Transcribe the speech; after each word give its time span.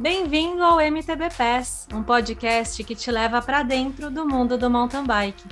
Bem-vindo 0.00 0.62
ao 0.62 0.80
MTB 0.80 1.28
Pass, 1.36 1.88
um 1.92 2.04
podcast 2.04 2.84
que 2.84 2.94
te 2.94 3.10
leva 3.10 3.42
para 3.42 3.64
dentro 3.64 4.08
do 4.12 4.24
mundo 4.24 4.56
do 4.56 4.70
mountain 4.70 5.04
bike. 5.04 5.42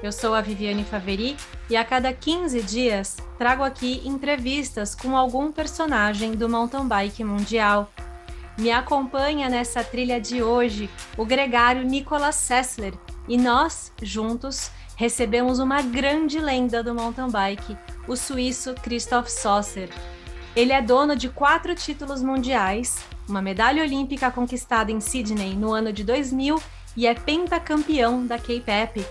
Eu 0.00 0.12
sou 0.12 0.32
a 0.32 0.40
Viviane 0.40 0.84
Faveri 0.84 1.36
e 1.68 1.76
a 1.76 1.84
cada 1.84 2.12
15 2.12 2.62
dias 2.62 3.16
trago 3.36 3.64
aqui 3.64 4.00
entrevistas 4.04 4.94
com 4.94 5.16
algum 5.16 5.50
personagem 5.50 6.36
do 6.36 6.48
mountain 6.48 6.86
bike 6.86 7.24
mundial. 7.24 7.90
Me 8.56 8.70
acompanha 8.70 9.48
nessa 9.48 9.82
trilha 9.82 10.20
de 10.20 10.40
hoje 10.40 10.88
o 11.18 11.26
gregário 11.26 11.82
Nicolas 11.82 12.36
Sessler 12.36 12.94
e 13.26 13.36
nós, 13.36 13.92
juntos, 14.00 14.70
recebemos 14.94 15.58
uma 15.58 15.82
grande 15.82 16.38
lenda 16.38 16.80
do 16.80 16.94
mountain 16.94 17.28
bike, 17.28 17.76
o 18.06 18.14
suíço 18.14 18.72
Christoph 18.74 19.26
Saucer. 19.26 19.90
Ele 20.54 20.72
é 20.72 20.80
dono 20.80 21.16
de 21.16 21.28
quatro 21.28 21.74
títulos 21.74 22.22
mundiais, 22.22 23.04
uma 23.28 23.42
medalha 23.42 23.82
olímpica 23.82 24.30
conquistada 24.30 24.90
em 24.90 25.00
Sydney 25.00 25.54
no 25.54 25.72
ano 25.72 25.92
de 25.92 26.04
2000 26.04 26.60
e 26.96 27.06
é 27.06 27.14
pentacampeão 27.14 28.26
da 28.26 28.38
Cape 28.38 28.70
Epic. 28.70 29.08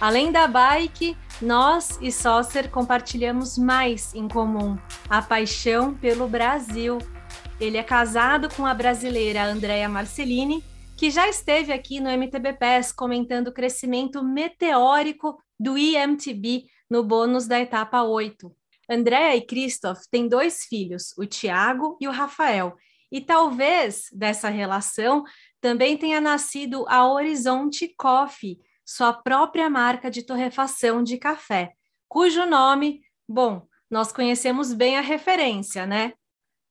Além 0.00 0.30
da 0.30 0.46
bike, 0.46 1.16
nós 1.42 1.98
e 2.00 2.10
Saucer 2.10 2.70
compartilhamos 2.70 3.58
mais 3.58 4.14
em 4.14 4.28
comum: 4.28 4.78
a 5.08 5.20
paixão 5.20 5.94
pelo 5.94 6.28
Brasil. 6.28 6.98
Ele 7.60 7.76
é 7.76 7.82
casado 7.82 8.48
com 8.54 8.64
a 8.64 8.72
brasileira 8.72 9.44
Andrea 9.44 9.88
Marcellini, 9.88 10.62
que 10.96 11.10
já 11.10 11.28
esteve 11.28 11.72
aqui 11.72 12.00
no 12.00 12.08
MTB 12.08 12.52
PES 12.52 12.92
comentando 12.92 13.48
o 13.48 13.52
crescimento 13.52 14.22
meteórico 14.22 15.42
do 15.58 15.76
IMTB 15.76 16.66
no 16.88 17.02
bônus 17.02 17.46
da 17.46 17.58
etapa 17.58 18.02
8. 18.02 18.52
Andrea 18.88 19.36
e 19.36 19.42
Christoph 19.42 20.00
têm 20.10 20.28
dois 20.28 20.64
filhos, 20.64 21.12
o 21.18 21.26
Tiago 21.26 21.98
e 22.00 22.08
o 22.08 22.12
Rafael, 22.12 22.76
e 23.10 23.20
talvez 23.20 24.08
dessa 24.12 24.48
relação 24.48 25.24
também 25.60 25.96
tenha 25.96 26.20
nascido 26.20 26.84
a 26.88 27.06
Horizonte 27.10 27.94
Coffee, 27.96 28.58
sua 28.84 29.12
própria 29.12 29.68
marca 29.68 30.10
de 30.10 30.22
torrefação 30.22 31.02
de 31.02 31.18
café, 31.18 31.72
cujo 32.08 32.46
nome, 32.46 33.02
bom, 33.28 33.66
nós 33.90 34.12
conhecemos 34.12 34.72
bem 34.72 34.96
a 34.96 35.00
referência, 35.00 35.86
né? 35.86 36.12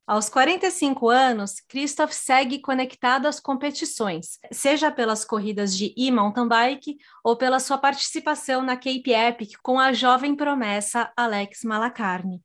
Aos 0.07 0.29
45 0.29 1.09
anos, 1.09 1.59
Christoph 1.67 2.13
segue 2.13 2.59
conectado 2.59 3.25
às 3.25 3.41
competições, 3.41 4.39
seja 4.53 4.89
pelas 4.89 5.25
corridas 5.25 5.75
de 5.75 5.93
e-mountain 5.97 6.47
bike 6.47 6.97
ou 7.21 7.35
pela 7.35 7.59
sua 7.59 7.77
participação 7.77 8.61
na 8.61 8.77
Cape 8.77 9.11
Epic 9.11 9.57
com 9.61 9.77
a 9.77 9.91
jovem 9.91 10.33
promessa 10.33 11.11
Alex 11.13 11.63
Malacarne. 11.65 12.41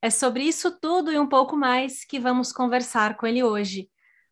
É 0.00 0.10
sobre 0.10 0.44
isso 0.44 0.70
tudo 0.80 1.12
e 1.12 1.18
um 1.18 1.26
pouco 1.26 1.56
mais 1.56 2.04
que 2.04 2.20
vamos 2.20 2.52
conversar 2.52 3.16
com 3.16 3.26
ele 3.26 3.42
hoje. 3.42 3.88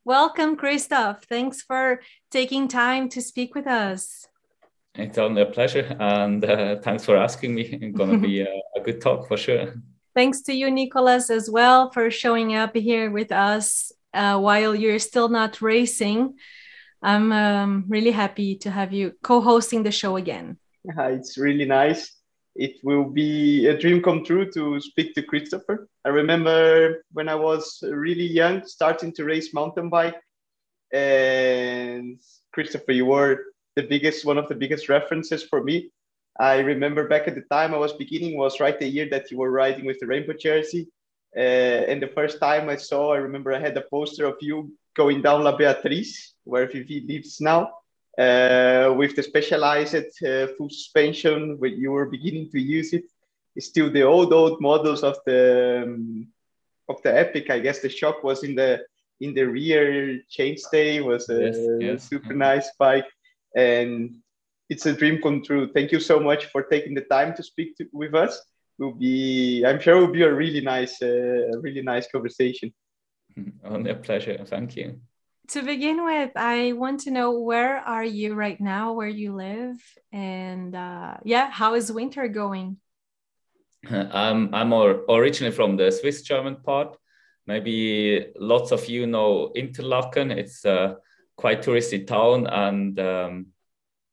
Welcome, 0.06 0.56
Christoph. 0.56 1.26
Thanks 1.28 1.62
for 1.62 1.98
taking 2.30 2.68
time 2.68 3.08
to 3.08 3.20
speak 3.20 3.52
with 3.58 3.66
us. 3.66 4.28
It's 4.96 5.18
only 5.18 5.42
a 5.42 5.46
pleasure, 5.46 5.96
and 5.98 6.44
uh, 6.44 6.80
thanks 6.80 7.04
for 7.04 7.16
asking 7.16 7.54
me. 7.54 7.62
It's 7.62 7.96
going 7.96 8.12
to 8.12 8.18
be 8.18 8.42
a, 8.42 8.62
a, 8.76 8.80
good 8.80 9.00
talk 9.00 9.26
for 9.26 9.36
sure. 9.36 9.74
Thanks 10.14 10.40
to 10.42 10.54
you, 10.54 10.70
Nicholas, 10.70 11.28
as 11.28 11.50
well, 11.50 11.90
for 11.90 12.10
showing 12.10 12.54
up 12.54 12.74
here 12.74 13.10
with 13.10 13.32
us 13.32 13.92
uh, 14.14 14.38
while 14.38 14.74
you're 14.74 15.00
still 15.00 15.28
not 15.28 15.60
racing. 15.60 16.38
I'm 17.02 17.32
um, 17.32 17.84
really 17.88 18.12
happy 18.12 18.56
to 18.58 18.70
have 18.70 18.92
you 18.92 19.12
co 19.22 19.40
hosting 19.40 19.82
the 19.82 19.90
show 19.90 20.16
again. 20.16 20.58
Uh, 20.96 21.02
it's 21.18 21.36
really 21.36 21.66
nice 21.66 22.15
it 22.58 22.76
will 22.82 23.04
be 23.04 23.66
a 23.66 23.78
dream 23.78 24.02
come 24.02 24.24
true 24.24 24.50
to 24.52 24.80
speak 24.80 25.14
to 25.14 25.22
Christopher. 25.22 25.88
I 26.04 26.08
remember 26.08 27.02
when 27.12 27.28
I 27.28 27.34
was 27.34 27.78
really 27.82 28.26
young, 28.26 28.66
starting 28.66 29.12
to 29.12 29.24
race 29.24 29.52
mountain 29.52 29.88
bike, 29.88 30.20
and 30.92 32.18
Christopher, 32.52 32.92
you 32.92 33.06
were 33.06 33.44
the 33.74 33.82
biggest, 33.82 34.24
one 34.24 34.38
of 34.38 34.48
the 34.48 34.54
biggest 34.54 34.88
references 34.88 35.42
for 35.42 35.62
me. 35.62 35.90
I 36.38 36.58
remember 36.58 37.08
back 37.08 37.28
at 37.28 37.34
the 37.34 37.42
time 37.42 37.74
I 37.74 37.78
was 37.78 37.92
beginning 37.94 38.36
was 38.36 38.60
right 38.60 38.78
the 38.78 38.88
year 38.88 39.08
that 39.10 39.30
you 39.30 39.38
were 39.38 39.50
riding 39.50 39.86
with 39.86 39.98
the 40.00 40.06
rainbow 40.06 40.34
jersey. 40.34 40.88
Uh, 41.36 41.84
and 41.90 42.02
the 42.02 42.08
first 42.08 42.40
time 42.40 42.68
I 42.68 42.76
saw, 42.76 43.12
I 43.12 43.18
remember 43.18 43.52
I 43.52 43.60
had 43.60 43.76
a 43.76 43.84
poster 43.90 44.24
of 44.26 44.36
you 44.40 44.72
going 44.94 45.20
down 45.22 45.44
La 45.44 45.56
Beatriz, 45.56 46.34
where 46.44 46.66
Vivi 46.66 47.04
lives 47.06 47.40
now 47.40 47.72
uh, 48.18 48.94
with 48.96 49.14
the 49.14 49.22
specialized 49.22 49.94
uh, 50.24 50.46
full 50.56 50.70
suspension 50.70 51.58
when 51.58 51.76
you 51.76 51.90
were 51.90 52.06
beginning 52.06 52.50
to 52.50 52.60
use 52.60 52.92
it 52.92 53.04
it's 53.56 53.66
still 53.66 53.90
the 53.90 54.02
old 54.02 54.32
old 54.32 54.60
models 54.60 55.02
of 55.02 55.16
the 55.24 55.82
um, 55.84 56.28
of 56.88 57.02
the 57.02 57.18
epic. 57.18 57.50
I 57.50 57.58
guess 57.58 57.80
the 57.80 57.88
shock 57.88 58.22
was 58.22 58.44
in 58.44 58.54
the 58.54 58.84
in 59.20 59.34
the 59.34 59.44
rear 59.44 60.20
chainstay 60.30 61.02
was 61.02 61.28
a 61.30 61.46
yes, 61.46 61.58
yes. 61.80 62.08
super 62.08 62.34
nice 62.34 62.70
bike 62.78 63.08
and 63.56 64.16
it's 64.68 64.84
a 64.84 64.92
dream 64.92 65.22
come 65.22 65.42
true. 65.42 65.70
Thank 65.72 65.90
you 65.90 66.00
so 66.00 66.20
much 66.20 66.46
for 66.46 66.64
taking 66.64 66.94
the 66.94 67.06
time 67.16 67.34
to 67.36 67.42
speak 67.42 67.76
to, 67.78 67.86
with 67.92 68.14
us. 68.14 68.40
Will 68.78 68.92
be 68.92 69.64
i'm 69.64 69.80
sure 69.80 69.96
it 69.96 70.00
will 70.00 70.12
be 70.12 70.22
a 70.22 70.34
really 70.34 70.60
nice 70.60 71.00
uh, 71.00 71.58
really 71.62 71.82
nice 71.82 72.06
conversation. 72.12 72.74
Only 73.64 73.90
a 73.90 73.94
pleasure. 73.94 74.44
Thank 74.44 74.76
you 74.76 75.00
to 75.48 75.62
begin 75.62 76.04
with, 76.04 76.32
I 76.36 76.72
want 76.72 77.00
to 77.00 77.10
know 77.10 77.38
where 77.40 77.78
are 77.78 78.04
you 78.04 78.34
right 78.34 78.60
now, 78.60 78.92
where 78.92 79.08
you 79.08 79.34
live, 79.34 79.76
and 80.12 80.74
uh, 80.74 81.16
yeah, 81.24 81.50
how 81.50 81.74
is 81.74 81.92
winter 81.92 82.28
going? 82.28 82.78
I'm 83.90 84.54
I'm 84.54 84.72
originally 84.72 85.54
from 85.54 85.76
the 85.76 85.90
Swiss 85.90 86.22
German 86.22 86.56
part. 86.56 86.96
Maybe 87.46 88.26
lots 88.38 88.72
of 88.72 88.88
you 88.88 89.06
know 89.06 89.52
Interlaken. 89.54 90.30
It's 90.30 90.64
a 90.64 90.96
quite 91.36 91.62
touristy 91.62 92.06
town, 92.06 92.46
and 92.46 92.98
um, 92.98 93.46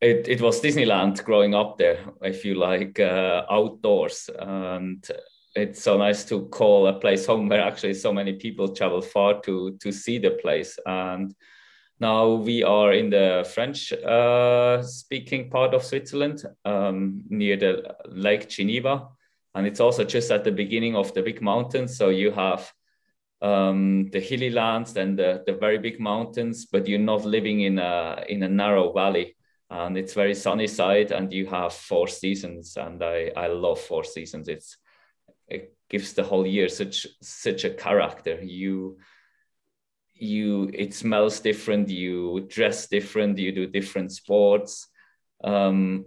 it 0.02 0.28
it 0.28 0.42
was 0.42 0.62
Disneyland 0.62 1.24
growing 1.24 1.56
up 1.56 1.78
there. 1.78 2.00
If 2.22 2.46
you 2.46 2.56
like 2.56 3.00
uh, 3.00 3.46
outdoors, 3.50 4.30
and 4.38 5.04
it's 5.56 5.84
so 5.84 5.98
nice 5.98 6.26
to 6.26 6.48
call 6.48 6.88
a 6.88 7.00
place 7.00 7.26
home 7.26 7.48
where 7.48 7.62
actually 7.62 7.94
so 7.94 8.12
many 8.12 8.34
people 8.34 8.70
travel 8.70 9.02
far 9.02 9.40
to 9.42 9.78
to 9.82 9.92
see 9.92 10.18
the 10.18 10.32
place. 10.32 10.80
And 10.86 11.34
now 12.00 12.34
we 12.34 12.64
are 12.64 12.94
in 12.94 13.10
the 13.10 13.50
french 13.54 13.94
uh, 13.94 14.82
speaking 14.82 15.50
part 15.50 15.74
of 15.74 15.84
switzerland 15.84 16.44
um, 16.66 17.24
near 17.30 17.56
the 17.58 17.96
lake 18.08 18.50
geneva. 18.50 19.08
And 19.56 19.68
it's 19.68 19.80
also 19.80 20.04
just 20.04 20.32
at 20.32 20.44
the 20.44 20.52
beginning 20.52 20.96
of 20.96 21.14
the 21.14 21.22
big 21.22 21.40
mountains. 21.40 21.96
So 21.96 22.10
you 22.10 22.32
have 22.32 22.72
um, 23.44 24.10
the 24.12 24.20
hilly 24.20 24.50
lands 24.50 24.96
and 24.98 25.20
the, 25.20 25.44
the 25.46 25.54
very 25.54 25.78
big 25.78 26.00
mountains 26.00 26.66
but 26.66 26.88
you're 26.88 26.98
not 26.98 27.26
living 27.26 27.62
in 27.62 27.78
a 27.78 28.24
in 28.28 28.42
a 28.44 28.50
narrow 28.50 28.92
valley. 28.92 29.36
And 29.70 29.98
it's 29.98 30.14
very 30.14 30.36
sunny 30.36 30.68
side 30.68 31.12
and 31.12 31.32
you 31.32 31.46
have 31.48 31.74
four 31.74 32.08
seasons. 32.08 32.76
And 32.78 33.04
i 33.04 33.32
i 33.36 33.48
love 33.48 33.80
four 33.80 34.04
seasons. 34.04 34.48
It's 34.48 34.78
it 34.78 34.83
gives 35.90 36.14
the 36.14 36.24
whole 36.24 36.46
year 36.46 36.70
such 36.70 37.08
such 37.22 37.64
a 37.64 37.70
character. 37.70 38.42
You 38.42 38.98
you 40.14 40.70
it 40.74 40.94
smells 40.94 41.40
different 41.40 41.90
you 41.90 42.48
dress 42.50 42.88
different 42.88 43.38
you 43.38 43.52
do 43.52 43.68
different 43.68 44.12
sports. 44.12 44.88
Um, 45.44 46.06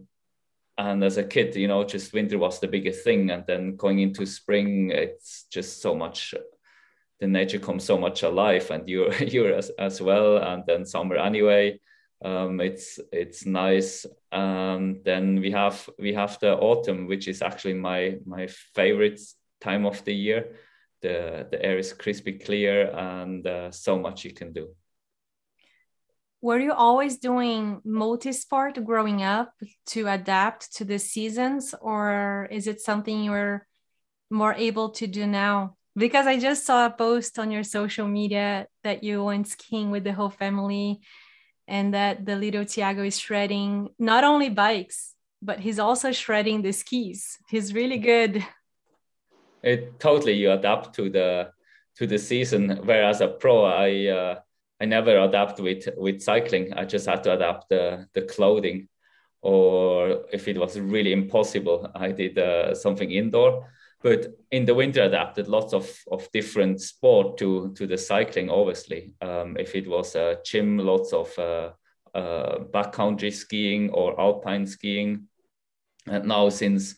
and 0.78 1.02
as 1.02 1.16
a 1.16 1.24
kid 1.24 1.56
you 1.56 1.68
know 1.68 1.84
just 1.84 2.12
winter 2.12 2.38
was 2.38 2.60
the 2.60 2.68
biggest 2.68 3.04
thing. 3.04 3.30
And 3.30 3.44
then 3.46 3.76
going 3.76 4.00
into 4.00 4.26
spring 4.26 4.90
it's 4.90 5.44
just 5.50 5.82
so 5.82 5.94
much 5.94 6.34
the 7.20 7.26
nature 7.26 7.58
comes 7.58 7.84
so 7.84 7.96
much 7.96 8.22
alive 8.22 8.70
and 8.70 8.88
you're 8.88 9.12
you're 9.22 9.54
as, 9.54 9.70
as 9.78 10.00
well. 10.00 10.38
And 10.38 10.64
then 10.66 10.84
summer 10.84 11.16
anyway 11.16 11.80
um, 12.24 12.60
it's 12.60 12.98
it's 13.12 13.46
nice. 13.46 14.06
And 14.32 15.04
then 15.04 15.40
we 15.40 15.50
have 15.50 15.88
we 15.98 16.14
have 16.14 16.38
the 16.40 16.56
autumn 16.56 17.06
which 17.06 17.28
is 17.28 17.42
actually 17.42 17.74
my 17.74 18.18
my 18.24 18.46
favorite 18.74 19.20
time 19.60 19.86
of 19.86 20.04
the 20.04 20.14
year 20.14 20.56
the 21.02 21.46
the 21.50 21.62
air 21.64 21.78
is 21.78 21.92
crispy 21.92 22.32
clear 22.32 22.90
and 22.90 23.46
uh, 23.46 23.70
so 23.70 23.98
much 23.98 24.24
you 24.24 24.32
can 24.32 24.52
do 24.52 24.68
were 26.40 26.58
you 26.58 26.72
always 26.72 27.18
doing 27.18 27.80
multi-sport 27.84 28.82
growing 28.84 29.22
up 29.22 29.52
to 29.86 30.06
adapt 30.06 30.74
to 30.76 30.84
the 30.84 30.98
seasons 30.98 31.74
or 31.80 32.48
is 32.50 32.66
it 32.66 32.80
something 32.80 33.24
you're 33.24 33.66
more 34.30 34.54
able 34.54 34.90
to 34.90 35.06
do 35.06 35.26
now 35.26 35.76
because 35.96 36.26
i 36.26 36.38
just 36.38 36.64
saw 36.64 36.86
a 36.86 36.90
post 36.90 37.38
on 37.38 37.50
your 37.50 37.64
social 37.64 38.06
media 38.06 38.66
that 38.84 39.02
you 39.02 39.22
went 39.24 39.48
skiing 39.48 39.90
with 39.90 40.04
the 40.04 40.12
whole 40.12 40.30
family 40.30 41.00
and 41.68 41.94
that 41.94 42.24
the 42.24 42.36
little 42.36 42.64
Tiago 42.64 43.02
is 43.02 43.18
shredding 43.18 43.88
not 43.98 44.24
only 44.24 44.48
bikes, 44.48 45.14
but 45.42 45.60
he's 45.60 45.78
also 45.78 46.12
shredding 46.12 46.62
the 46.62 46.72
skis. 46.72 47.38
He's 47.48 47.74
really 47.74 47.98
good. 47.98 48.44
It 49.66 50.00
totally 50.00 50.32
you 50.32 50.52
adapt 50.52 50.94
to 50.96 51.10
the 51.10 51.50
to 51.96 52.06
the 52.06 52.18
season. 52.18 52.80
Whereas 52.84 53.20
a 53.20 53.28
pro, 53.28 53.64
I 53.64 54.06
uh, 54.06 54.34
I 54.82 54.86
never 54.86 55.18
adapt 55.18 55.60
with 55.60 55.88
with 55.96 56.22
cycling. 56.22 56.72
I 56.72 56.84
just 56.84 57.06
had 57.06 57.22
to 57.24 57.32
adapt 57.32 57.68
the 57.68 58.06
the 58.14 58.22
clothing, 58.22 58.88
or 59.42 60.24
if 60.32 60.48
it 60.48 60.56
was 60.58 60.78
really 60.78 61.12
impossible, 61.12 61.90
I 61.94 62.12
did 62.12 62.38
uh, 62.38 62.74
something 62.74 63.10
indoor. 63.10 63.66
but 64.06 64.26
in 64.52 64.64
the 64.64 64.74
winter 64.74 65.02
adapted 65.02 65.48
lots 65.48 65.72
of, 65.74 65.90
of 66.12 66.30
different 66.32 66.80
sport 66.80 67.38
to, 67.38 67.72
to 67.74 67.86
the 67.86 67.98
cycling, 67.98 68.50
obviously. 68.50 69.14
Um, 69.20 69.56
if 69.58 69.74
it 69.74 69.88
was 69.88 70.14
a 70.14 70.38
gym, 70.44 70.78
lots 70.78 71.12
of 71.12 71.36
uh, 71.38 71.70
uh, 72.14 72.58
backcountry 72.72 73.32
skiing 73.32 73.90
or 73.90 74.20
alpine 74.20 74.66
skiing. 74.66 75.28
And 76.06 76.26
now 76.26 76.50
since 76.50 76.94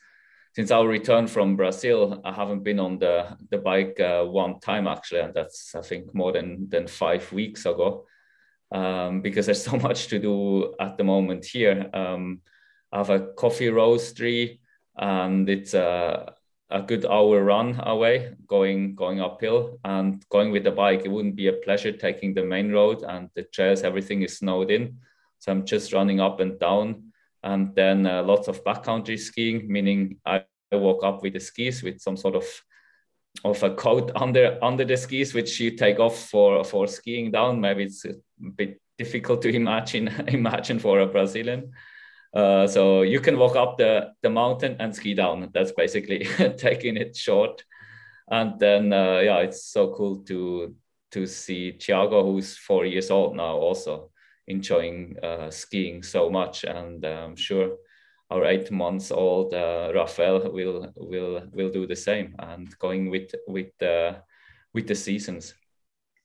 since 0.59 0.73
our 0.73 0.89
return 0.89 1.29
from 1.29 1.55
Brazil, 1.55 2.21
I 2.25 2.33
haven't 2.33 2.65
been 2.65 2.81
on 2.81 2.99
the 2.99 3.37
the 3.49 3.59
bike 3.59 4.01
uh, 4.01 4.25
one 4.25 4.59
time 4.59 4.89
actually, 4.89 5.21
and 5.21 5.33
that's 5.33 5.77
I 5.77 5.83
think 5.83 6.13
more 6.13 6.33
than 6.33 6.69
than 6.69 6.89
five 6.89 7.33
weeks 7.33 7.65
ago, 7.65 8.07
um, 8.73 9.23
because 9.23 9.47
there's 9.47 9.63
so 9.71 9.77
much 9.77 10.09
to 10.09 10.19
do 10.19 10.75
at 10.81 10.97
the 10.97 11.05
moment 11.05 11.45
here. 11.45 11.89
Um, 11.95 12.41
I 12.91 12.99
have 12.99 13.11
a 13.11 13.27
coffee 13.37 13.69
roastery, 13.69 14.59
and 14.97 15.49
it's 15.49 15.75
a 15.75 16.35
a 16.71 16.83
good 16.83 17.07
hour 17.07 17.45
run 17.45 17.81
away, 17.85 18.35
going 18.49 18.97
going 18.97 19.21
uphill, 19.21 19.79
and 19.85 20.29
going 20.29 20.51
with 20.51 20.65
the 20.65 20.73
bike. 20.73 21.03
It 21.05 21.13
wouldn't 21.13 21.37
be 21.37 21.47
a 21.47 21.61
pleasure 21.65 21.93
taking 21.93 22.35
the 22.35 22.45
main 22.45 22.73
road 22.73 23.05
and 23.05 23.31
the 23.37 23.45
trails. 23.45 23.85
Everything 23.85 24.23
is 24.23 24.39
snowed 24.39 24.73
in, 24.73 24.99
so 25.39 25.53
I'm 25.53 25.65
just 25.65 25.93
running 25.93 26.19
up 26.19 26.41
and 26.41 26.59
down 26.59 27.08
and 27.43 27.75
then 27.75 28.07
uh, 28.07 28.23
lots 28.23 28.49
of 28.49 28.65
backcountry 28.65 29.19
skiing, 29.19 29.71
meaning 29.71 30.19
I, 30.25 30.45
walk 30.71 31.03
up 31.03 31.23
with 31.23 31.33
the 31.33 31.41
skis 31.41 31.83
with 31.83 31.99
some 31.99 32.15
sort 32.15 32.37
of 32.37 32.45
of 33.43 33.63
a 33.63 33.75
coat 33.75 34.13
under 34.17 34.59
under 34.63 34.85
the 34.85 34.97
skis, 34.97 35.33
which 35.33 35.59
you 35.61 35.71
take 35.71 35.99
off 35.99 36.29
for 36.29 36.63
for 36.63 36.87
skiing 36.87 37.31
down. 37.31 37.61
Maybe 37.61 37.85
it's 37.85 38.05
a 38.05 38.15
bit 38.55 38.81
difficult 38.99 39.41
to 39.43 39.49
imagine 39.55 40.09
imagine 40.29 40.79
for 40.79 41.01
a 41.01 41.07
Brazilian. 41.07 41.73
Uh, 42.35 42.67
so 42.67 43.01
you 43.01 43.21
can 43.21 43.39
walk 43.39 43.57
up 43.57 43.79
the 43.79 44.13
the 44.23 44.29
mountain 44.29 44.77
and 44.79 44.95
ski 44.95 45.15
down. 45.15 45.49
That's 45.55 45.73
basically 45.73 46.29
taking 46.59 46.99
it 46.99 47.17
short. 47.17 47.65
And 48.31 48.59
then 48.59 48.93
uh, 48.93 49.21
yeah, 49.21 49.39
it's 49.39 49.65
so 49.65 49.95
cool 49.95 50.19
to 50.25 50.75
to 51.13 51.27
see 51.27 51.73
Thiago, 51.79 52.23
who's 52.23 52.59
four 52.59 52.85
years 52.85 53.11
old 53.11 53.37
now, 53.37 53.57
also 53.57 54.11
enjoying 54.49 55.17
uh, 55.23 55.51
skiing 55.51 56.03
so 56.03 56.29
much, 56.29 56.65
and 56.65 57.05
I'm 57.05 57.37
sure 57.37 57.77
our 58.31 58.45
eight 58.45 58.71
months 58.71 59.11
old 59.11 59.55
uh, 59.55 59.93
Rafael 59.95 60.53
will 60.53 60.93
will 60.97 61.43
will 61.53 61.71
do 61.71 61.87
the 61.87 61.97
same 61.97 62.35
and 62.39 62.67
going 62.79 63.11
with 63.11 63.35
with 63.47 63.69
the 63.79 64.23
with 64.75 64.87
the 64.87 64.95
seasons. 64.95 65.55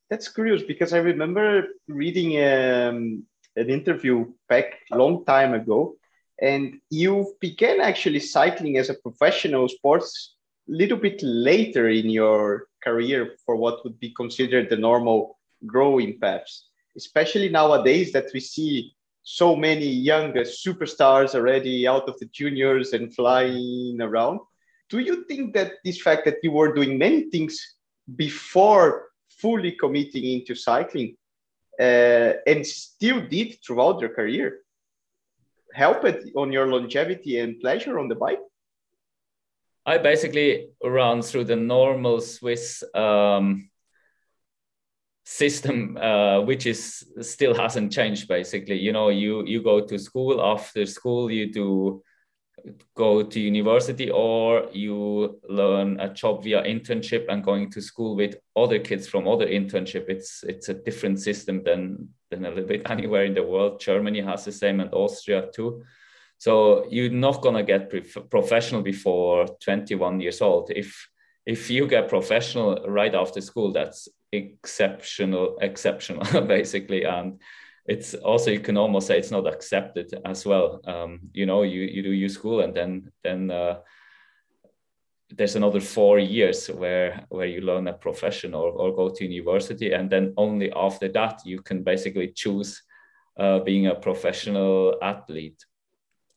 That's 0.10 0.28
curious 0.28 0.64
because 0.64 0.94
I 0.94 1.00
remember 1.00 1.68
reading 1.88 2.38
um, 2.44 3.26
an 3.56 3.70
interview 3.70 4.34
back 4.50 4.80
a 4.92 4.98
long 4.98 5.26
time 5.26 5.54
ago, 5.54 5.96
and 6.42 6.80
you 6.90 7.36
began 7.40 7.80
actually 7.80 8.20
cycling 8.20 8.78
as 8.78 8.90
a 8.90 8.96
professional 8.96 9.70
sports 9.70 10.36
a 10.70 10.72
little 10.72 10.98
bit 10.98 11.22
later 11.24 11.90
in 11.90 12.10
your 12.10 12.68
career 12.84 13.36
for 13.46 13.56
what 13.56 13.84
would 13.84 14.00
be 14.00 14.14
considered 14.14 14.70
the 14.70 14.78
normal 14.78 15.40
growing 15.66 16.20
paths 16.20 16.70
especially 16.96 17.50
nowadays 17.50 18.12
that 18.12 18.28
we 18.34 18.40
see 18.40 18.94
so 19.24 19.56
many 19.56 19.86
young 19.86 20.34
superstars 20.34 21.34
already 21.34 21.88
out 21.88 22.08
of 22.10 22.20
the 22.20 22.26
juniors 22.26 22.94
and 22.94 23.14
flying 23.16 23.98
around. 24.02 24.40
Do 24.90 25.00
you 25.00 25.24
think 25.26 25.54
that 25.54 25.74
this 25.84 26.02
fact 26.02 26.26
that 26.26 26.38
you 26.44 26.52
were 26.52 26.74
doing 26.74 26.98
many 26.98 27.30
things 27.30 27.78
before 28.16 29.10
fully 29.30 29.72
committing 29.72 30.26
into 30.26 30.56
cycling 30.56 31.16
uh, 31.80 32.34
and 32.46 32.66
still 32.66 33.22
did 33.28 33.58
throughout 33.66 34.02
your 34.02 34.10
career 34.10 34.60
help 35.74 36.06
it 36.06 36.32
on 36.36 36.52
your 36.52 36.68
longevity 36.68 37.40
and 37.40 37.60
pleasure 37.60 37.98
on 38.00 38.08
the 38.08 38.16
bike? 38.16 38.40
I 39.86 39.98
basically 39.98 40.70
run 40.84 41.22
through 41.22 41.46
the 41.46 41.56
normal 41.56 42.22
Swiss 42.22 42.84
um, 42.94 43.70
system 45.24 45.98
uh, 45.98 46.42
which 46.42 46.66
is 46.66 47.06
still 47.22 47.54
hasn't 47.54 47.92
changed 47.92 48.28
basically. 48.28 48.78
You 48.78 48.92
know 48.92 49.10
you 49.10 49.46
you 49.46 49.62
go 49.62 49.86
to 49.86 49.98
school 49.98 50.42
after 50.42 50.86
school 50.86 51.32
you 51.32 51.52
do 51.52 52.04
go 52.96 53.24
to 53.24 53.40
university 53.40 54.10
or 54.10 54.68
you 54.72 55.40
learn 55.50 56.00
a 56.00 56.14
job 56.14 56.44
via 56.44 56.64
internship 56.64 57.26
and 57.30 57.44
going 57.44 57.70
to 57.72 57.82
school 57.82 58.16
with 58.16 58.36
other 58.56 58.80
kids 58.80 59.08
from 59.08 59.28
other 59.28 59.48
internship. 59.48 60.10
It's 60.10 60.44
it's 60.44 60.70
a 60.70 60.74
different 60.74 61.20
system 61.20 61.64
than 61.64 62.10
than 62.30 62.46
a 62.46 62.50
little 62.50 62.68
bit 62.68 62.84
anywhere 62.90 63.26
in 63.26 63.34
the 63.34 63.44
world. 63.44 63.80
Germany 63.80 64.22
has 64.22 64.46
the 64.46 64.52
same 64.52 64.80
and 64.80 64.94
austria 64.94 65.50
too. 65.54 65.84
So 66.38 66.86
you're 66.90 67.10
not 67.10 67.42
going 67.42 67.56
to 67.56 67.64
get 67.64 67.90
professional 68.30 68.82
before 68.82 69.48
21 69.64 70.20
years 70.20 70.42
old. 70.42 70.72
If 70.76 71.08
if 71.46 71.70
you 71.70 71.88
get 71.88 72.10
professional 72.10 72.86
right 72.88 73.14
after 73.14 73.42
school 73.42 73.72
that's 73.72 74.08
exceptional 74.34 75.58
exceptional 75.62 76.42
basically. 76.48 77.04
And 77.04 77.40
it's 77.86 78.14
also 78.14 78.52
you 78.52 78.60
can 78.60 78.78
almost 78.78 79.08
say 79.08 79.18
it's 79.18 79.32
not 79.32 79.48
accepted 79.48 80.14
as 80.26 80.46
well. 80.46 80.82
Um, 80.86 81.20
you 81.34 81.46
know 81.46 81.64
you 81.64 81.82
you 81.82 82.04
do 82.04 82.12
your 82.12 82.30
school 82.30 82.62
and 82.62 82.74
then 82.74 83.12
then 83.24 83.52
uh, 83.52 83.80
there's 85.30 85.56
another 85.56 85.80
four 85.80 86.20
years 86.20 86.68
where 86.68 87.26
where 87.30 87.48
you 87.48 87.62
learn 87.62 87.88
a 87.88 87.94
profession 87.94 88.54
or, 88.54 88.72
or 88.72 88.96
go 88.96 89.10
to 89.10 89.26
university. 89.26 89.94
And 89.94 90.10
then 90.10 90.34
only 90.38 90.72
after 90.72 91.08
that 91.10 91.42
you 91.46 91.62
can 91.62 91.84
basically 91.84 92.30
choose 92.30 92.82
uh, 93.38 93.60
being 93.60 93.88
a 93.88 93.96
professional 93.96 94.98
athlete. 95.02 95.66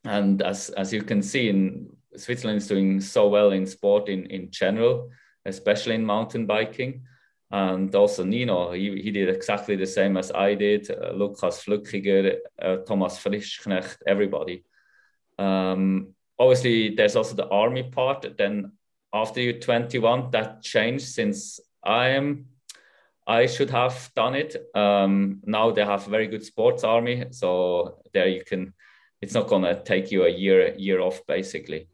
And 0.05 0.43
as 0.43 0.71
as 0.71 0.93
you 0.93 1.03
can 1.03 1.23
see 1.23 1.49
in 1.49 1.96
switzerland 2.15 2.59
is 2.59 2.69
doing 2.69 3.01
so 3.01 3.29
well 3.29 3.53
in 3.53 3.67
sport 3.67 4.09
in 4.09 4.27
in 4.27 4.51
general 4.51 5.11
especially 5.45 5.95
in 5.95 6.05
mountain 6.05 6.47
biking 6.47 7.03
and 7.51 7.95
also 7.95 8.25
Nino, 8.25 8.73
he, 8.73 9.01
he 9.01 9.11
did 9.13 9.29
exactly 9.29 9.77
the 9.77 9.87
same 9.87 10.17
as 10.17 10.33
I 10.33 10.55
did. 10.55 10.91
Uh, 10.91 11.13
Lukas 11.13 11.65
Flückiger, 11.65 12.39
uh, 12.61 12.79
Thomas 12.79 13.19
Frischknecht, 13.19 13.99
everybody. 14.07 14.65
Um, 15.39 16.15
obviously, 16.39 16.95
there's 16.95 17.15
also 17.15 17.37
the 17.37 17.49
army 17.49 17.85
part. 17.85 18.37
Then 18.37 18.73
after 19.13 19.41
you're 19.41 19.61
21, 19.61 20.31
that 20.33 20.63
changed 20.63 21.07
since 21.07 21.61
I 21.85 22.09
am. 22.09 22.47
I 23.29 23.47
should 23.47 23.71
have 23.71 24.11
done 24.15 24.35
it. 24.35 24.57
Um, 24.75 25.41
now 25.45 25.71
they 25.71 25.85
have 25.85 26.07
very 26.07 26.27
good 26.27 26.45
sports 26.45 26.85
army, 26.85 27.27
so 27.31 28.01
there 28.13 28.29
you 28.29 28.45
can. 28.45 28.73
It's 29.21 29.35
not 29.35 29.49
gonna 29.49 29.83
take 29.83 30.13
you 30.13 30.25
a 30.25 30.29
year 30.29 30.75
year 30.77 31.01
off 31.01 31.21
basically. 31.27 31.89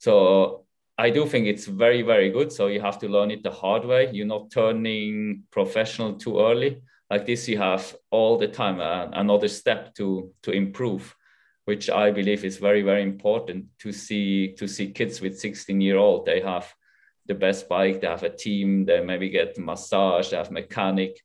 So 0.00 0.64
I 0.96 1.10
do 1.10 1.26
think 1.26 1.46
it's 1.46 1.66
very, 1.66 2.00
very 2.00 2.30
good. 2.30 2.50
So 2.50 2.68
you 2.68 2.80
have 2.80 2.98
to 3.00 3.08
learn 3.08 3.30
it 3.30 3.42
the 3.42 3.50
hard 3.50 3.84
way. 3.84 4.10
You're 4.10 4.26
not 4.26 4.50
turning 4.50 5.44
professional 5.50 6.14
too 6.14 6.40
early. 6.40 6.80
Like 7.10 7.26
this, 7.26 7.46
you 7.48 7.58
have 7.58 7.94
all 8.10 8.38
the 8.38 8.48
time 8.48 8.80
uh, 8.80 9.08
another 9.12 9.48
step 9.48 9.94
to 9.96 10.32
to 10.42 10.52
improve, 10.52 11.14
which 11.66 11.90
I 11.90 12.10
believe 12.12 12.44
is 12.44 12.56
very, 12.56 12.82
very 12.82 13.02
important 13.02 13.66
to 13.80 13.92
see 13.92 14.54
to 14.58 14.66
see 14.66 14.90
kids 14.90 15.20
with 15.20 15.38
16 15.38 15.80
year 15.80 15.98
old. 15.98 16.24
They 16.24 16.40
have 16.40 16.72
the 17.26 17.34
best 17.34 17.68
bike. 17.68 18.00
They 18.00 18.06
have 18.06 18.22
a 18.22 18.36
team. 18.36 18.86
They 18.86 19.00
maybe 19.04 19.28
get 19.28 19.58
massage. 19.58 20.30
They 20.30 20.38
have 20.38 20.50
mechanic. 20.50 21.20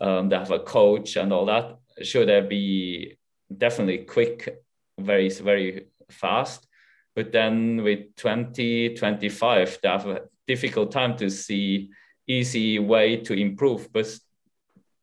Um, 0.00 0.28
they 0.30 0.36
have 0.36 0.50
a 0.50 0.60
coach 0.60 1.16
and 1.16 1.30
all 1.32 1.46
that. 1.46 1.76
Should 2.02 2.28
they 2.28 2.40
be 2.40 3.18
definitely 3.56 3.98
quick, 4.04 4.62
very, 4.98 5.28
very 5.28 5.88
fast? 6.10 6.66
But 7.14 7.32
then 7.32 7.82
with 7.82 8.16
2025, 8.16 9.78
they 9.82 9.88
have 9.88 10.06
a 10.06 10.22
difficult 10.46 10.90
time 10.90 11.16
to 11.18 11.30
see 11.30 11.90
easy 12.26 12.78
way 12.78 13.18
to 13.18 13.34
improve, 13.34 13.92
but 13.92 14.06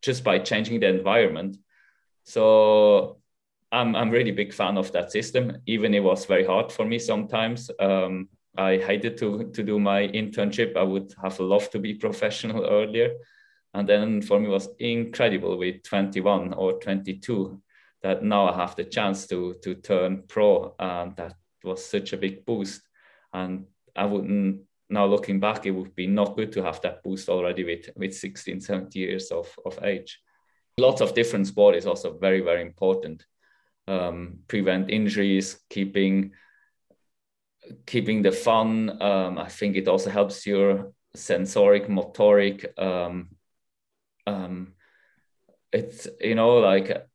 just 0.01 0.23
by 0.23 0.39
changing 0.39 0.79
the 0.79 0.87
environment. 0.87 1.57
So 2.23 3.17
I'm, 3.71 3.95
I'm 3.95 4.09
really 4.09 4.31
big 4.31 4.53
fan 4.53 4.77
of 4.77 4.91
that 4.91 5.11
system. 5.11 5.57
Even 5.65 5.93
it 5.93 6.03
was 6.03 6.25
very 6.25 6.45
hard 6.45 6.71
for 6.71 6.85
me 6.85 6.99
sometimes. 6.99 7.69
Um, 7.79 8.29
I 8.57 8.77
hated 8.77 9.17
to, 9.19 9.49
to 9.51 9.63
do 9.63 9.79
my 9.79 10.07
internship. 10.07 10.75
I 10.75 10.83
would 10.83 11.13
have 11.21 11.39
loved 11.39 11.71
to 11.71 11.79
be 11.79 11.93
professional 12.05 12.65
earlier. 12.65 13.13
And 13.73 13.87
then 13.87 14.21
for 14.21 14.39
me 14.39 14.49
was 14.49 14.67
incredible 14.79 15.57
with 15.57 15.83
21 15.83 16.53
or 16.53 16.73
22 16.73 17.61
that 18.01 18.23
now 18.23 18.49
I 18.49 18.57
have 18.57 18.75
the 18.75 18.83
chance 18.83 19.27
to, 19.27 19.55
to 19.61 19.75
turn 19.75 20.23
pro 20.27 20.75
and 20.79 21.15
that 21.15 21.35
was 21.63 21.85
such 21.85 22.13
a 22.13 22.17
big 22.17 22.45
boost. 22.45 22.81
And 23.33 23.65
I 23.95 24.05
wouldn't 24.05 24.61
now 24.91 25.05
looking 25.05 25.39
back, 25.39 25.65
it 25.65 25.71
would 25.71 25.95
be 25.95 26.05
not 26.05 26.35
good 26.35 26.51
to 26.51 26.63
have 26.63 26.81
that 26.81 27.01
boost 27.01 27.29
already 27.29 27.63
with, 27.63 27.89
with 27.95 28.13
16, 28.13 28.59
17 28.59 29.01
years 29.01 29.31
of, 29.31 29.47
of 29.65 29.79
age. 29.83 30.19
Lots 30.77 31.01
of 31.01 31.15
different 31.15 31.47
sport 31.47 31.75
is 31.75 31.85
also 31.85 32.17
very, 32.17 32.41
very 32.41 32.61
important. 32.61 33.25
Um, 33.87 34.39
prevent 34.47 34.89
injuries, 34.89 35.59
keeping 35.69 36.33
keeping 37.85 38.21
the 38.21 38.31
fun. 38.31 39.01
Um, 39.01 39.37
I 39.37 39.47
think 39.47 39.75
it 39.75 39.87
also 39.87 40.09
helps 40.09 40.45
your 40.45 40.93
sensoric, 41.15 41.87
motoric. 41.87 42.77
Um, 42.77 43.29
um, 44.27 44.73
it's 45.71 46.07
you 46.19 46.35
know 46.35 46.57
like 46.57 47.07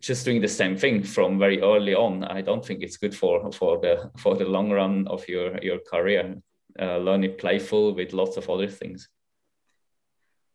just 0.00 0.24
doing 0.24 0.40
the 0.40 0.48
same 0.48 0.76
thing 0.76 1.02
from 1.02 1.38
very 1.38 1.60
early 1.60 1.94
on, 1.94 2.24
I 2.24 2.40
don't 2.40 2.64
think 2.64 2.82
it's 2.82 2.96
good 2.96 3.14
for 3.14 3.52
for 3.52 3.78
the 3.78 4.10
for 4.16 4.36
the 4.36 4.44
long 4.44 4.70
run 4.70 5.06
of 5.08 5.28
your 5.28 5.58
your 5.62 5.78
career. 5.78 6.42
uh, 6.80 6.96
learn 6.96 7.22
it 7.22 7.36
playful 7.36 7.94
with 7.94 8.12
lots 8.12 8.36
of 8.36 8.48
other 8.48 8.68
things. 8.68 9.08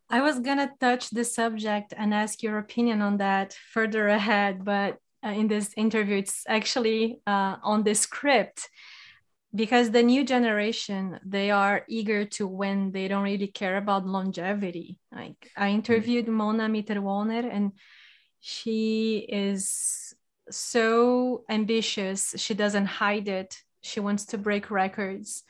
I 0.10 0.22
was 0.22 0.40
gonna 0.40 0.72
touch 0.80 1.10
the 1.10 1.24
subject 1.24 1.94
and 1.96 2.14
ask 2.14 2.42
your 2.42 2.58
opinion 2.58 3.02
on 3.02 3.18
that 3.18 3.56
further 3.74 4.08
ahead, 4.08 4.64
but 4.64 4.98
uh, 5.26 5.30
in 5.30 5.48
this 5.48 5.74
interview, 5.76 6.18
it's 6.18 6.44
actually 6.48 7.20
uh, 7.28 7.58
on 7.64 7.84
the 7.84 7.94
script 7.94 8.70
because 9.54 9.92
the 9.92 10.04
new 10.04 10.24
generation 10.24 11.20
they 11.26 11.52
are 11.52 11.84
eager 11.90 12.26
to 12.26 12.48
win. 12.48 12.92
They 12.92 13.08
don't 13.08 13.24
really 13.24 13.48
care 13.48 13.78
about 13.78 14.06
longevity. 14.06 15.00
Like 15.12 15.52
I 15.58 15.70
interviewed 15.70 16.28
mm. 16.28 16.34
Mona 16.34 16.70
Mitterwallner, 16.70 17.50
and 17.52 17.72
she 18.50 19.26
is 19.28 20.16
so 20.50 21.44
ambitious. 21.50 22.34
She 22.38 22.54
doesn't 22.54 22.86
hide 22.86 23.28
it. 23.28 23.62
She 23.82 24.00
wants 24.00 24.28
to 24.28 24.38
break 24.38 24.72
records, 24.72 25.44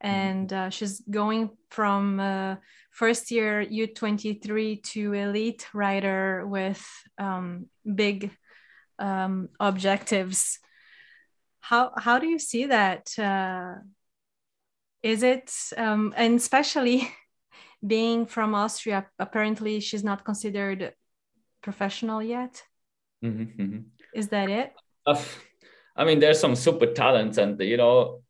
and 0.00 0.52
uh, 0.52 0.70
she's 0.70 1.00
going 1.08 1.50
from 1.68 2.18
uh, 2.18 2.56
first 2.90 3.30
year 3.30 3.64
U23 3.64 4.82
to 4.82 5.12
elite 5.12 5.68
rider 5.72 6.44
with 6.44 6.84
um, 7.18 7.66
big 7.86 8.32
um, 8.98 9.50
objectives. 9.60 10.58
How, 11.60 11.92
how 11.96 12.18
do 12.18 12.26
you 12.26 12.40
see 12.40 12.66
that? 12.66 13.16
Uh, 13.16 13.74
is 15.04 15.22
it, 15.22 15.54
um, 15.76 16.12
and 16.16 16.34
especially 16.34 17.08
being 17.86 18.26
from 18.26 18.56
Austria, 18.56 19.06
apparently 19.20 19.78
she's 19.78 20.02
not 20.02 20.24
considered 20.24 20.94
professional 21.62 22.22
yet. 22.22 22.62
Mm-hmm, 23.24 23.62
mm-hmm. 23.62 23.78
Is 24.14 24.28
that 24.28 24.50
it? 24.50 24.72
Uh, 25.06 25.20
I 25.96 26.04
mean, 26.04 26.20
there's 26.20 26.40
some 26.40 26.56
super 26.56 26.86
talents, 26.86 27.38
and 27.38 27.60
you 27.60 27.76
know, 27.76 28.22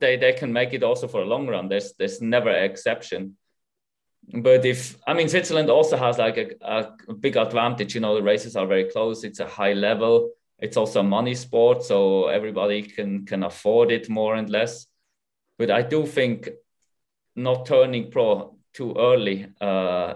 they 0.00 0.16
they 0.16 0.32
can 0.32 0.52
make 0.52 0.72
it 0.72 0.82
also 0.82 1.08
for 1.08 1.22
a 1.22 1.26
long 1.26 1.46
run. 1.46 1.68
There's 1.68 1.94
there's 1.98 2.20
never 2.20 2.50
an 2.50 2.64
exception. 2.64 3.36
But 4.32 4.64
if 4.64 4.96
I 5.06 5.14
mean 5.14 5.28
Switzerland 5.28 5.70
also 5.70 5.96
has 5.96 6.18
like 6.18 6.58
a, 6.62 6.92
a 7.08 7.14
big 7.14 7.36
advantage, 7.36 7.94
you 7.94 8.00
know, 8.00 8.14
the 8.14 8.22
races 8.22 8.56
are 8.56 8.66
very 8.66 8.90
close. 8.90 9.24
It's 9.24 9.40
a 9.40 9.46
high 9.46 9.74
level. 9.74 10.30
It's 10.58 10.76
also 10.76 11.00
a 11.00 11.04
money 11.04 11.34
sport, 11.34 11.82
so 11.82 12.28
everybody 12.28 12.82
can 12.82 13.26
can 13.26 13.42
afford 13.42 13.90
it 13.90 14.08
more 14.08 14.34
and 14.34 14.48
less. 14.48 14.86
But 15.58 15.70
I 15.70 15.82
do 15.82 16.06
think 16.06 16.48
not 17.36 17.66
turning 17.66 18.10
pro 18.10 18.56
too 18.72 18.94
early 18.96 19.46
uh, 19.60 20.14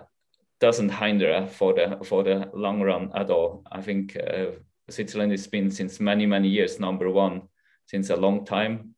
doesn't 0.61 0.91
hinder 0.91 1.47
for 1.47 1.75
the 1.75 1.99
for 2.05 2.23
the 2.25 2.51
long 2.55 2.83
run 2.83 3.11
at 3.15 3.31
all. 3.31 3.63
I 3.71 3.81
think 3.81 4.17
uh, 4.17 4.53
Switzerland 4.89 5.33
has 5.33 5.47
been 5.47 5.71
since 5.71 6.01
many 6.01 6.27
many 6.27 6.49
years 6.49 6.81
number 6.81 7.11
one 7.11 7.43
since 7.87 8.11
a 8.11 8.17
long 8.17 8.45
time, 8.45 8.95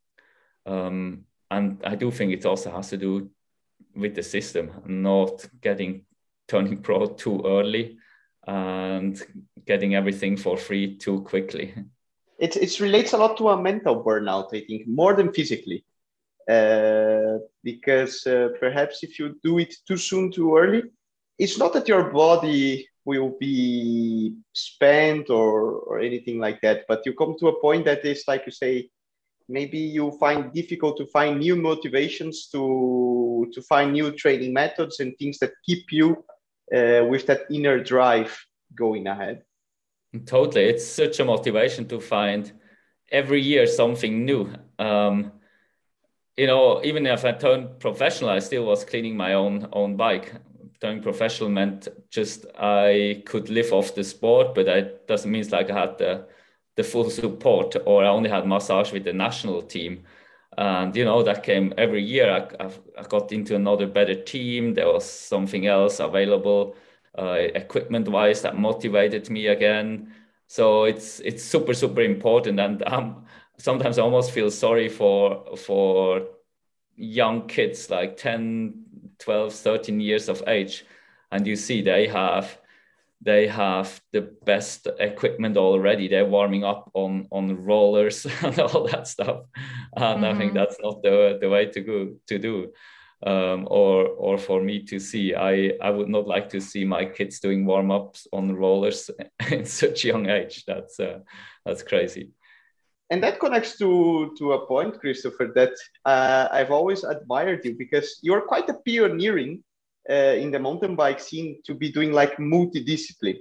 um, 0.67 1.25
and 1.51 1.81
I 1.85 1.95
do 1.97 2.11
think 2.11 2.33
it 2.33 2.47
also 2.47 2.71
has 2.71 2.91
to 2.91 2.97
do 2.97 3.31
with 3.95 4.15
the 4.15 4.23
system, 4.23 4.71
not 4.87 5.47
getting 5.61 6.05
turning 6.49 6.83
pro 6.83 7.07
too 7.07 7.43
early 7.45 7.99
and 8.47 9.23
getting 9.67 9.95
everything 9.95 10.37
for 10.37 10.57
free 10.57 10.97
too 10.97 11.23
quickly. 11.23 11.75
It, 12.39 12.57
it 12.57 12.81
relates 12.81 13.13
a 13.13 13.19
lot 13.19 13.37
to 13.37 13.51
a 13.51 13.63
mental 13.63 14.03
burnout, 14.03 14.49
I 14.55 14.65
think, 14.67 14.89
more 14.89 15.15
than 15.15 15.33
physically. 15.33 15.85
Uh, 16.49 17.39
because 17.63 18.27
uh, 18.27 18.49
perhaps 18.59 19.05
if 19.05 19.19
you 19.19 19.39
do 19.45 19.59
it 19.59 19.73
too 19.87 19.97
soon, 19.97 20.33
too 20.33 20.57
early, 20.57 20.83
it's 21.41 21.59
not 21.59 21.73
that 21.73 21.89
your 21.89 22.13
body 22.13 22.87
will 23.07 23.35
be 23.41 24.35
spent 24.53 25.31
or, 25.31 25.73
or 25.89 25.99
anything 25.99 26.39
like 26.39 26.61
that, 26.61 26.85
but 26.87 27.05
you 27.07 27.15
come 27.15 27.35
to 27.39 27.49
a 27.49 27.61
point 27.61 27.87
that 27.87 28.05
is, 28.05 28.25
like 28.29 28.45
you 28.45 28.53
say, 28.53 28.91
maybe 29.49 29.79
you 29.79 30.13
find 30.21 30.53
difficult 30.53 30.99
to 30.99 31.07
find 31.07 31.41
new 31.41 31.57
motivations 31.57 32.49
to 32.53 33.51
to 33.55 33.63
find 33.63 33.93
new 33.93 34.13
training 34.13 34.53
methods 34.53 35.01
and 35.01 35.17
things 35.19 35.39
that 35.39 35.53
keep 35.67 35.91
you 35.91 36.09
uh, 36.77 37.03
with 37.11 37.27
that 37.27 37.41
inner 37.51 37.83
drive 37.83 38.33
going 38.75 39.07
ahead. 39.07 39.43
Totally. 40.27 40.67
It's 40.67 40.87
such 40.87 41.21
a 41.21 41.25
motivation 41.25 41.89
to 41.89 42.01
find 42.01 42.53
every 43.11 43.41
year 43.41 43.67
something 43.67 44.25
new. 44.25 44.53
Um, 44.79 45.33
you 46.37 46.47
know 46.47 46.81
even 46.85 47.07
if 47.07 47.25
i 47.25 47.33
turned 47.33 47.79
professional 47.81 48.31
i 48.31 48.39
still 48.39 48.65
was 48.65 48.85
cleaning 48.85 49.17
my 49.17 49.35
own 49.35 49.69
own 49.73 49.97
bike 49.97 50.33
turning 50.81 51.03
professional 51.03 51.51
meant 51.51 51.89
just 52.11 52.47
i 52.59 53.23
could 53.27 53.49
live 53.51 53.73
off 53.73 53.95
the 53.95 54.05
sport 54.05 54.55
but 54.55 54.67
that 54.67 55.07
doesn't 55.07 55.31
mean 55.31 55.47
like 55.51 55.71
i 55.71 55.81
had 55.81 55.99
the 55.99 56.27
the 56.81 56.85
full 56.85 57.11
support, 57.11 57.77
or 57.85 58.05
I 58.05 58.09
only 58.09 58.31
had 58.31 58.47
massage 58.47 58.93
with 58.93 59.05
the 59.05 59.13
national 59.13 59.63
team. 59.63 60.05
And 60.59 60.95
you 60.97 61.05
know 61.05 61.23
that 61.23 61.43
came 61.43 61.73
every 61.79 62.03
year. 62.03 62.31
I, 62.31 62.65
I, 62.65 62.71
I 62.99 63.03
got 63.05 63.33
into 63.33 63.55
another 63.55 63.87
better 63.87 64.15
team. 64.15 64.75
There 64.75 64.87
was 64.89 65.05
something 65.09 65.67
else 65.67 66.01
available, 66.01 66.75
uh, 67.19 67.39
equipment-wise, 67.55 68.43
that 68.43 68.57
motivated 68.59 69.31
me 69.31 69.47
again. 69.49 70.13
So 70.49 70.85
it's 70.85 71.21
it's 71.21 71.45
super 71.45 71.75
super 71.75 72.03
important, 72.03 72.59
and 72.61 72.83
um, 72.89 73.25
sometimes 73.59 73.99
I 73.99 74.03
almost 74.03 74.33
feel 74.33 74.51
sorry 74.51 74.89
for 74.89 75.57
for 75.57 76.23
young 76.97 77.47
kids 77.47 77.89
like 77.91 78.17
10 78.17 78.85
12 79.21 79.53
13 79.55 80.01
years 80.01 80.29
of 80.29 80.43
age 80.47 80.85
and 81.31 81.47
you 81.47 81.57
see 81.57 81.83
they 81.83 82.07
have 82.07 82.59
they 83.23 83.47
have 83.47 84.01
the 84.13 84.23
best 84.45 84.89
equipment 84.99 85.59
already. 85.59 86.09
They're 86.09 86.27
warming 86.27 86.65
up 86.65 86.91
on 86.95 87.29
on 87.31 87.65
rollers 87.65 88.27
and 88.43 88.59
all 88.59 88.89
that 88.89 89.07
stuff, 89.07 89.43
and 89.97 90.23
mm-hmm. 90.23 90.25
I 90.25 90.35
think 90.35 90.53
mm-hmm. 90.53 90.59
that's 90.59 90.79
not 90.81 91.03
the 91.03 91.39
the 91.41 91.49
way 91.49 91.67
to 91.67 91.81
go 91.81 92.15
to 92.27 92.39
do. 92.39 92.73
Um, 93.27 93.69
or 93.71 94.07
or 94.07 94.39
for 94.39 94.63
me 94.63 94.83
to 94.85 94.99
see, 94.99 95.35
I 95.35 95.73
I 95.83 95.91
would 95.91 96.09
not 96.09 96.27
like 96.27 96.49
to 96.51 96.61
see 96.61 96.85
my 96.87 97.05
kids 97.05 97.41
doing 97.41 97.67
warm 97.67 97.91
ups 97.91 98.27
on 98.33 98.57
rollers 98.57 99.11
in 99.51 99.67
such 99.67 100.05
young 100.05 100.31
age. 100.31 100.65
That's 100.67 100.99
uh, 100.99 101.19
that's 101.67 101.83
crazy. 101.83 102.31
And 103.11 103.23
that 103.25 103.41
connects 103.41 103.77
to 103.79 104.33
to 104.39 104.53
a 104.53 104.67
point, 104.67 105.01
Christopher, 105.01 105.53
that 105.55 105.73
uh, 106.05 106.49
I've 106.53 106.71
always 106.71 107.03
admired 107.05 107.65
you 107.65 107.75
because 107.77 108.19
you're 108.23 108.43
quite 108.43 108.69
a 108.69 108.79
pioneering 108.87 109.65
uh, 110.09 110.37
in 110.39 110.51
the 110.51 110.59
mountain 110.59 110.95
bike 110.95 111.21
scene 111.21 111.61
to 111.67 111.75
be 111.75 111.91
doing 111.91 112.13
like 112.13 112.37
multidiscipline 112.37 113.41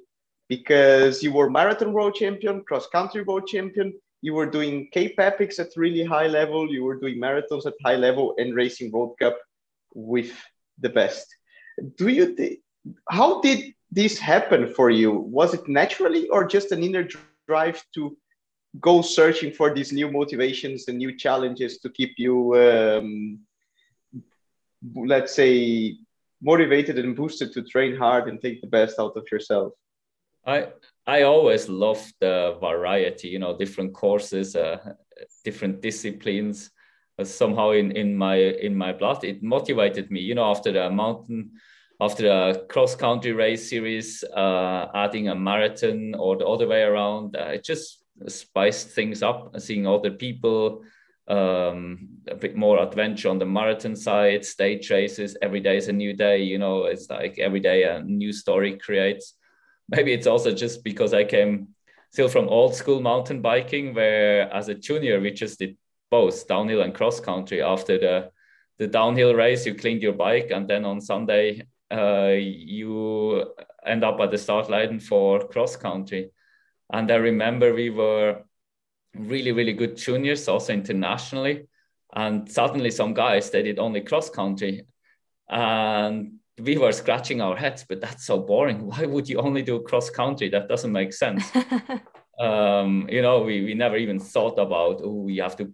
because 0.50 1.22
you 1.22 1.32
were 1.32 1.50
marathon 1.50 1.94
world 1.94 2.16
champion, 2.16 2.64
cross 2.64 2.88
country 2.88 3.22
world 3.22 3.48
champion, 3.48 3.94
you 4.22 4.34
were 4.34 4.50
doing 4.50 4.90
Cape 4.92 5.16
Epics 5.20 5.60
at 5.60 5.70
really 5.78 6.04
high 6.04 6.28
level, 6.28 6.70
you 6.70 6.84
were 6.84 7.00
doing 7.00 7.22
marathons 7.22 7.66
at 7.66 7.74
high 7.86 7.96
level 7.96 8.34
and 8.38 8.56
racing 8.56 8.92
World 8.92 9.16
Cup 9.20 9.38
with 9.94 10.32
the 10.80 10.90
best. 10.90 11.28
Do 11.98 12.08
you 12.10 12.36
th- 12.36 12.60
how 13.10 13.42
did 13.42 13.74
this 13.92 14.18
happen 14.18 14.74
for 14.74 14.90
you? 14.90 15.12
Was 15.12 15.54
it 15.54 15.68
naturally 15.68 16.28
or 16.30 16.46
just 16.48 16.72
an 16.72 16.84
inner 16.84 17.08
drive 17.48 17.82
to 17.96 18.18
go 18.80 19.02
searching 19.02 19.52
for 19.52 19.74
these 19.74 19.92
new 19.92 20.12
motivations 20.12 20.88
and 20.88 20.98
new 20.98 21.18
challenges 21.18 21.80
to 21.80 21.90
keep 21.90 22.14
you 22.18 22.56
um, 22.56 23.40
let's 24.96 25.34
say 25.34 25.98
motivated 26.42 26.98
and 27.00 27.16
boosted 27.16 27.52
to 27.54 27.64
train 27.64 27.96
hard 27.96 28.30
and 28.30 28.42
take 28.42 28.62
the 28.62 28.68
best 28.68 29.00
out 29.00 29.16
of 29.16 29.26
yourself? 29.32 29.74
I 30.46 30.68
I 31.06 31.24
always 31.24 31.68
love 31.70 32.12
the 32.20 32.58
variety, 32.62 33.30
you 33.30 33.40
know, 33.40 33.58
different 33.58 33.94
courses, 33.94 34.56
uh, 34.56 34.94
different 35.44 35.82
disciplines. 35.82 36.72
Uh, 37.18 37.26
somehow 37.26 37.72
in 37.72 37.92
in 37.92 38.16
my 38.16 38.36
in 38.36 38.76
my 38.76 38.94
blood, 38.94 39.24
it 39.24 39.44
motivated 39.44 40.12
me. 40.12 40.22
You 40.22 40.36
know, 40.36 40.50
after 40.50 40.72
the 40.72 40.90
mountain, 40.90 41.52
after 42.00 42.28
a 42.28 42.66
cross 42.68 42.96
country 42.96 43.34
race 43.34 43.70
series, 43.70 44.24
uh, 44.24 44.88
adding 44.96 45.28
a 45.28 45.36
marathon 45.36 46.16
or 46.16 46.38
the 46.38 46.48
other 46.48 46.68
way 46.68 46.84
around, 46.84 47.36
uh, 47.36 47.52
it 47.56 47.66
just 47.66 47.99
spiced 48.28 48.90
things 48.90 49.24
up. 49.24 49.60
Seeing 49.60 49.88
other 49.88 50.12
people 50.12 50.84
um, 51.28 52.10
a 52.28 52.36
bit 52.36 52.56
more 52.56 52.82
adventure 52.82 53.30
on 53.30 53.40
the 53.40 53.46
marathon 53.46 53.96
side, 53.96 54.44
stage 54.44 54.90
races. 54.90 55.38
Every 55.42 55.60
day 55.60 55.78
is 55.78 55.88
a 55.88 55.94
new 55.94 56.14
day. 56.14 56.42
You 56.42 56.58
know, 56.58 56.86
it's 56.86 57.10
like 57.10 57.38
every 57.40 57.60
day 57.60 57.84
a 57.84 58.02
new 58.02 58.34
story 58.34 58.78
creates. 58.78 59.36
Maybe 59.90 60.14
it's 60.14 60.28
also 60.28 60.54
just 60.54 60.84
because 60.84 61.14
I 61.14 61.24
came 61.24 61.70
still 62.12 62.30
from 62.30 62.50
old 62.50 62.76
school 62.76 63.02
mountain 63.02 63.42
biking, 63.42 63.94
where 63.94 64.52
as 64.54 64.70
a 64.70 64.76
junior 64.76 65.20
we 65.20 65.32
just 65.32 65.60
did 65.60 65.78
both 66.10 66.48
downhill 66.48 66.82
and 66.82 66.94
cross 66.94 67.20
country. 67.20 67.62
After 67.62 67.98
the 67.98 68.32
the 68.78 68.88
downhill 68.88 69.34
race, 69.34 69.66
you 69.66 69.76
cleaned 69.76 70.02
your 70.02 70.14
bike, 70.14 70.52
and 70.52 70.68
then 70.68 70.86
on 70.86 71.02
Sunday 71.02 71.64
uh, 71.92 72.34
you 72.38 73.54
end 73.86 74.04
up 74.04 74.20
at 74.20 74.32
the 74.32 74.38
start 74.38 74.70
line 74.70 75.00
for 75.00 75.48
cross 75.48 75.76
country. 75.76 76.32
And 76.92 77.12
I 77.12 77.16
remember 77.16 77.74
we 77.74 77.90
were 77.90 78.44
really, 79.16 79.52
really 79.52 79.74
good 79.74 79.98
juniors, 79.98 80.48
also 80.48 80.74
internationally. 80.74 81.68
And 82.16 82.52
suddenly, 82.52 82.92
some 82.92 83.14
guys 83.14 83.50
they 83.52 83.62
did 83.62 83.78
only 83.78 84.02
cross 84.02 84.30
country, 84.30 84.86
and 85.48 86.40
we 86.60 86.78
were 86.78 86.92
scratching 86.92 87.40
our 87.42 87.56
heads. 87.56 87.86
But 87.88 88.02
that's 88.02 88.26
so 88.26 88.40
boring. 88.40 88.86
Why 88.88 89.06
would 89.06 89.30
you 89.30 89.40
only 89.40 89.62
do 89.62 89.82
cross 89.82 90.10
country? 90.10 90.50
That 90.50 90.68
doesn't 90.68 90.92
make 90.92 91.14
sense. 91.14 91.46
um, 92.40 93.08
you 93.10 93.22
know, 93.22 93.42
we 93.44 93.64
we 93.64 93.74
never 93.76 93.98
even 93.98 94.20
thought 94.20 94.58
about 94.58 95.02
oh, 95.04 95.24
we 95.26 95.38
have 95.38 95.56
to 95.58 95.72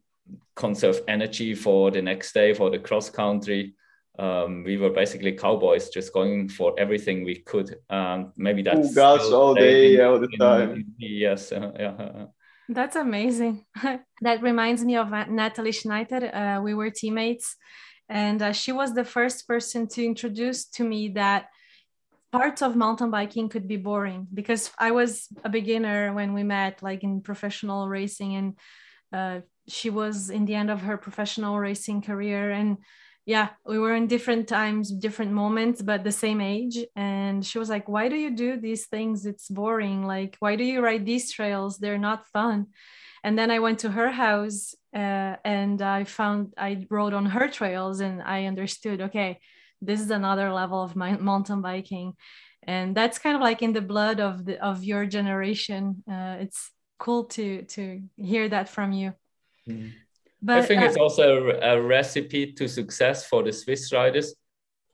conserve 0.55 1.01
energy 1.07 1.53
for 1.53 1.91
the 1.91 2.01
next 2.01 2.33
day 2.33 2.53
for 2.53 2.69
the 2.69 2.79
cross 2.79 3.09
country. 3.09 3.75
Um, 4.17 4.63
we 4.63 4.77
were 4.77 4.89
basically 4.89 5.33
cowboys, 5.33 5.89
just 5.89 6.13
going 6.13 6.49
for 6.49 6.73
everything 6.77 7.23
we 7.23 7.35
could. 7.35 7.75
And 7.89 8.31
maybe 8.37 8.61
that's 8.61 8.91
Ooh, 8.91 8.95
gas 8.95 9.25
all 9.31 9.53
day, 9.53 9.95
in, 9.95 10.01
all 10.01 10.19
the 10.19 10.29
time. 10.39 10.85
yes, 10.97 11.51
uh, 11.51 11.71
yeah. 11.77 12.25
That's 12.69 12.95
amazing. 12.95 13.65
that 14.21 14.41
reminds 14.41 14.83
me 14.83 14.95
of 14.95 15.13
uh, 15.13 15.25
Nathalie 15.25 15.71
Schneitter. 15.71 16.33
Uh, 16.33 16.61
we 16.61 16.73
were 16.73 16.89
teammates, 16.89 17.55
and 18.09 18.41
uh, 18.41 18.53
she 18.53 18.71
was 18.71 18.93
the 18.93 19.05
first 19.05 19.47
person 19.47 19.87
to 19.89 20.05
introduce 20.05 20.65
to 20.71 20.83
me 20.83 21.09
that 21.09 21.47
parts 22.31 22.61
of 22.61 22.75
mountain 22.75 23.11
biking 23.11 23.49
could 23.49 23.67
be 23.67 23.77
boring 23.77 24.27
because 24.33 24.71
I 24.79 24.91
was 24.91 25.27
a 25.43 25.49
beginner 25.49 26.13
when 26.13 26.33
we 26.33 26.43
met, 26.43 26.81
like 26.81 27.03
in 27.03 27.21
professional 27.21 27.87
racing, 27.87 28.35
and 28.35 28.57
uh, 29.13 29.39
she 29.67 29.89
was 29.89 30.29
in 30.29 30.45
the 30.45 30.55
end 30.55 30.69
of 30.69 30.81
her 30.81 30.97
professional 30.97 31.59
racing 31.59 32.01
career. 32.01 32.51
And 32.51 32.77
yeah, 33.25 33.49
we 33.65 33.79
were 33.79 33.95
in 33.95 34.05
different 34.05 34.47
times, 34.47 34.91
different 34.91 35.31
moments, 35.31 35.81
but 35.81 36.03
the 36.03 36.11
same 36.11 36.39
age. 36.39 36.77
And 36.95 37.43
she 37.43 37.57
was 37.57 37.69
like, 37.69 37.89
Why 37.89 38.07
do 38.07 38.15
you 38.15 38.29
do 38.29 38.57
these 38.57 38.85
things? 38.85 39.25
It's 39.25 39.47
boring. 39.49 40.05
Like, 40.05 40.35
why 40.39 40.55
do 40.55 40.63
you 40.63 40.81
ride 40.81 41.05
these 41.05 41.31
trails? 41.31 41.79
They're 41.79 41.97
not 41.97 42.27
fun. 42.27 42.67
And 43.23 43.37
then 43.37 43.49
I 43.49 43.57
went 43.57 43.79
to 43.79 43.89
her 43.89 44.11
house 44.11 44.75
uh, 44.93 45.37
and 45.43 45.81
I 45.81 46.03
found 46.03 46.53
I 46.55 46.85
rode 46.91 47.15
on 47.15 47.25
her 47.25 47.47
trails 47.47 47.99
and 47.99 48.21
I 48.21 48.45
understood, 48.45 49.01
okay, 49.01 49.39
this 49.81 49.99
is 49.99 50.11
another 50.11 50.53
level 50.53 50.83
of 50.83 50.95
my 50.95 51.17
mountain 51.17 51.61
biking. 51.61 52.13
And 52.61 52.95
that's 52.95 53.17
kind 53.17 53.35
of 53.35 53.41
like 53.41 53.63
in 53.63 53.73
the 53.73 53.81
blood 53.81 54.19
of 54.19 54.45
the 54.45 54.63
of 54.63 54.83
your 54.83 55.07
generation. 55.07 56.03
Uh, 56.07 56.37
it's 56.41 56.69
cool 56.99 57.25
to 57.25 57.63
to 57.63 58.03
hear 58.15 58.47
that 58.49 58.69
from 58.69 58.91
you. 58.91 59.13
Mm. 59.67 59.93
But, 60.41 60.59
I 60.59 60.61
think 60.61 60.81
uh, 60.81 60.85
it's 60.85 60.97
also 60.97 61.47
a, 61.47 61.75
a 61.75 61.81
recipe 61.81 62.53
to 62.53 62.67
success 62.67 63.25
for 63.25 63.43
the 63.43 63.51
Swiss 63.51 63.91
riders. 63.91 64.35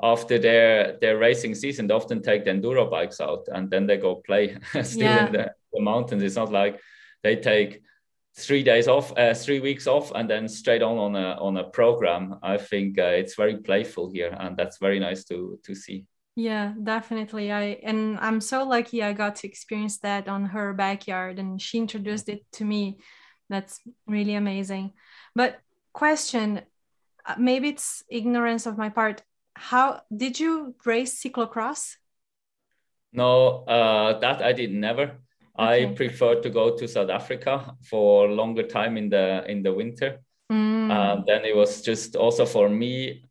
After 0.04 0.40
their 0.40 0.98
their 1.00 1.18
racing 1.18 1.54
season, 1.54 1.88
they 1.88 1.94
often 1.94 2.22
take 2.24 2.46
the 2.46 2.52
enduro 2.52 2.90
bikes 2.90 3.22
out 3.22 3.48
and 3.54 3.70
then 3.70 3.86
they 3.86 3.98
go 3.98 4.16
play 4.16 4.58
still 4.82 5.02
yeah. 5.02 5.28
in 5.28 5.32
the, 5.32 5.52
the 5.74 5.82
mountains. 5.82 6.24
It's 6.24 6.36
not 6.36 6.52
like 6.52 6.80
they 7.24 7.36
take 7.36 7.82
three 8.36 8.64
days 8.64 8.88
off, 8.88 9.16
uh, 9.18 9.34
three 9.34 9.60
weeks 9.60 9.88
off, 9.88 10.12
and 10.16 10.30
then 10.30 10.48
straight 10.48 10.82
on 10.82 10.98
on 10.98 11.16
a 11.16 11.38
on 11.40 11.58
a 11.58 11.64
program. 11.64 12.40
I 12.42 12.58
think 12.58 12.98
uh, 12.98 13.04
it's 13.04 13.36
very 13.36 13.58
playful 13.58 14.10
here, 14.12 14.36
and 14.40 14.58
that's 14.58 14.78
very 14.78 15.00
nice 15.00 15.24
to 15.26 15.60
to 15.64 15.76
see. 15.76 16.06
Yeah, 16.36 16.74
definitely. 16.82 17.52
I 17.52 17.80
and 17.84 18.18
I'm 18.20 18.42
so 18.42 18.64
lucky 18.64 19.04
I 19.04 19.14
got 19.14 19.36
to 19.38 19.48
experience 19.48 20.00
that 20.00 20.28
on 20.28 20.46
her 20.46 20.74
backyard, 20.74 21.40
and 21.40 21.62
she 21.62 21.78
introduced 21.78 22.30
it 22.30 22.46
to 22.54 22.66
me. 22.66 23.00
That's 23.50 23.82
really 24.08 24.36
amazing. 24.36 24.94
But 25.36 25.60
question, 25.94 26.62
uh, 27.26 27.36
maybe 27.38 27.70
it's 27.70 28.04
ignorance 28.10 28.66
of 28.66 28.78
my 28.78 28.90
part. 28.90 29.24
How 29.56 30.02
did 30.16 30.40
you 30.40 30.76
race 30.86 31.22
cyclocross? 31.22 31.96
No, 33.14 33.64
uh, 33.66 34.20
that 34.20 34.42
I 34.42 34.54
did 34.54 34.72
never. 34.72 35.04
Okay. 35.60 35.84
I 35.84 35.94
prefer 35.94 36.42
to 36.42 36.50
go 36.50 36.78
to 36.78 36.88
South 36.88 37.10
Africa 37.10 37.76
for 37.90 38.28
longer 38.30 38.64
time 38.64 38.98
in 38.98 39.10
the 39.10 39.44
in 39.48 39.64
the 39.64 39.74
winter. 39.74 40.22
Mm. 40.52 40.92
And 40.92 41.26
then 41.26 41.46
it 41.46 41.56
was 41.56 41.82
just 41.82 42.16
also 42.16 42.46
for 42.46 42.70
me. 42.70 43.26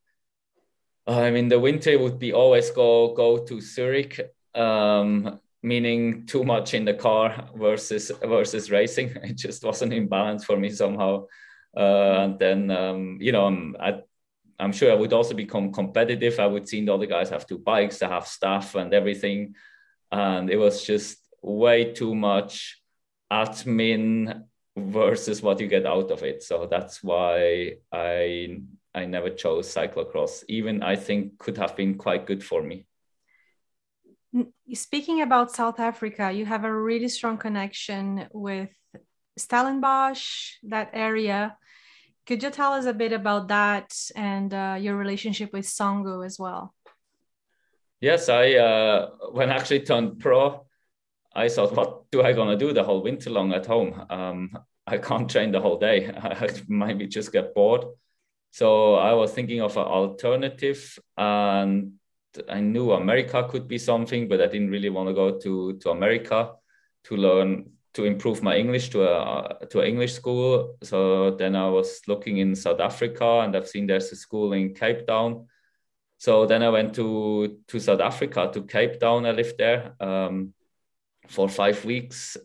I 1.07 1.31
mean, 1.31 1.49
the 1.49 1.59
winter 1.59 1.99
would 1.99 2.19
be 2.19 2.33
always 2.33 2.71
go 2.71 3.15
go 3.15 3.39
to 3.39 3.61
Zurich, 3.61 4.21
um, 4.55 5.41
meaning 5.63 6.27
too 6.27 6.45
much 6.45 6.75
in 6.75 6.85
the 6.85 6.95
car 6.95 7.49
versus 7.57 8.13
versus 8.23 8.71
racing. 8.71 9.17
It 9.25 9.37
just 9.37 9.65
wasn't 9.65 9.95
in 9.95 10.09
balance 10.09 10.45
for 10.45 10.57
me 10.57 10.71
somehow. 10.71 11.27
Uh, 11.77 12.25
and 12.25 12.39
then 12.39 12.71
um, 12.71 13.19
you 13.21 13.33
know, 13.33 13.47
I'm 13.47 13.77
I, 13.79 14.01
I'm 14.59 14.73
sure 14.73 14.91
I 14.91 14.95
would 14.95 15.13
also 15.13 15.35
become 15.35 15.73
competitive. 15.73 16.39
I 16.39 16.47
would 16.47 16.69
see 16.69 16.85
the 16.85 16.95
other 16.95 17.07
guys 17.07 17.31
have 17.31 17.47
two 17.47 17.59
bikes, 17.59 17.99
they 17.99 18.07
have 18.07 18.27
staff 18.27 18.75
and 18.75 18.93
everything, 18.93 19.55
and 20.11 20.51
it 20.51 20.57
was 20.57 20.85
just 20.85 21.19
way 21.43 21.93
too 21.93 22.15
much 22.15 22.83
admin 23.33 24.43
versus 24.77 25.43
what 25.43 25.61
you 25.61 25.67
get 25.67 25.87
out 25.87 26.11
of 26.11 26.23
it. 26.23 26.43
So 26.43 26.67
that's 26.67 27.03
why 27.03 27.77
I 27.93 28.61
I 28.95 29.05
never 29.07 29.31
chose 29.31 29.73
cyclocross. 29.73 30.45
Even 30.49 30.83
I 30.83 30.97
think 30.97 31.39
could 31.39 31.57
have 31.59 31.77
been 31.77 31.97
quite 31.97 32.27
good 32.27 32.43
for 32.43 32.63
me. 32.63 32.87
Speaking 34.75 35.23
about 35.23 35.51
South 35.51 35.81
Africa, 35.81 36.31
you 36.31 36.47
have 36.47 36.65
a 36.65 36.73
really 36.73 37.09
strong 37.09 37.37
connection 37.37 38.29
with 38.33 38.71
Stellenbosch, 39.37 40.55
that 40.65 40.91
area. 40.93 41.57
Could 42.31 42.45
you 42.45 42.51
tell 42.51 42.75
us 42.75 42.85
a 42.85 42.93
bit 42.93 43.13
about 43.13 43.49
that 43.49 43.93
and 44.15 44.55
uh, 44.55 44.77
your 44.79 44.95
relationship 44.95 45.53
with 45.53 45.65
Songo 45.65 46.25
as 46.25 46.39
well? 46.39 46.73
Yes, 48.01 48.29
I 48.29 48.55
uh, 48.55 49.09
when 49.33 49.51
I 49.51 49.57
actually 49.57 49.81
turned 49.81 50.21
pro, 50.21 50.65
I 51.35 51.49
thought, 51.49 51.75
what 51.75 52.09
do 52.13 52.23
I 52.23 52.33
gonna 52.33 52.57
do 52.57 52.73
the 52.73 52.85
whole 52.85 53.03
winter 53.03 53.31
long 53.31 53.53
at 53.53 53.67
home? 53.67 54.07
Um, 54.09 54.57
I 54.87 54.99
can't 54.99 55.29
train 55.29 55.51
the 55.51 55.61
whole 55.61 55.81
day. 55.81 56.09
I 56.17 56.49
maybe 56.69 57.09
just 57.09 57.33
get 57.33 57.53
bored. 57.53 57.85
So 58.53 58.95
I 58.95 59.13
was 59.13 59.33
thinking 59.33 59.61
of 59.61 59.77
an 59.77 59.83
alternative, 59.83 61.01
and 61.19 61.95
I 62.49 62.61
knew 62.61 62.93
America 62.93 63.45
could 63.51 63.67
be 63.67 63.79
something, 63.79 64.29
but 64.29 64.41
I 64.41 64.47
didn't 64.47 64.71
really 64.71 64.91
want 64.91 65.09
to 65.09 65.15
go 65.15 65.37
to 65.41 65.73
to 65.79 65.91
America 65.91 66.53
to 67.07 67.17
learn 67.17 67.73
to 67.95 68.05
improve 68.05 68.43
my 68.43 68.57
English 68.57 68.91
to 68.91 69.03
a 69.03 69.67
to 69.67 69.81
an 69.81 69.87
English 69.87 70.15
school. 70.15 70.77
So 70.83 71.33
then 71.33 71.57
I 71.57 71.69
was 71.69 72.01
looking 72.07 72.39
in 72.39 72.55
South 72.55 72.81
Africa, 72.81 73.41
and 73.41 73.57
I've 73.57 73.69
seen 73.69 73.87
there's 73.87 74.13
a 74.13 74.17
school 74.17 74.53
in 74.53 74.75
Cape 74.75 75.07
Town. 75.07 75.47
So 76.19 76.47
then 76.47 76.63
I 76.63 76.69
went 76.69 76.95
to 76.95 77.59
to 77.69 77.81
South 77.81 78.01
Africa 78.01 78.51
to 78.53 78.63
Cape 78.63 79.01
Town. 79.01 79.27
I 79.27 79.33
lived 79.33 79.59
there. 79.59 79.95
Um, 80.01 80.55
for 81.29 81.49
five 81.49 81.85
weeks 81.85 82.37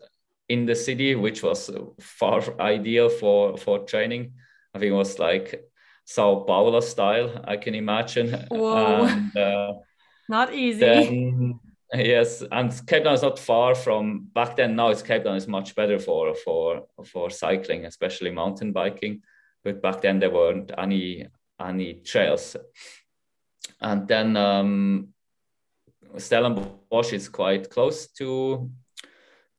in 0.48 0.66
the 0.66 0.76
city, 0.76 1.16
which 1.16 1.42
was 1.42 1.72
far 2.00 2.42
ideal 2.60 3.10
for 3.10 3.58
for 3.58 3.80
training. 3.80 4.34
I 4.74 4.80
think 4.80 4.92
it 4.92 4.96
was 4.96 5.20
like 5.20 5.64
Sao 6.06 6.44
Paulo 6.48 6.80
style, 6.82 7.42
I 7.44 7.58
can 7.58 7.74
imagine. 7.76 8.46
Whoa. 8.50 9.06
And, 9.06 9.36
uh, 9.38 9.74
not 10.30 10.54
easy. 10.54 10.80
Then, 10.80 11.60
yes, 11.98 12.44
and 12.52 12.72
Cape 12.88 13.04
Town 13.04 13.14
is 13.14 13.22
not 13.22 13.38
far 13.38 13.76
from 13.76 14.28
back 14.34 14.56
then. 14.56 14.76
Now 14.76 14.90
it's 14.90 15.02
Cape 15.02 15.24
Town 15.24 15.36
is 15.36 15.48
much 15.48 15.76
better 15.76 16.00
for 16.00 16.34
for 16.36 16.88
for 17.06 17.30
cycling, 17.30 17.86
especially 17.86 18.32
mountain 18.32 18.72
biking. 18.72 19.22
But 19.64 19.82
back 19.82 20.02
then 20.02 20.20
there 20.20 20.32
weren't 20.32 20.72
any 20.78 21.28
any 21.60 21.96
trails. 21.96 22.56
And 23.82 24.08
then 24.08 24.38
um, 24.38 25.10
Stellenbosch 26.18 27.14
is 27.14 27.30
quite 27.30 27.70
close 27.70 28.08
to 28.14 28.70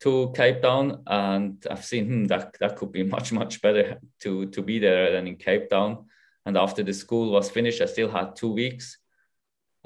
to 0.01 0.33
Cape 0.37 0.63
Town, 0.63 1.03
and 1.07 1.65
I've 1.71 1.85
seen 1.85 2.07
hmm, 2.07 2.25
that 2.25 2.57
that 2.61 2.77
could 2.77 2.93
be 2.93 3.03
much 3.17 3.33
much 3.33 3.63
better 3.63 4.01
to 4.21 4.47
to 4.47 4.63
be 4.63 4.79
there 4.79 5.13
than 5.13 5.27
in 5.27 5.37
Cape 5.37 5.71
Town. 5.71 6.07
And 6.45 6.57
after 6.57 6.83
the 6.83 6.95
school 6.95 7.33
was 7.33 7.51
finished, 7.51 7.81
I 7.81 7.87
still 7.87 8.09
had 8.09 8.37
two 8.37 8.53
weeks 8.53 8.99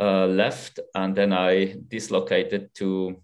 uh, 0.00 0.26
left, 0.26 0.80
and 0.94 1.14
then 1.14 1.32
I 1.32 1.76
dislocated 1.88 2.74
to 2.76 3.20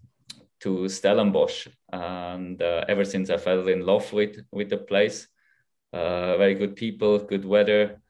to 0.59 0.89
Stellenbosch, 0.89 1.67
and 1.91 2.61
uh, 2.61 2.85
ever 2.87 3.05
since 3.05 3.29
I 3.29 3.37
fell 3.37 3.67
in 3.67 3.85
love 3.85 4.11
with 4.13 4.37
with 4.51 4.69
the 4.69 4.77
place. 4.77 5.27
Uh, 5.93 6.37
very 6.37 6.53
good 6.53 6.75
people, 6.75 7.17
good 7.17 7.45
weather, 7.45 8.01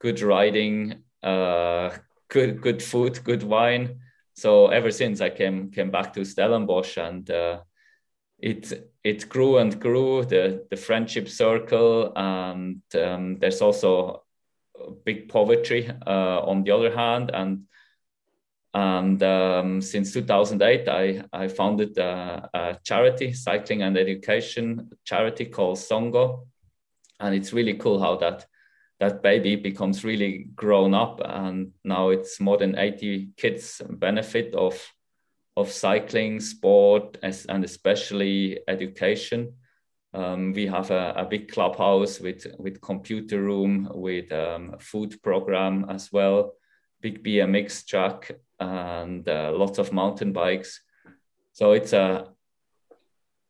good 0.00 0.20
riding, 0.20 1.02
uh, 1.22 1.90
good 2.28 2.60
good 2.60 2.82
food, 2.82 3.24
good 3.24 3.42
wine 3.42 4.00
so 4.34 4.68
ever 4.68 4.90
since 4.90 5.20
I 5.20 5.30
came 5.30 5.70
came 5.70 5.90
back 5.90 6.12
to 6.14 6.24
Stellenbosch 6.24 6.96
and 6.96 7.28
uh, 7.30 7.60
it 8.38 8.90
it 9.04 9.28
grew 9.28 9.58
and 9.58 9.78
grew 9.78 10.24
the 10.24 10.66
the 10.70 10.76
friendship 10.76 11.28
circle 11.28 12.12
and 12.16 12.82
um, 12.94 13.38
there's 13.38 13.60
also 13.60 14.24
big 15.04 15.28
poverty 15.28 15.90
uh, 16.06 16.40
on 16.40 16.64
the 16.64 16.70
other 16.70 16.94
hand 16.94 17.30
and 17.34 17.66
and 18.74 19.22
um, 19.22 19.82
since 19.82 20.12
2008 20.12 20.88
I, 20.88 21.24
I 21.32 21.48
founded 21.48 21.98
a, 21.98 22.48
a, 22.54 22.78
charity 22.82 23.32
cycling 23.34 23.82
and 23.82 23.98
education 23.98 24.90
charity 25.04 25.44
called 25.44 25.76
Songo. 25.78 26.46
And 27.20 27.34
it's 27.34 27.52
really 27.52 27.74
cool 27.74 28.00
how 28.00 28.16
that 28.16 28.46
that 28.98 29.22
baby 29.22 29.56
becomes 29.56 30.04
really 30.04 30.48
grown 30.54 30.94
up. 30.94 31.20
And 31.24 31.72
now 31.84 32.10
it's 32.10 32.40
more 32.40 32.56
than 32.56 32.78
80 32.78 33.32
kids 33.36 33.82
benefit 33.88 34.54
of 34.54 34.80
of 35.54 35.70
cycling 35.70 36.40
sport 36.40 37.18
as, 37.22 37.44
and 37.44 37.62
especially 37.62 38.60
education. 38.68 39.52
Um, 40.14 40.52
we 40.52 40.66
have 40.66 40.90
a, 40.90 41.12
a, 41.16 41.24
big 41.24 41.50
clubhouse 41.52 42.20
with 42.20 42.46
with 42.58 42.80
computer 42.80 43.42
room 43.42 43.90
with 43.94 44.32
um, 44.32 44.76
food 44.78 45.22
program 45.22 45.86
as 45.90 46.10
well 46.10 46.54
big 47.02 47.22
bmx 47.22 47.86
track 47.86 48.30
and 48.60 49.28
uh, 49.28 49.52
lots 49.54 49.78
of 49.78 49.92
mountain 49.92 50.32
bikes 50.32 50.80
so 51.52 51.72
it's 51.72 51.92
a 51.92 52.32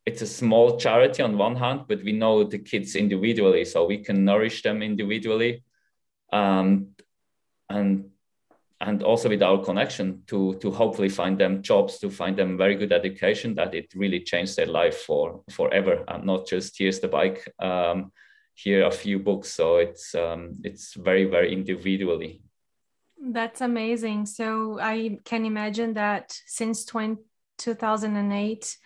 it's 0.04 0.22
a 0.22 0.26
small 0.26 0.78
charity 0.78 1.22
on 1.22 1.38
one 1.38 1.56
hand, 1.56 1.82
but 1.88 2.02
we 2.02 2.12
know 2.12 2.44
the 2.44 2.58
kids 2.58 2.96
individually, 2.96 3.64
so 3.64 3.86
we 3.86 3.98
can 3.98 4.24
nourish 4.24 4.62
them 4.62 4.82
individually, 4.82 5.62
um, 6.32 6.88
and 7.68 8.08
and 8.80 9.04
also 9.04 9.28
with 9.28 9.42
our 9.42 9.62
connection 9.64 10.24
to 10.26 10.54
to 10.54 10.70
hopefully 10.70 11.08
find 11.08 11.38
them 11.38 11.62
jobs, 11.62 11.98
to 11.98 12.10
find 12.10 12.36
them 12.36 12.58
very 12.58 12.74
good 12.74 12.92
education, 12.92 13.54
that 13.54 13.74
it 13.74 13.92
really 13.94 14.20
changed 14.20 14.56
their 14.56 14.66
life 14.66 15.02
for 15.02 15.42
forever, 15.50 16.04
and 16.08 16.24
not 16.24 16.48
just 16.48 16.76
here's 16.78 16.98
the 16.98 17.08
bike, 17.08 17.48
um, 17.60 18.10
here 18.54 18.84
a 18.84 18.90
few 18.90 19.20
books. 19.20 19.52
So 19.52 19.76
it's 19.76 20.16
um, 20.16 20.56
it's 20.64 20.94
very 20.94 21.26
very 21.26 21.52
individually. 21.52 22.41
That's 23.24 23.60
amazing. 23.60 24.26
So 24.26 24.80
I 24.80 25.18
can 25.24 25.46
imagine 25.46 25.94
that 25.94 26.36
since 26.46 26.84
20, 26.84 27.22
2008 27.58 28.76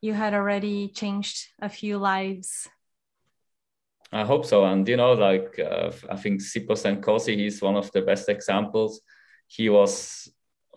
you 0.00 0.12
had 0.12 0.34
already 0.34 0.88
changed 0.88 1.48
a 1.60 1.68
few 1.68 1.96
lives. 1.98 2.68
I 4.12 4.24
hope 4.24 4.44
so. 4.44 4.64
And, 4.64 4.86
you 4.86 4.96
know, 4.96 5.12
like 5.12 5.58
uh, 5.58 5.90
I 6.10 6.16
think 6.16 6.40
Sipho 6.40 6.74
Nkosi, 6.74 7.36
he's 7.36 7.62
one 7.62 7.76
of 7.76 7.90
the 7.92 8.02
best 8.02 8.28
examples. 8.28 9.00
He 9.46 9.68
was 9.68 10.28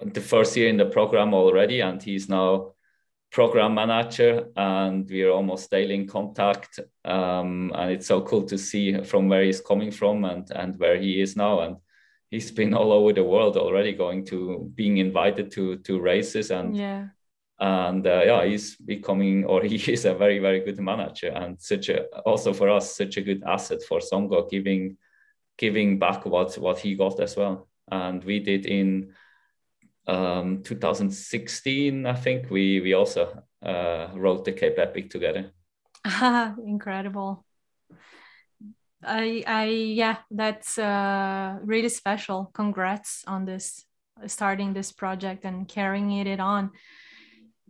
the 0.01 0.21
first 0.21 0.55
year 0.55 0.69
in 0.69 0.77
the 0.77 0.85
program 0.85 1.33
already, 1.33 1.81
and 1.81 2.01
he's 2.01 2.29
now 2.29 2.73
program 3.31 3.75
manager 3.75 4.47
and 4.55 5.07
we're 5.09 5.29
almost 5.29 5.69
daily 5.69 5.93
in 5.93 6.07
contact 6.07 6.79
um, 7.05 7.71
and 7.75 7.91
it's 7.91 8.07
so 8.07 8.21
cool 8.21 8.43
to 8.43 8.57
see 8.57 9.03
from 9.03 9.29
where 9.29 9.43
he's 9.43 9.61
coming 9.61 9.91
from 9.91 10.25
and 10.25 10.49
and 10.55 10.79
where 10.79 10.97
he 10.97 11.21
is 11.21 11.35
now 11.35 11.59
and 11.59 11.75
he's 12.29 12.51
been 12.51 12.73
all 12.73 12.91
over 12.91 13.13
the 13.13 13.23
world 13.23 13.57
already 13.57 13.93
going 13.93 14.25
to 14.25 14.71
being 14.75 14.97
invited 14.97 15.51
to 15.51 15.77
to 15.77 15.99
races 15.99 16.51
and 16.51 16.75
yeah. 16.75 17.07
and 17.59 18.05
uh, 18.05 18.21
yeah 18.25 18.45
he's 18.45 18.75
becoming 18.75 19.45
or 19.45 19.61
he 19.63 19.75
is 19.91 20.05
a 20.05 20.13
very 20.13 20.39
very 20.39 20.59
good 20.59 20.79
manager 20.79 21.29
and 21.29 21.59
such 21.59 21.89
a 21.89 22.05
also 22.25 22.53
for 22.53 22.69
us 22.69 22.95
such 22.95 23.17
a 23.17 23.21
good 23.21 23.43
asset 23.45 23.81
for 23.87 23.99
Songo 23.99 24.49
giving 24.49 24.97
giving 25.57 25.99
back 25.99 26.25
what 26.25 26.55
what 26.55 26.79
he 26.79 26.95
got 26.95 27.19
as 27.19 27.35
well. 27.35 27.67
And 27.91 28.23
we 28.23 28.39
did 28.39 28.65
in 28.65 29.13
um, 30.07 30.63
2016 30.63 32.07
i 32.07 32.15
think 32.15 32.49
we 32.49 32.79
we 32.81 32.93
also 32.93 33.43
uh, 33.61 34.07
wrote 34.15 34.45
the 34.45 34.53
cape 34.53 34.79
epic 34.79 35.09
together. 35.09 35.51
Incredible 36.65 37.45
i 39.03 39.43
i 39.47 39.65
yeah 39.65 40.17
that's 40.31 40.77
uh, 40.77 41.57
really 41.63 41.89
special 41.89 42.51
congrats 42.53 43.23
on 43.27 43.45
this 43.45 43.85
starting 44.27 44.73
this 44.73 44.91
project 44.91 45.45
and 45.45 45.67
carrying 45.67 46.11
it 46.11 46.39
on 46.39 46.71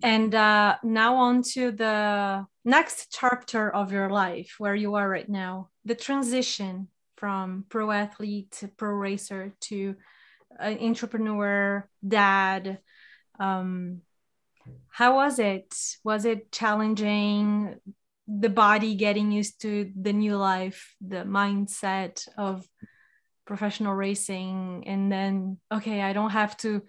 and 0.01 0.33
uh, 0.33 0.77
now 0.83 1.15
on 1.15 1.41
to 1.53 1.71
the 1.71 2.45
next 2.63 3.11
chapter 3.11 3.69
of 3.69 3.91
your 3.91 4.09
life, 4.09 4.55
where 4.57 4.75
you 4.75 4.95
are 4.95 5.09
right 5.09 5.27
now, 5.27 5.69
the 5.83 5.95
transition 5.95 6.87
from 7.17 7.65
pro 7.69 7.91
athlete, 7.91 8.63
pro 8.77 8.91
racer 8.91 9.53
to 9.61 9.95
an 10.57 10.79
entrepreneur, 10.79 11.87
dad. 12.07 12.79
Um, 13.39 14.01
how 14.89 15.15
was 15.15 15.39
it? 15.39 15.75
Was 16.03 16.25
it 16.25 16.51
challenging? 16.51 17.75
The 18.29 18.49
body 18.49 18.95
getting 18.95 19.31
used 19.31 19.61
to 19.61 19.91
the 19.99 20.13
new 20.13 20.37
life, 20.37 20.95
the 21.01 21.23
mindset 21.23 22.27
of 22.37 22.65
professional 23.45 23.93
racing, 23.93 24.83
and 24.85 25.11
then, 25.11 25.57
okay, 25.71 26.01
I 26.01 26.13
don't 26.13 26.29
have 26.29 26.55
to 26.57 26.83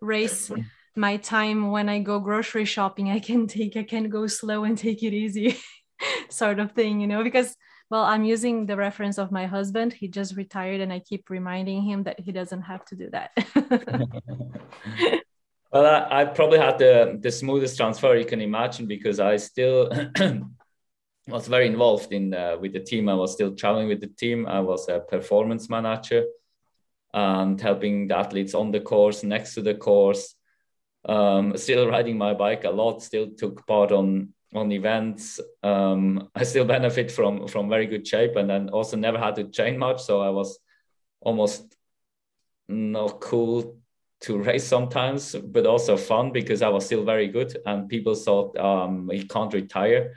race 0.00 0.50
my 0.96 1.18
time 1.18 1.70
when 1.70 1.90
I 1.90 1.98
go 1.98 2.18
grocery 2.18 2.64
shopping, 2.64 3.10
I 3.10 3.18
can 3.18 3.46
take, 3.46 3.76
I 3.76 3.82
can 3.82 4.08
go 4.08 4.26
slow 4.26 4.64
and 4.64 4.78
take 4.78 5.02
it 5.02 5.12
easy, 5.12 5.58
sort 6.30 6.58
of 6.58 6.72
thing, 6.72 7.00
you 7.00 7.06
know, 7.06 7.22
because 7.22 7.54
well, 7.88 8.02
I'm 8.02 8.24
using 8.24 8.66
the 8.66 8.76
reference 8.76 9.16
of 9.16 9.30
my 9.30 9.46
husband. 9.46 9.92
He 9.92 10.08
just 10.08 10.36
retired, 10.36 10.80
and 10.80 10.92
I 10.92 10.98
keep 10.98 11.30
reminding 11.30 11.82
him 11.82 12.02
that 12.02 12.18
he 12.18 12.32
doesn't 12.32 12.62
have 12.62 12.84
to 12.86 12.96
do 12.96 13.10
that. 13.10 13.30
well, 15.72 15.86
I, 15.86 16.22
I, 16.22 16.24
probably 16.24 16.58
had 16.58 16.78
the, 16.78 17.16
the 17.20 17.30
smoothest 17.30 17.76
transfer 17.76 18.16
you 18.16 18.24
can 18.24 18.40
imagine 18.40 18.86
because 18.86 19.20
I 19.20 19.36
still 19.36 19.88
was 21.28 21.48
very 21.48 21.66
involved 21.66 22.12
in 22.12 22.32
uh, 22.34 22.56
with 22.60 22.72
the 22.72 22.80
team. 22.80 23.08
I 23.08 23.14
was 23.14 23.32
still 23.32 23.54
traveling 23.54 23.88
with 23.88 24.00
the 24.00 24.06
team. 24.08 24.46
I 24.46 24.60
was 24.60 24.88
a 24.88 25.00
performance 25.00 25.68
manager 25.68 26.24
and 27.12 27.60
helping 27.60 28.08
the 28.08 28.16
athletes 28.16 28.54
on 28.54 28.70
the 28.70 28.80
course, 28.80 29.22
next 29.22 29.54
to 29.54 29.62
the 29.62 29.74
course, 29.74 30.34
um, 31.08 31.56
still 31.56 31.88
riding 31.88 32.18
my 32.18 32.34
bike 32.34 32.64
a 32.64 32.70
lot, 32.70 33.02
still 33.02 33.30
took 33.30 33.66
part 33.66 33.92
on 33.92 34.32
on 34.54 34.72
events. 34.72 35.40
Um, 35.62 36.30
I 36.34 36.44
still 36.44 36.64
benefit 36.64 37.10
from 37.10 37.48
from 37.48 37.68
very 37.68 37.86
good 37.86 38.06
shape, 38.06 38.36
and 38.36 38.48
then 38.48 38.68
also 38.70 38.96
never 38.96 39.18
had 39.18 39.36
to 39.36 39.44
train 39.44 39.78
much, 39.78 40.02
so 40.02 40.20
I 40.20 40.30
was 40.30 40.58
almost 41.20 41.76
not 42.68 43.20
cool 43.20 43.78
to 44.20 44.38
race 44.38 44.66
sometimes, 44.66 45.34
but 45.34 45.66
also 45.66 45.96
fun 45.96 46.32
because 46.32 46.62
I 46.62 46.68
was 46.68 46.86
still 46.86 47.04
very 47.04 47.28
good, 47.28 47.56
and 47.66 47.88
people 47.88 48.14
thought 48.14 48.56
um, 48.58 49.08
he 49.10 49.26
can't 49.26 49.52
retire. 49.52 50.14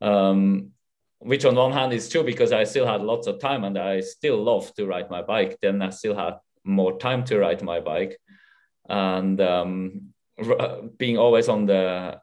Um, 0.00 0.72
which 1.18 1.44
on 1.44 1.54
one 1.54 1.72
hand 1.72 1.92
is 1.92 2.08
true 2.08 2.24
because 2.24 2.50
I 2.50 2.64
still 2.64 2.86
had 2.86 3.02
lots 3.02 3.26
of 3.26 3.38
time 3.38 3.64
and 3.64 3.78
I 3.78 4.00
still 4.00 4.42
love 4.42 4.74
to 4.74 4.86
ride 4.86 5.10
my 5.10 5.20
bike. 5.20 5.58
Then 5.60 5.82
I 5.82 5.90
still 5.90 6.16
had 6.16 6.38
more 6.64 6.98
time 6.98 7.24
to 7.24 7.38
ride 7.38 7.62
my 7.62 7.80
bike 7.80 8.18
and 8.88 9.40
um, 9.40 10.14
being 10.96 11.18
always 11.18 11.48
on 11.48 11.66
the 11.66 12.20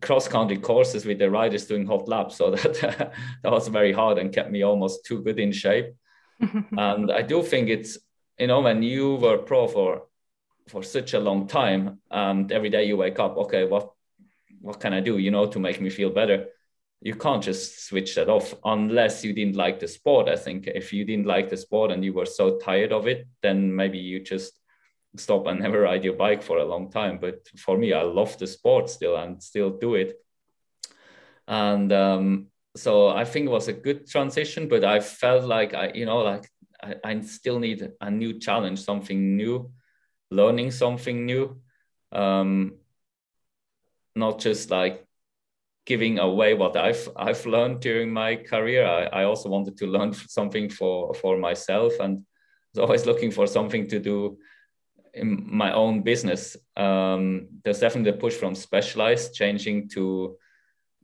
cross 0.00 0.28
country 0.28 0.58
courses 0.58 1.04
with 1.04 1.18
the 1.18 1.30
riders 1.30 1.66
doing 1.66 1.86
hot 1.86 2.06
laps. 2.06 2.36
So 2.36 2.50
that 2.52 3.12
that 3.42 3.52
was 3.52 3.68
very 3.68 3.92
hard 3.92 4.18
and 4.18 4.32
kept 4.32 4.50
me 4.50 4.62
almost 4.62 5.04
too 5.04 5.22
good 5.22 5.38
in 5.38 5.52
shape. 5.52 5.94
and 6.40 7.10
I 7.10 7.22
do 7.22 7.42
think 7.42 7.68
it's 7.68 7.98
you 8.38 8.46
know 8.46 8.60
when 8.60 8.82
you 8.82 9.16
were 9.16 9.38
pro 9.38 9.66
for 9.66 10.04
for 10.68 10.82
such 10.82 11.14
a 11.14 11.18
long 11.18 11.46
time 11.46 11.98
and 12.10 12.52
every 12.52 12.68
day 12.68 12.84
you 12.84 12.96
wake 12.96 13.18
up, 13.18 13.36
okay, 13.38 13.64
what 13.64 13.90
what 14.60 14.80
can 14.80 14.92
I 14.92 15.00
do, 15.00 15.18
you 15.18 15.30
know, 15.30 15.46
to 15.46 15.58
make 15.58 15.80
me 15.80 15.88
feel 15.90 16.10
better? 16.10 16.46
You 17.00 17.14
can't 17.14 17.42
just 17.42 17.86
switch 17.86 18.16
that 18.16 18.28
off 18.28 18.54
unless 18.64 19.24
you 19.24 19.32
didn't 19.32 19.56
like 19.56 19.78
the 19.78 19.86
sport. 19.86 20.28
I 20.28 20.36
think 20.36 20.66
if 20.66 20.92
you 20.92 21.04
didn't 21.04 21.26
like 21.26 21.48
the 21.48 21.56
sport 21.56 21.92
and 21.92 22.04
you 22.04 22.12
were 22.12 22.26
so 22.26 22.58
tired 22.58 22.92
of 22.92 23.06
it, 23.06 23.28
then 23.40 23.74
maybe 23.74 23.98
you 23.98 24.20
just 24.20 24.58
stop 25.16 25.46
and 25.46 25.60
never 25.62 25.82
ride 25.82 26.04
your 26.04 26.14
bike 26.14 26.42
for 26.42 26.58
a 26.58 26.64
long 26.64 26.90
time. 26.90 27.18
But 27.18 27.48
for 27.56 27.78
me, 27.78 27.92
I 27.92 28.02
love 28.02 28.36
the 28.38 28.46
sport 28.46 28.90
still 28.90 29.16
and 29.16 29.42
still 29.42 29.70
do 29.70 29.94
it. 29.94 30.14
And 31.46 31.92
um, 31.92 32.46
so 32.76 33.08
I 33.08 33.24
think 33.24 33.46
it 33.46 33.50
was 33.50 33.68
a 33.68 33.72
good 33.72 34.08
transition, 34.08 34.68
but 34.68 34.84
I 34.84 35.00
felt 35.00 35.44
like 35.44 35.74
I, 35.74 35.92
you 35.94 36.04
know, 36.04 36.18
like 36.18 36.50
I, 36.82 36.96
I 37.04 37.20
still 37.20 37.58
need 37.58 37.90
a 38.00 38.10
new 38.10 38.38
challenge, 38.38 38.80
something 38.80 39.36
new, 39.36 39.72
learning 40.30 40.72
something 40.72 41.24
new. 41.24 41.60
Um, 42.12 42.74
not 44.14 44.40
just 44.40 44.70
like 44.70 45.06
giving 45.88 46.18
away 46.18 46.52
what 46.54 46.76
I've 46.76 47.08
I've 47.16 47.44
learned 47.46 47.80
during 47.80 48.12
my 48.12 48.36
career. 48.36 48.84
I, 48.86 49.20
I 49.20 49.24
also 49.24 49.48
wanted 49.48 49.76
to 49.78 49.86
learn 49.86 50.12
something 50.38 50.68
for 50.70 51.14
for 51.14 51.38
myself 51.38 51.92
and 52.00 52.14
was 52.74 52.82
always 52.84 53.06
looking 53.06 53.32
for 53.32 53.46
something 53.46 53.88
to 53.88 53.98
do 53.98 54.38
in 55.14 55.44
my 55.46 55.72
own 55.72 56.02
business, 56.02 56.56
um, 56.76 57.48
there's 57.64 57.80
definitely 57.80 58.10
a 58.10 58.20
push 58.20 58.34
from 58.34 58.54
specialized 58.54 59.34
changing 59.34 59.88
to 59.90 60.36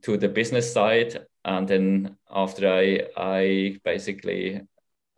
to 0.03 0.17
the 0.17 0.29
business 0.29 0.71
side, 0.71 1.25
and 1.43 1.67
then 1.67 2.17
after 2.29 2.67
I 2.67 3.07
I 3.17 3.79
basically, 3.83 4.61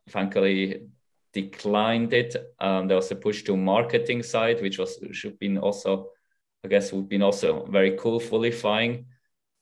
frankly, 0.08 0.88
declined 1.34 2.14
it, 2.14 2.36
um, 2.60 2.88
there 2.88 2.98
was 2.98 3.12
a 3.12 3.16
push 3.16 3.44
to 3.44 3.58
marketing 3.58 4.24
side, 4.24 4.62
which 4.62 4.78
was 4.78 5.00
should 5.12 5.38
been 5.40 5.58
also, 5.58 6.10
I 6.64 6.68
guess, 6.70 6.94
would 6.94 7.10
been 7.10 7.24
also 7.24 7.66
very 7.66 7.98
cool, 7.98 8.20
fully 8.20 8.52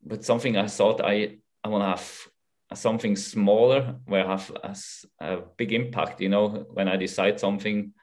but 0.05 0.23
something 0.23 0.57
I 0.57 0.67
thought 0.67 1.01
I 1.01 1.37
I 1.63 1.67
want 1.67 1.83
to 1.83 1.87
have 1.87 2.79
something 2.79 3.15
smaller 3.15 3.95
where 4.05 4.25
I 4.25 4.31
have 4.31 4.51
a, 4.63 4.75
a 5.19 5.41
big 5.57 5.73
impact. 5.73 6.21
You 6.21 6.29
know, 6.29 6.65
when 6.73 6.87
I 6.87 6.95
decide 6.97 7.39
something 7.39 7.93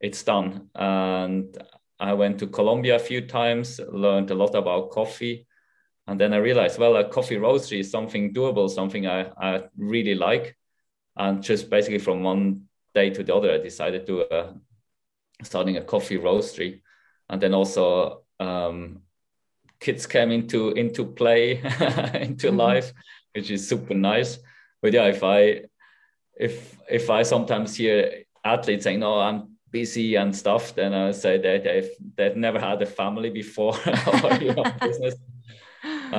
it's 0.00 0.22
done. 0.22 0.68
And 0.74 1.56
I 1.98 2.12
went 2.12 2.38
to 2.40 2.46
Colombia 2.46 2.96
a 2.96 3.00
few 3.00 3.26
times, 3.26 3.80
learned 3.90 4.30
a 4.30 4.34
lot 4.34 4.54
about 4.54 4.90
coffee. 4.90 5.46
And 6.06 6.20
then 6.20 6.32
I 6.32 6.36
realized, 6.36 6.78
well, 6.78 6.96
a 6.96 7.08
coffee 7.08 7.36
roastery 7.36 7.80
is 7.80 7.90
something 7.90 8.32
doable, 8.32 8.70
something 8.70 9.06
I, 9.06 9.30
I 9.40 9.64
really 9.76 10.14
like. 10.14 10.56
And 11.16 11.42
just 11.42 11.70
basically 11.70 11.98
from 11.98 12.22
one 12.22 12.62
day 12.94 13.10
to 13.10 13.24
the 13.24 13.34
other, 13.34 13.52
I 13.52 13.58
decided 13.58 14.06
to 14.06 14.22
uh, 14.22 14.52
starting 15.42 15.78
a 15.78 15.84
coffee 15.84 16.18
roastery. 16.18 16.82
And 17.28 17.40
then 17.40 17.54
also 17.54 18.22
um, 18.38 19.02
kids 19.86 20.06
came 20.06 20.32
into 20.32 20.70
into 20.70 21.04
play, 21.04 21.58
into 22.26 22.48
mm-hmm. 22.48 22.56
life, 22.56 22.92
which 23.34 23.50
is 23.50 23.68
super 23.68 23.94
nice. 23.94 24.38
But 24.82 24.92
yeah, 24.92 25.06
if 25.06 25.22
I 25.22 25.62
if 26.34 26.76
if 26.90 27.08
I 27.08 27.22
sometimes 27.22 27.76
hear 27.76 28.24
athletes 28.44 28.84
saying, 28.84 29.00
"No, 29.00 29.20
I'm 29.20 29.56
busy 29.70 30.16
and 30.16 30.34
stuff, 30.34 30.74
then 30.74 30.92
I 30.92 31.12
say 31.12 31.38
that 31.38 31.64
they've 31.64 31.90
they've 32.16 32.36
never 32.46 32.58
had 32.58 32.82
a 32.82 32.86
family 32.86 33.30
before 33.30 33.74
or 34.22 34.34
you 34.42 34.54
know, 34.54 34.64
business. 34.80 35.14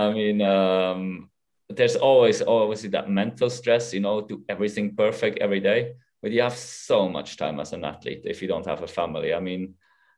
I 0.03 0.11
mean, 0.13 0.41
um, 0.41 1.29
there's 1.69 1.97
always 1.97 2.41
always 2.41 2.81
that 2.83 3.09
mental 3.09 3.49
stress, 3.49 3.93
you 3.93 3.99
know, 3.99 4.21
do 4.21 4.43
everything 4.47 4.95
perfect 4.95 5.39
every 5.39 5.59
day. 5.59 5.95
But 6.21 6.31
you 6.31 6.41
have 6.41 6.57
so 6.57 7.09
much 7.09 7.37
time 7.37 7.59
as 7.59 7.73
an 7.73 7.83
athlete 7.83 8.23
if 8.25 8.41
you 8.41 8.47
don't 8.47 8.65
have 8.65 8.81
a 8.81 8.87
family. 8.87 9.33
I 9.33 9.39
mean, 9.39 9.75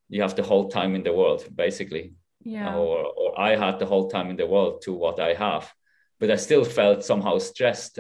you 0.08 0.22
have 0.22 0.36
the 0.36 0.48
whole 0.50 0.70
time 0.70 0.96
in 0.96 1.04
the 1.04 1.14
world, 1.14 1.44
basically. 1.56 2.14
Yeah. 2.42 2.76
Or, 2.76 3.06
or 3.06 3.40
I 3.40 3.56
had 3.56 3.80
the 3.80 3.86
whole 3.86 4.10
time 4.10 4.30
in 4.30 4.38
the 4.38 4.48
world 4.48 4.82
to 4.84 4.94
what 4.94 5.20
I 5.20 5.34
have 5.34 5.74
but 6.20 6.30
I 6.30 6.36
still 6.36 6.66
felt 6.66 7.04
somehow 7.04 7.38
stressed 7.40 8.00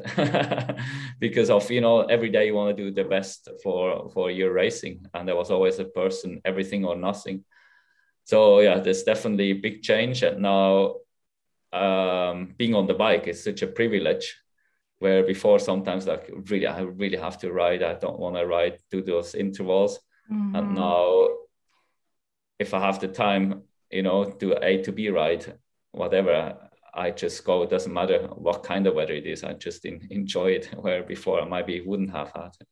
because 1.19 1.49
of 1.49 1.71
you 1.71 1.81
know 1.81 2.01
every 2.01 2.29
day 2.29 2.47
you 2.47 2.53
want 2.53 2.75
to 2.75 2.83
do 2.83 2.91
the 2.91 3.07
best 3.07 3.47
for 3.63 4.09
for 4.09 4.29
your 4.29 4.51
racing, 4.51 5.05
and 5.13 5.27
there 5.27 5.35
was 5.35 5.49
always 5.49 5.79
a 5.79 5.85
person 5.85 6.41
everything 6.43 6.85
or 6.85 6.95
nothing. 6.95 7.45
So 8.25 8.59
yeah, 8.59 8.79
there's 8.79 9.03
definitely 9.03 9.51
a 9.51 9.61
big 9.61 9.81
change, 9.81 10.23
and 10.23 10.41
now 10.41 10.95
um, 11.71 12.53
being 12.57 12.75
on 12.75 12.87
the 12.87 12.93
bike 12.93 13.27
is 13.27 13.43
such 13.43 13.61
a 13.61 13.67
privilege. 13.67 14.35
Where 14.99 15.23
before 15.23 15.59
sometimes 15.59 16.07
like 16.07 16.29
really 16.49 16.67
I 16.67 16.81
really 16.81 17.17
have 17.17 17.37
to 17.39 17.53
ride, 17.53 17.83
I 17.83 17.93
don't 17.93 18.19
want 18.19 18.35
to 18.35 18.45
ride 18.45 18.79
do 18.91 19.01
those 19.01 19.33
intervals, 19.33 19.97
mm-hmm. 20.29 20.55
and 20.55 20.75
now 20.75 21.29
if 22.59 22.73
I 22.73 22.81
have 22.81 22.99
the 22.99 23.07
time, 23.07 23.63
you 23.91 24.03
know, 24.03 24.25
do 24.25 24.55
A 24.61 24.81
to 24.83 24.91
B 24.91 25.09
ride, 25.09 25.57
whatever 25.91 26.69
I 26.93 27.11
just 27.11 27.43
go. 27.43 27.63
It 27.63 27.69
doesn't 27.69 27.93
matter 27.93 28.27
what 28.35 28.63
kind 28.63 28.87
of 28.87 28.95
weather 28.95 29.13
it 29.13 29.25
is. 29.25 29.43
I 29.43 29.53
just 29.53 29.85
in, 29.85 30.07
enjoy 30.09 30.51
it. 30.51 30.65
Where 30.81 31.03
before 31.03 31.41
I 31.41 31.45
maybe 31.45 31.81
wouldn't 31.81 32.11
have 32.11 32.31
had 32.35 32.51
it. 32.59 32.67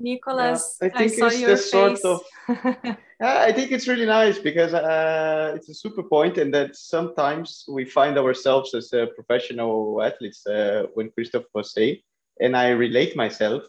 Nicholas, 0.00 0.78
yeah, 0.80 0.88
I 0.88 0.90
think 1.08 1.22
I 1.22 1.26
it's 1.26 1.40
the 1.40 1.56
face. 1.56 1.70
sort 1.70 2.04
of. 2.04 2.20
I 3.20 3.50
think 3.50 3.72
it's 3.72 3.88
really 3.88 4.06
nice 4.06 4.38
because 4.38 4.72
uh, 4.72 5.54
it's 5.56 5.68
a 5.68 5.74
super 5.74 6.04
point, 6.04 6.38
and 6.38 6.54
that 6.54 6.76
sometimes 6.76 7.64
we 7.68 7.84
find 7.84 8.16
ourselves 8.16 8.74
as 8.74 8.92
uh, 8.92 9.06
professional 9.16 10.00
athletes. 10.00 10.46
Uh, 10.46 10.86
when 10.94 11.10
Christoph 11.10 11.46
was 11.52 11.72
saying, 11.72 11.96
and 12.40 12.56
I 12.56 12.68
relate 12.68 13.16
myself, 13.16 13.64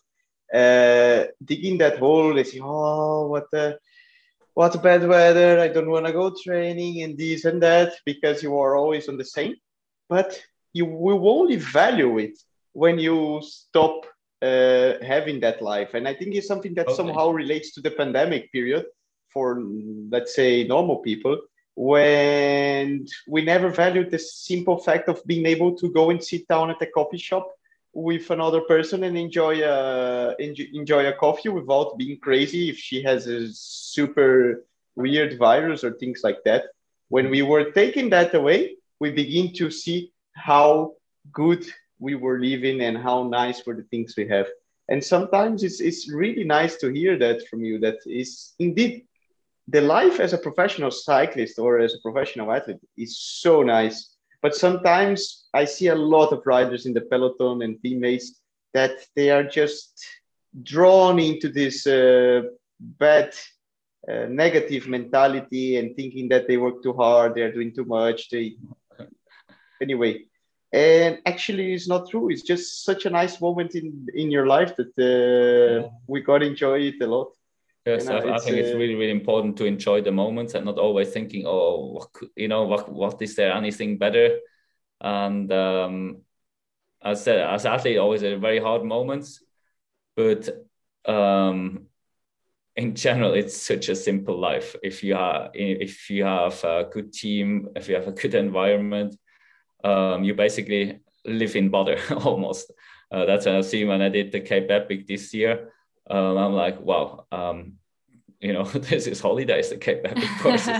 uh, 0.54 1.24
digging 1.44 1.80
that 1.80 1.98
hole. 1.98 2.36
They 2.36 2.44
say, 2.44 2.60
"Oh, 2.62 3.28
what 3.28 3.50
the." 3.52 3.80
What 4.54 4.82
bad 4.84 5.08
weather, 5.08 5.60
I 5.60 5.68
don't 5.68 5.90
want 5.90 6.06
to 6.06 6.12
go 6.12 6.34
training 6.44 7.04
and 7.04 7.18
this 7.18 7.46
and 7.46 7.62
that 7.64 7.94
because 8.06 8.44
you 8.44 8.58
are 8.58 8.76
always 8.76 9.08
on 9.08 9.18
the 9.18 9.26
same. 9.26 9.56
But 10.08 10.42
you 10.74 10.86
will 10.86 11.28
only 11.30 11.58
value 11.58 12.18
it 12.18 12.38
when 12.74 13.00
you 13.00 13.42
stop 13.44 14.06
uh, 14.42 14.94
having 15.02 15.40
that 15.42 15.62
life. 15.62 15.94
And 15.94 16.08
I 16.08 16.14
think 16.14 16.36
it's 16.36 16.48
something 16.48 16.74
that 16.76 16.88
okay. 16.88 16.96
somehow 16.96 17.30
relates 17.30 17.74
to 17.74 17.82
the 17.82 17.92
pandemic 17.92 18.52
period 18.52 18.86
for, 19.32 19.62
let's 20.10 20.36
say, 20.36 20.64
normal 20.64 20.98
people, 20.98 21.38
when 21.76 23.06
we 23.28 23.42
never 23.42 23.70
valued 23.70 24.12
the 24.12 24.20
simple 24.20 24.78
fact 24.78 25.08
of 25.08 25.26
being 25.26 25.46
able 25.46 25.76
to 25.78 25.90
go 25.92 26.10
and 26.10 26.24
sit 26.24 26.48
down 26.48 26.70
at 26.70 26.82
a 26.82 26.88
coffee 26.88 27.18
shop 27.18 27.48
with 27.94 28.30
another 28.30 28.62
person 28.62 29.04
and 29.04 29.18
enjoy 29.18 29.64
a 29.64 30.36
enjoy 30.40 31.08
a 31.08 31.14
coffee 31.14 31.50
without 31.50 31.98
being 31.98 32.20
crazy 32.20 32.70
if 32.70 32.78
she 32.78 33.02
has 33.04 33.28
a 33.28 33.48
super 33.52 34.64
weird 34.96 35.38
virus 35.38 35.84
or 35.84 35.94
things 35.94 36.22
like 36.24 36.44
that. 36.46 36.66
When 37.10 37.30
we 37.30 37.42
were 37.42 37.72
taking 37.72 38.10
that 38.12 38.34
away 38.36 38.76
we 39.00 39.12
begin 39.12 39.54
to 39.54 39.72
see 39.72 40.12
how 40.34 40.94
good 41.32 41.66
we 42.00 42.16
were 42.16 42.40
living 42.40 42.82
and 42.82 42.98
how 42.98 43.24
nice 43.24 43.66
were 43.66 43.76
the 43.76 43.84
things 43.84 44.16
we 44.18 44.28
have. 44.28 44.48
And 44.90 45.04
sometimes 45.04 45.64
it's, 45.64 45.80
it's 45.80 46.12
really 46.12 46.44
nice 46.44 46.78
to 46.78 46.92
hear 46.92 47.18
that 47.20 47.48
from 47.48 47.64
you 47.64 47.80
that 47.80 47.98
is 48.06 48.54
indeed 48.60 49.06
the 49.68 49.82
life 49.82 50.20
as 50.20 50.34
a 50.34 50.38
professional 50.38 50.92
cyclist 50.92 51.60
or 51.60 51.80
as 51.80 51.94
a 51.94 52.02
professional 52.02 52.52
athlete 52.52 52.80
is 52.98 53.20
so 53.20 53.62
nice 53.62 54.16
but 54.42 54.56
sometimes 54.56 55.48
I 55.54 55.66
see 55.66 55.88
a 55.88 55.96
lot 55.96 56.32
of 56.32 56.46
riders 56.46 56.86
in 56.86 56.94
the 56.94 57.02
peloton 57.02 57.62
and 57.62 57.82
teammates 57.82 58.40
that 58.74 58.92
they 59.16 59.30
are 59.30 59.44
just 59.44 60.06
drawn 60.64 61.20
into 61.20 61.50
this 61.50 61.86
uh, 61.86 62.42
bad, 62.80 63.34
uh, 64.08 64.26
negative 64.30 64.88
mentality 64.88 65.78
and 65.78 65.96
thinking 65.96 66.30
that 66.30 66.48
they 66.48 66.58
work 66.58 66.82
too 66.82 66.94
hard, 66.94 67.36
they 67.36 67.42
are 67.42 67.52
doing 67.52 67.74
too 67.74 67.86
much. 67.86 68.30
They 68.30 68.56
anyway, 69.82 70.26
and 70.72 71.20
actually, 71.26 71.74
it's 71.74 71.88
not 71.88 72.10
true. 72.10 72.30
It's 72.30 72.44
just 72.44 72.86
such 72.86 73.06
a 73.06 73.10
nice 73.10 73.42
moment 73.42 73.76
in 73.76 74.08
in 74.14 74.32
your 74.32 74.48
life 74.48 74.76
that 74.78 74.94
uh, 74.98 75.82
yeah. 75.82 75.90
we 76.08 76.22
got 76.22 76.40
to 76.40 76.46
enjoy 76.46 76.80
it 76.82 77.02
a 77.02 77.08
lot. 77.08 77.32
Yes, 77.90 78.08
I, 78.08 78.18
I, 78.18 78.40
think 78.40 78.58
it's 78.58 78.74
uh, 78.74 78.78
really, 78.78 78.96
really 78.96 79.12
important 79.12 79.58
to 79.58 79.66
enjoy 79.66 80.02
the 80.02 80.12
moments 80.12 80.54
and 80.54 80.66
not 80.66 80.78
always 80.78 81.10
thinking, 81.10 81.46
oh, 81.48 82.08
you 82.36 82.48
know, 82.48 82.64
what, 82.64 82.92
what 82.92 83.22
is 83.22 83.36
there 83.36 83.52
anything 83.52 83.98
better? 83.98 84.40
And 85.02 85.52
um, 85.52 86.22
as 87.04 87.22
I 87.22 87.24
said, 87.24 87.40
as 87.42 87.66
athlete, 87.66 87.98
always 87.98 88.24
a 88.24 88.36
very 88.38 88.60
hard 88.60 88.84
moments, 88.84 89.44
but 90.16 90.50
um, 91.06 91.88
in 92.76 92.96
general, 92.96 93.34
it's 93.34 93.58
such 93.58 93.90
a 93.90 93.96
simple 93.96 94.40
life. 94.40 94.76
If 94.84 95.04
you 95.04 95.16
have, 95.16 95.52
if 95.54 96.10
you 96.10 96.26
have 96.26 96.64
a 96.64 96.88
good 96.92 97.12
team, 97.12 97.70
if 97.76 97.90
you 97.90 97.96
have 97.96 98.08
a 98.08 98.12
good 98.12 98.36
environment, 98.36 99.16
um, 99.84 100.24
you 100.24 100.36
basically 100.36 101.00
live 101.26 101.56
in 101.56 101.70
butter 101.70 102.00
almost. 102.24 102.72
Uh, 103.12 103.26
that's 103.26 103.48
what 103.48 103.56
I 103.56 103.62
see 103.62 103.86
when 103.86 104.02
I 104.02 104.10
did 104.10 104.32
the 104.32 104.42
Cape 104.42 104.70
Epic 104.70 105.08
this 105.08 105.34
year 105.34 105.72
um, 106.10 106.38
I'm 106.38 106.54
like, 106.54 106.80
wow, 106.82 107.26
um, 107.32 107.74
you 108.40 108.54
know, 108.54 108.64
this 108.90 109.08
is 109.08 109.20
holidays, 109.20 109.70
the 109.70 109.78
Cape 109.78 110.02
Epic 110.06 110.30
courses. 110.40 110.78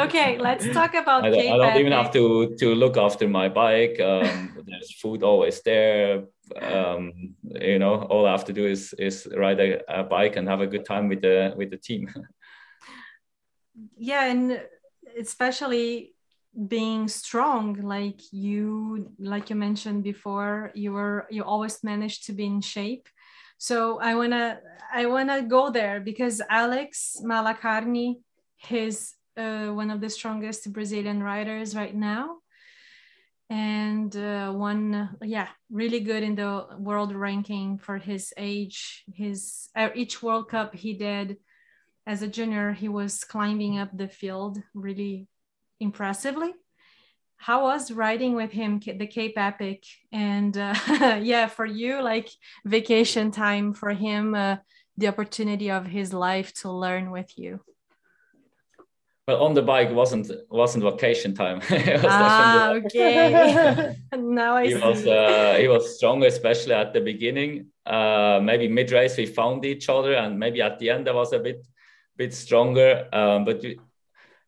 okay, 0.00 0.38
let's 0.38 0.68
talk 0.72 0.94
about 0.94 1.24
I, 1.24 1.30
Cape 1.30 1.52
I 1.52 1.56
don't 1.56 1.80
even 1.80 1.92
have 1.92 2.12
to 2.12 2.54
to 2.58 2.74
look 2.74 2.96
after 2.96 3.28
my 3.28 3.48
bike. 3.48 4.00
Um, 4.00 4.56
there's 4.66 4.94
food 5.00 5.22
always 5.22 5.60
there. 5.62 6.24
Um, 6.60 7.34
you 7.42 7.78
know, 7.78 8.02
all 8.02 8.26
I 8.26 8.32
have 8.32 8.44
to 8.46 8.52
do 8.52 8.66
is 8.66 8.94
is 8.98 9.26
ride 9.36 9.60
a, 9.60 10.00
a 10.00 10.04
bike 10.04 10.36
and 10.36 10.48
have 10.48 10.60
a 10.60 10.66
good 10.66 10.84
time 10.84 11.08
with 11.08 11.22
the 11.22 11.54
with 11.56 11.70
the 11.70 11.78
team. 11.78 12.08
yeah, 13.96 14.26
and 14.26 14.60
especially 15.18 16.14
being 16.68 17.08
strong 17.08 17.74
like 17.82 18.20
you 18.32 19.10
like 19.18 19.50
you 19.50 19.56
mentioned 19.56 20.04
before 20.04 20.70
you 20.74 20.92
were 20.92 21.26
you 21.28 21.42
always 21.42 21.82
managed 21.82 22.26
to 22.26 22.32
be 22.32 22.46
in 22.46 22.60
shape 22.60 23.08
so 23.58 23.98
I 24.00 24.14
wanna 24.14 24.60
I 24.92 25.06
wanna 25.06 25.42
go 25.42 25.70
there 25.70 26.00
because 26.00 26.40
Alex 26.48 27.16
Malacarne, 27.22 28.16
he's 28.56 29.14
uh, 29.36 29.68
one 29.68 29.90
of 29.90 30.00
the 30.00 30.10
strongest 30.10 30.72
Brazilian 30.72 31.22
riders 31.22 31.74
right 31.74 31.94
now, 31.94 32.38
and 33.50 34.14
uh, 34.16 34.52
one 34.52 35.16
yeah 35.22 35.48
really 35.70 36.00
good 36.00 36.22
in 36.22 36.34
the 36.34 36.66
world 36.78 37.14
ranking 37.14 37.78
for 37.78 37.98
his 37.98 38.32
age. 38.36 39.04
His 39.12 39.68
uh, 39.76 39.90
each 39.94 40.22
World 40.22 40.48
Cup 40.48 40.74
he 40.74 40.94
did 40.94 41.38
as 42.06 42.22
a 42.22 42.28
junior, 42.28 42.72
he 42.72 42.88
was 42.88 43.24
climbing 43.24 43.78
up 43.78 43.90
the 43.96 44.08
field 44.08 44.62
really 44.74 45.26
impressively 45.80 46.52
how 47.44 47.64
was 47.64 47.92
riding 47.92 48.34
with 48.34 48.52
him 48.52 48.80
the 48.80 49.06
cape 49.06 49.36
epic? 49.36 49.84
And 50.10 50.56
uh, 50.56 50.74
yeah 51.20 51.46
for 51.46 51.66
you 51.66 52.02
like 52.02 52.30
vacation 52.64 53.30
time 53.30 53.74
for 53.74 53.90
him 53.90 54.34
uh, 54.34 54.56
the 54.96 55.08
opportunity 55.08 55.70
of 55.70 55.86
his 55.86 56.14
life 56.14 56.54
to 56.62 56.72
learn 56.72 57.10
with 57.10 57.38
you? 57.38 57.60
Well 59.28 59.42
on 59.44 59.52
the 59.52 59.62
bike 59.62 59.90
wasn't 59.90 60.30
wasn't 60.48 60.84
vacation 60.84 61.34
time. 61.34 61.60
Ah, 62.04 62.72
okay. 62.78 63.94
now 64.12 64.56
i 64.56 64.64
he 64.64 64.74
see. 64.74 64.80
was 64.80 65.06
uh, 65.06 65.56
he 65.60 65.68
was 65.68 65.96
strong 65.96 66.24
especially 66.24 66.74
at 66.74 66.94
the 66.94 67.00
beginning. 67.00 67.66
Uh, 67.84 68.40
maybe 68.42 68.68
mid 68.68 68.90
race 68.90 69.18
we 69.18 69.26
found 69.26 69.66
each 69.66 69.90
other 69.90 70.14
and 70.14 70.38
maybe 70.38 70.62
at 70.62 70.78
the 70.78 70.88
end 70.88 71.08
i 71.08 71.12
was 71.12 71.34
a 71.34 71.38
bit 71.38 71.60
bit 72.16 72.32
stronger. 72.32 73.06
Um, 73.12 73.44
but 73.44 73.62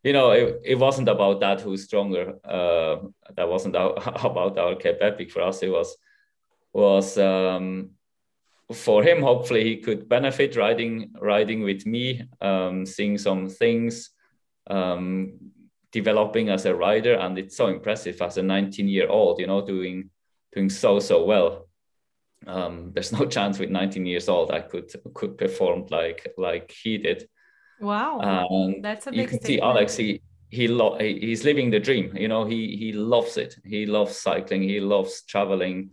you 0.06 0.12
know, 0.12 0.30
it, 0.30 0.60
it 0.64 0.74
wasn't 0.76 1.08
about 1.08 1.40
that 1.40 1.60
who's 1.60 1.82
stronger. 1.82 2.34
Uh, 2.44 3.08
that 3.34 3.48
wasn't 3.48 3.74
about 4.30 4.56
our 4.56 4.76
Cape 4.76 4.98
Epic 5.00 5.32
for 5.32 5.42
us. 5.42 5.64
It 5.64 5.68
was 5.68 5.96
was 6.72 7.18
um, 7.18 7.90
for 8.72 9.02
him. 9.02 9.20
Hopefully, 9.20 9.64
he 9.64 9.78
could 9.78 10.08
benefit 10.08 10.54
riding 10.54 11.10
riding 11.20 11.64
with 11.64 11.84
me, 11.86 12.22
um, 12.40 12.86
seeing 12.86 13.18
some 13.18 13.48
things, 13.48 14.10
um, 14.68 15.32
developing 15.90 16.50
as 16.50 16.66
a 16.66 16.74
rider, 16.74 17.14
and 17.14 17.36
it's 17.36 17.56
so 17.56 17.66
impressive 17.66 18.22
as 18.22 18.38
a 18.38 18.42
19 18.44 18.88
year 18.88 19.08
old. 19.08 19.40
You 19.40 19.48
know, 19.48 19.66
doing 19.66 20.10
doing 20.54 20.70
so 20.70 21.00
so 21.00 21.24
well. 21.24 21.66
Um, 22.46 22.92
there's 22.94 23.10
no 23.10 23.26
chance 23.36 23.58
with 23.58 23.70
19 23.70 24.06
years 24.06 24.28
old 24.28 24.52
I 24.52 24.60
could 24.60 24.92
could 25.14 25.36
perform 25.36 25.86
like 25.90 26.32
like 26.38 26.70
he 26.70 26.98
did. 26.98 27.28
Wow, 27.80 28.20
um, 28.20 28.80
that's 28.80 29.06
a 29.06 29.10
big 29.10 29.20
you 29.20 29.26
can 29.26 29.42
see 29.42 29.60
Alex. 29.60 29.96
He 29.96 30.22
he 30.50 30.68
lo- 30.68 30.98
he's 30.98 31.44
living 31.44 31.70
the 31.70 31.80
dream. 31.80 32.16
You 32.16 32.28
know, 32.28 32.44
he 32.44 32.76
he 32.76 32.92
loves 32.92 33.36
it. 33.36 33.56
He 33.64 33.86
loves 33.86 34.16
cycling. 34.16 34.62
He 34.62 34.80
loves 34.80 35.22
traveling. 35.22 35.90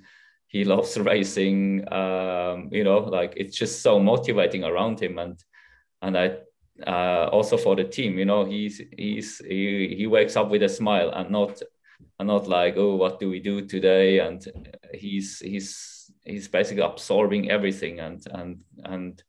He 0.47 0.63
loves 0.63 0.97
racing. 1.11 1.91
Um, 1.91 2.69
you 2.71 2.83
know, 2.83 2.99
like 2.99 3.33
it's 3.35 3.57
just 3.57 3.81
so 3.81 3.99
motivating 3.99 4.63
around 4.63 5.01
him, 5.01 5.19
and 5.19 5.39
and 6.01 6.17
I 6.17 6.37
uh, 6.87 7.29
also 7.31 7.57
for 7.57 7.75
the 7.75 7.83
team. 7.83 8.17
You 8.17 8.25
know, 8.25 8.45
he's 8.45 8.81
he's 8.97 9.39
he, 9.39 9.95
he 9.97 10.07
wakes 10.07 10.35
up 10.37 10.49
with 10.49 10.63
a 10.63 10.69
smile 10.69 11.09
and 11.09 11.29
not 11.29 11.61
and 12.19 12.27
not 12.27 12.47
like 12.47 12.75
oh 12.77 12.95
what 12.95 13.19
do 13.19 13.29
we 13.29 13.39
do 13.39 13.65
today 13.65 14.19
and 14.19 14.45
he's 14.93 15.39
he's 15.39 16.11
he's 16.23 16.47
basically 16.47 16.83
absorbing 16.83 17.49
everything 17.49 17.99
and 17.99 18.25
and 18.31 18.59
and 18.85 19.23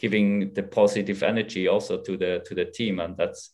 giving 0.00 0.54
the 0.54 0.62
positive 0.62 1.22
energy 1.22 1.68
also 1.68 1.98
to 1.98 2.16
the 2.16 2.42
to 2.46 2.54
the 2.54 2.64
team. 2.64 3.00
And 3.00 3.16
that's 3.16 3.50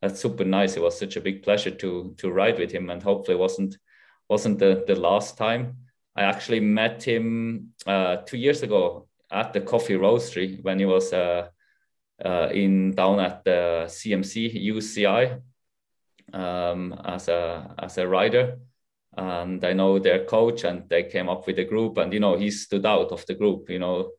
that's 0.00 0.20
super 0.20 0.44
nice. 0.44 0.76
It 0.76 0.82
was 0.82 0.98
such 0.98 1.16
a 1.16 1.20
big 1.20 1.42
pleasure 1.42 1.70
to 1.70 2.14
to 2.16 2.30
ride 2.30 2.58
with 2.58 2.72
him. 2.72 2.90
And 2.90 3.02
hopefully 3.02 3.36
wasn't 3.36 3.76
wasn't 4.28 4.58
the 4.58 4.82
the 4.86 4.96
last 4.96 5.36
time. 5.36 5.76
I 6.16 6.22
actually 6.22 6.60
met 6.60 7.02
him 7.02 7.74
uh, 7.86 8.16
two 8.16 8.38
years 8.38 8.62
ago 8.62 9.08
at 9.30 9.52
the 9.52 9.60
coffee 9.60 9.94
roastery 9.94 10.62
when 10.64 10.78
he 10.78 10.86
was 10.86 11.12
uh, 11.12 11.48
uh, 12.24 12.48
in 12.52 12.90
down 12.92 13.20
at 13.20 13.44
the 13.44 13.84
cmc 13.86 14.52
uci 14.72 15.40
um, 16.32 16.92
as 17.04 17.28
a 17.28 17.74
as 17.78 17.98
a 17.98 18.08
rider. 18.08 18.58
And 19.16 19.62
i 19.64 19.72
know 19.74 19.98
their 19.98 20.24
coach 20.24 20.64
and 20.64 20.88
they 20.88 21.02
came 21.02 21.28
up 21.28 21.46
with 21.46 21.58
a 21.58 21.64
group. 21.64 21.98
And 21.98 22.12
you 22.12 22.20
know 22.20 22.36
he 22.38 22.50
stood 22.50 22.86
out 22.86 23.12
of 23.12 23.26
the 23.26 23.34
group 23.34 23.68
you 23.68 23.78
know 23.78 24.10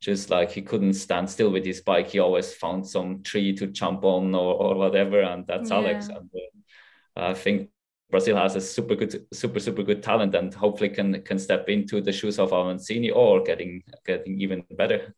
just 0.00 0.30
like 0.30 0.50
he 0.50 0.62
couldn't 0.62 0.94
stand 0.94 1.28
still 1.28 1.50
with 1.50 1.64
his 1.64 1.80
bike 1.80 2.08
he 2.08 2.18
always 2.18 2.54
found 2.54 2.86
some 2.86 3.22
tree 3.22 3.54
to 3.54 3.66
jump 3.66 4.04
on 4.04 4.34
or, 4.34 4.54
or 4.54 4.74
whatever 4.74 5.20
and 5.20 5.46
that's 5.46 5.70
yeah. 5.70 5.76
alex 5.76 6.08
and 6.08 6.30
uh, 7.16 7.26
i 7.26 7.34
think 7.34 7.68
brazil 8.10 8.36
has 8.36 8.56
a 8.56 8.60
super 8.60 8.94
good 8.94 9.26
super 9.32 9.60
super 9.60 9.82
good 9.82 10.02
talent 10.02 10.34
and 10.34 10.54
hopefully 10.54 10.88
can 10.88 11.22
can 11.22 11.38
step 11.38 11.68
into 11.68 12.00
the 12.00 12.12
shoes 12.12 12.38
of 12.38 12.50
avancini 12.50 13.14
or 13.14 13.42
getting 13.42 13.82
getting 14.06 14.40
even 14.40 14.64
better 14.76 15.14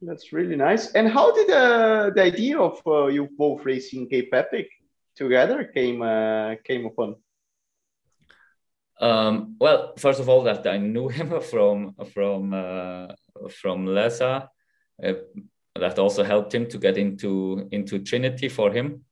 that's 0.00 0.32
really 0.32 0.56
nice. 0.56 0.92
And 0.92 1.08
how 1.08 1.32
did 1.32 1.50
uh, 1.50 2.10
the 2.14 2.22
idea 2.22 2.58
of 2.58 2.80
uh, 2.86 3.06
you 3.06 3.28
both 3.36 3.64
racing 3.64 4.08
Cape 4.08 4.30
Epic 4.32 4.68
together 5.16 5.64
came 5.64 6.02
uh, 6.02 6.54
came 6.64 6.86
upon? 6.86 7.16
Um, 9.00 9.56
well, 9.60 9.94
first 9.96 10.20
of 10.20 10.28
all, 10.28 10.42
that 10.44 10.66
I 10.66 10.78
knew 10.78 11.08
him 11.18 11.40
from 11.40 11.94
from 12.12 12.54
uh, 12.54 13.08
from 13.50 13.86
Lesa. 13.86 14.48
Uh, 15.02 15.12
that 15.76 15.98
also 15.98 16.24
helped 16.24 16.54
him 16.54 16.66
to 16.68 16.78
get 16.78 16.98
into 16.98 17.68
into 17.70 18.00
Trinity 18.00 18.48
for 18.48 18.72
him. 18.72 19.04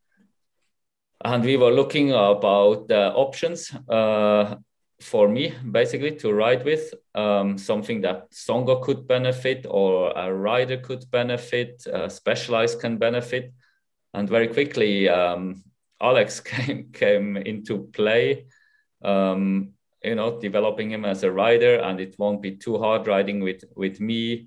And 1.24 1.44
we 1.44 1.56
were 1.56 1.70
looking 1.70 2.10
about 2.12 2.88
the 2.88 3.12
options. 3.12 3.72
Uh, 3.88 4.56
for 5.00 5.28
me 5.28 5.52
basically 5.70 6.12
to 6.12 6.32
ride 6.32 6.64
with 6.64 6.94
um, 7.14 7.58
something 7.58 8.00
that 8.00 8.30
Songo 8.30 8.82
could 8.82 9.06
benefit 9.06 9.66
or 9.68 10.10
a 10.16 10.32
rider 10.32 10.78
could 10.78 11.04
benefit, 11.10 11.86
uh, 11.86 12.08
Specialized 12.08 12.80
can 12.80 12.96
benefit. 12.96 13.52
And 14.14 14.28
very 14.28 14.48
quickly, 14.48 15.08
um, 15.08 15.62
Alex 16.00 16.40
came, 16.40 16.90
came 16.92 17.36
into 17.36 17.90
play, 17.92 18.46
um, 19.02 19.74
you 20.06 20.14
know, 20.14 20.40
developing 20.40 20.90
him 20.90 21.04
as 21.04 21.22
a 21.24 21.30
rider 21.30 21.76
and 21.80 22.00
it 22.00 22.14
won't 22.18 22.40
be 22.40 22.56
too 22.56 22.78
hard 22.78 23.06
riding 23.06 23.40
with, 23.40 23.64
with 23.74 24.00
me, 24.00 24.46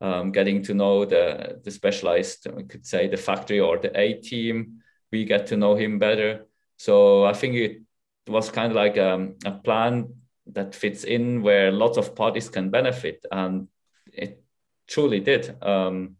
um, 0.00 0.32
getting 0.32 0.62
to 0.64 0.74
know 0.74 1.04
the, 1.04 1.60
the 1.64 1.70
Specialized, 1.70 2.48
we 2.52 2.64
could 2.64 2.84
say 2.84 3.08
the 3.08 3.16
factory 3.16 3.60
or 3.60 3.78
the 3.78 3.98
A 3.98 4.14
team. 4.14 4.82
We 5.12 5.24
get 5.24 5.46
to 5.48 5.56
know 5.56 5.76
him 5.76 5.98
better. 5.98 6.46
So 6.76 7.24
I 7.24 7.32
think 7.32 7.54
it 7.54 7.82
was 8.26 8.50
kind 8.50 8.72
of 8.72 8.76
like 8.76 8.98
um, 8.98 9.36
a 9.44 9.52
plan 9.52 10.12
that 10.48 10.74
fits 10.74 11.04
in 11.04 11.42
where 11.42 11.70
lots 11.72 11.96
of 11.96 12.14
parties 12.14 12.48
can 12.48 12.70
benefit, 12.70 13.24
and 13.32 13.68
it 14.12 14.42
truly 14.86 15.20
did. 15.20 15.56
Um, 15.62 16.16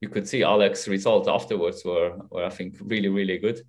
you 0.00 0.08
could 0.08 0.28
see 0.28 0.42
Alex's 0.42 0.88
results 0.88 1.28
afterwards 1.28 1.84
were, 1.84 2.18
were, 2.30 2.44
I 2.44 2.50
think, 2.50 2.76
really, 2.80 3.08
really 3.08 3.38
good, 3.38 3.62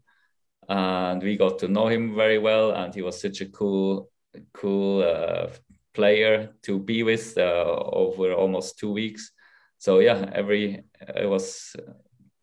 and 0.69 1.21
we 1.21 1.37
got 1.37 1.59
to 1.59 1.67
know 1.67 1.87
him 1.87 2.15
very 2.15 2.37
well, 2.37 2.71
and 2.71 2.93
he 2.93 3.01
was 3.01 3.19
such 3.19 3.41
a 3.41 3.49
cool, 3.49 4.09
cool 4.53 5.03
uh, 5.03 5.47
player 5.93 6.53
to 6.63 6.79
be 6.79 7.03
with 7.03 7.37
uh, 7.37 7.65
over 7.93 8.33
almost 8.33 8.79
two 8.79 8.91
weeks. 8.91 9.31
So 9.77 9.99
yeah, 9.99 10.29
every 10.33 10.83
it 11.15 11.29
was 11.29 11.75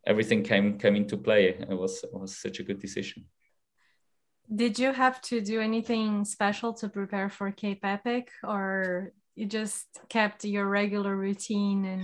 everything 0.07 0.43
came 0.43 0.79
came 0.79 0.97
into 0.97 1.17
play. 1.17 1.49
It 1.49 1.79
was 1.79 2.03
it 2.03 2.13
was 2.13 2.37
such 2.37 2.61
a 2.61 2.65
good 2.65 2.81
decision. 2.81 3.27
Did 4.55 4.79
you 4.79 4.93
have 4.93 5.21
to 5.23 5.41
do 5.41 5.61
anything 5.61 6.25
special 6.25 6.73
to 6.75 6.89
prepare 6.89 7.29
for 7.29 7.53
Cape 7.53 7.85
Epic, 7.85 8.31
or 8.43 9.13
you 9.35 9.47
just 9.47 9.87
kept 10.09 10.45
your 10.45 10.67
regular 10.67 11.15
routine 11.15 11.85
and 11.85 12.03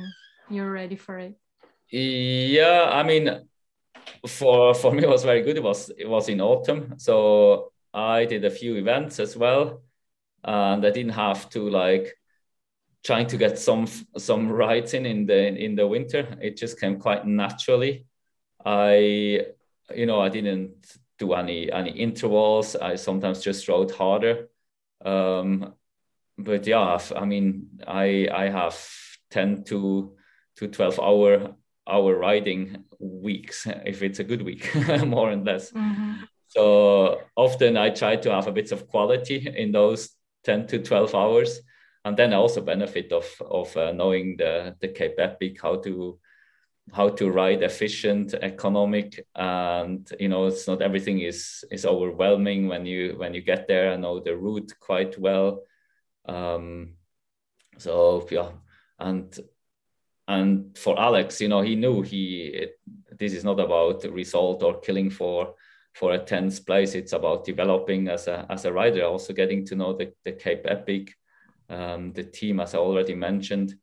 you're 0.50 0.70
ready 0.70 0.96
for 0.96 1.18
it? 1.18 1.34
Yeah, 1.90 2.90
I 2.92 3.02
mean, 3.02 3.48
for 4.26 4.74
for 4.74 4.92
me 4.92 5.06
was 5.06 5.24
very 5.24 5.42
good. 5.42 5.56
It 5.56 5.62
was 5.62 5.90
it 5.96 6.08
was 6.08 6.28
in 6.28 6.40
autumn, 6.40 6.94
so 6.98 7.72
I 7.92 8.24
did 8.24 8.44
a 8.44 8.50
few 8.50 8.76
events 8.76 9.20
as 9.20 9.36
well, 9.36 9.82
and 10.42 10.84
I 10.84 10.90
didn't 10.90 11.12
have 11.12 11.48
to 11.50 11.68
like 11.70 12.16
trying 13.04 13.26
to 13.28 13.36
get 13.36 13.58
some 13.58 13.86
some 14.16 14.50
rides 14.50 14.94
in 14.94 15.26
the 15.26 15.46
in 15.46 15.74
the 15.76 15.86
winter. 15.86 16.36
It 16.40 16.56
just 16.56 16.80
came 16.80 16.98
quite 16.98 17.26
naturally. 17.26 18.06
I 18.64 19.46
you 19.94 20.06
know 20.06 20.20
I 20.20 20.28
didn't 20.28 20.98
do 21.18 21.34
any 21.34 21.70
any 21.70 21.90
intervals. 21.90 22.76
I 22.76 22.96
sometimes 22.96 23.42
just 23.42 23.68
rode 23.68 23.90
harder. 23.92 24.48
Um, 25.04 25.74
but 26.38 26.66
yeah, 26.66 26.98
I 27.16 27.24
mean, 27.24 27.68
I 27.86 28.28
I 28.32 28.48
have 28.48 28.76
ten 29.30 29.64
to 29.64 30.16
to 30.56 30.68
twelve 30.68 30.98
hour 30.98 31.54
hour 31.86 32.16
riding 32.16 32.84
weeks 32.98 33.66
if 33.86 34.02
it's 34.02 34.18
a 34.18 34.24
good 34.24 34.42
week, 34.42 34.74
more 35.06 35.30
and 35.30 35.44
less. 35.44 35.70
Mm-hmm. 35.70 36.24
So 36.48 37.20
often 37.36 37.76
I 37.76 37.90
try 37.90 38.16
to 38.16 38.32
have 38.32 38.46
a 38.46 38.52
bit 38.52 38.70
of 38.72 38.88
quality 38.88 39.52
in 39.56 39.72
those 39.72 40.10
ten 40.44 40.66
to 40.68 40.78
twelve 40.78 41.14
hours, 41.14 41.60
and 42.04 42.16
then 42.16 42.32
I 42.32 42.36
also 42.36 42.60
benefit 42.60 43.12
of 43.12 43.26
of 43.40 43.76
uh, 43.76 43.92
knowing 43.92 44.36
the 44.36 44.76
the 44.80 44.88
Cape 44.88 45.16
Epic, 45.18 45.60
how 45.60 45.76
to 45.76 46.18
how 46.92 47.08
to 47.08 47.30
ride 47.30 47.62
efficient 47.62 48.34
economic 48.34 49.26
and 49.34 50.10
you 50.20 50.28
know 50.28 50.46
it's 50.46 50.68
not 50.68 50.82
everything 50.82 51.20
is 51.20 51.64
is 51.70 51.86
overwhelming 51.86 52.68
when 52.68 52.84
you 52.84 53.14
when 53.16 53.32
you 53.32 53.40
get 53.40 53.66
there 53.66 53.92
i 53.92 53.96
know 53.96 54.20
the 54.20 54.36
route 54.36 54.70
quite 54.80 55.18
well 55.18 55.62
um 56.26 56.94
so 57.78 58.26
yeah 58.30 58.50
and 58.98 59.40
and 60.28 60.76
for 60.78 60.98
alex 60.98 61.40
you 61.40 61.48
know 61.48 61.60
he 61.60 61.74
knew 61.74 62.02
he 62.02 62.46
it, 62.46 62.80
this 63.18 63.32
is 63.32 63.44
not 63.44 63.60
about 63.60 64.04
result 64.04 64.62
or 64.62 64.80
killing 64.80 65.10
for 65.10 65.54
for 65.94 66.14
a 66.14 66.18
10th 66.18 66.66
place. 66.66 66.96
It's 66.96 67.12
about 67.12 67.44
developing 67.44 68.08
as 68.08 68.26
a 68.26 68.46
as 68.50 68.64
a 68.64 68.72
rider 68.72 69.04
also 69.04 69.32
getting 69.32 69.64
to 69.66 69.76
know 69.76 69.92
the, 69.92 70.12
the 70.24 70.32
cape 70.32 70.64
epic 70.64 71.14
um, 71.70 72.12
the 72.12 72.24
team 72.24 72.60
as 72.60 72.74
i 72.74 72.78
already 72.78 73.14
mentioned 73.14 73.74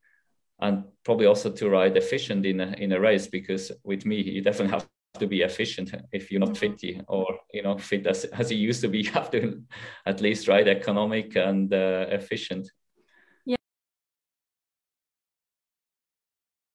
and 0.59 0.83
probably 1.03 1.25
also 1.25 1.49
to 1.51 1.69
ride 1.69 1.97
efficient 1.97 2.45
in 2.45 2.59
a, 2.59 2.73
in 2.77 2.91
a 2.91 2.99
race 2.99 3.27
because 3.27 3.71
with 3.83 4.05
me 4.05 4.21
you 4.21 4.41
definitely 4.41 4.73
have 4.73 4.87
to 5.19 5.27
be 5.27 5.41
efficient 5.41 5.93
if 6.11 6.31
you're 6.31 6.39
not 6.39 6.49
mm-hmm. 6.49 6.75
fit 6.75 7.03
or 7.07 7.39
you 7.51 7.63
know 7.63 7.77
fit 7.77 8.05
as, 8.07 8.25
as 8.25 8.51
you 8.51 8.57
used 8.57 8.81
to 8.81 8.87
be. 8.87 9.01
You 9.01 9.11
have 9.11 9.31
to 9.31 9.61
at 10.05 10.21
least 10.21 10.47
ride 10.47 10.67
economic 10.67 11.35
and 11.35 11.73
uh, 11.73 12.05
efficient 12.09 12.71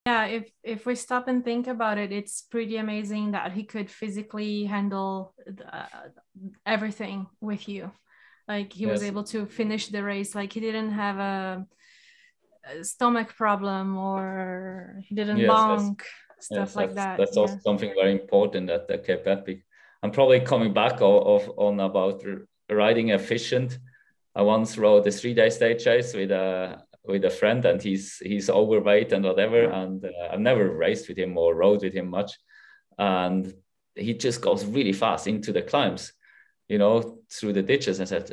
yeah 0.07 0.23
if 0.37 0.45
if 0.63 0.85
we 0.85 0.95
stop 0.95 1.27
and 1.27 1.43
think 1.43 1.67
about 1.75 1.97
it 2.03 2.11
it's 2.19 2.35
pretty 2.53 2.77
amazing 2.77 3.25
that 3.31 3.51
he 3.57 3.63
could 3.73 3.89
physically 4.01 4.53
handle 4.75 5.33
uh, 5.77 6.07
everything 6.65 7.27
with 7.49 7.63
you 7.73 7.91
like 8.47 8.69
he 8.79 8.83
yes. 8.85 8.91
was 8.93 9.03
able 9.03 9.25
to 9.33 9.39
finish 9.45 9.83
the 9.87 10.03
race 10.11 10.31
like 10.39 10.51
he 10.53 10.61
didn't 10.67 10.93
have 11.05 11.17
a 11.19 11.65
stomach 12.83 13.29
problem 13.43 13.97
or 13.97 15.01
he 15.05 15.13
didn't 15.19 15.41
yes, 15.43 15.51
bonk 15.51 15.99
stuff 16.39 16.69
yes, 16.69 16.75
like 16.75 16.93
that 16.93 17.17
that's 17.17 17.35
yeah. 17.35 17.41
also 17.41 17.57
something 17.67 17.91
very 18.01 18.13
important 18.21 18.69
at 18.69 18.87
the 18.87 18.97
cape 18.97 19.27
epic 19.35 19.59
i'm 20.03 20.11
probably 20.11 20.39
coming 20.39 20.73
back 20.73 20.97
of, 21.01 21.41
on 21.57 21.79
about 21.79 22.23
riding 22.69 23.09
efficient 23.09 23.79
i 24.35 24.41
once 24.41 24.77
rode 24.77 25.07
a 25.07 25.11
three 25.11 25.33
day 25.33 25.49
stage 25.49 25.85
race 25.85 26.13
with 26.13 26.31
a 26.31 26.86
with 27.07 27.25
a 27.25 27.29
friend 27.29 27.65
and 27.65 27.81
he's 27.81 28.17
he's 28.17 28.49
overweight 28.49 29.11
and 29.11 29.23
whatever 29.23 29.63
and 29.63 30.03
uh, 30.05 30.09
i've 30.31 30.39
never 30.39 30.69
raced 30.69 31.07
with 31.07 31.17
him 31.17 31.37
or 31.37 31.55
rode 31.55 31.83
with 31.83 31.93
him 31.93 32.09
much. 32.09 32.31
And 32.99 33.53
he 33.95 34.13
just 34.15 34.41
goes 34.41 34.65
really 34.65 34.93
fast 34.93 35.27
into 35.27 35.51
the 35.51 35.61
climbs 35.61 36.13
you 36.67 36.77
know 36.77 37.19
through 37.31 37.53
the 37.53 37.63
ditches 37.63 37.99
and 37.99 38.09
said 38.09 38.31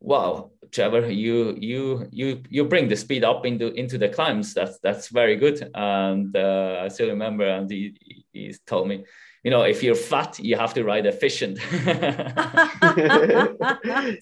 wow 0.00 0.50
trevor 0.70 1.10
you 1.10 1.56
you 1.58 2.08
you 2.10 2.42
you 2.50 2.64
bring 2.64 2.88
the 2.88 2.96
speed 2.96 3.24
up 3.24 3.46
into 3.46 3.72
into 3.74 3.98
the 3.98 4.08
climbs. 4.08 4.54
That's 4.54 4.78
that's 4.80 5.08
very 5.08 5.36
good. 5.36 5.70
And 5.74 6.36
uh, 6.36 6.80
i 6.84 6.88
still 6.88 7.08
remember 7.08 7.46
and 7.46 7.70
he, 7.70 8.26
he 8.32 8.54
told 8.66 8.88
me 8.88 9.04
you 9.44 9.50
know 9.50 9.62
if 9.62 9.82
you're 9.82 9.94
fat 9.94 10.38
you 10.38 10.56
have 10.56 10.72
to 10.74 10.84
ride 10.84 11.06
efficient 11.06 11.58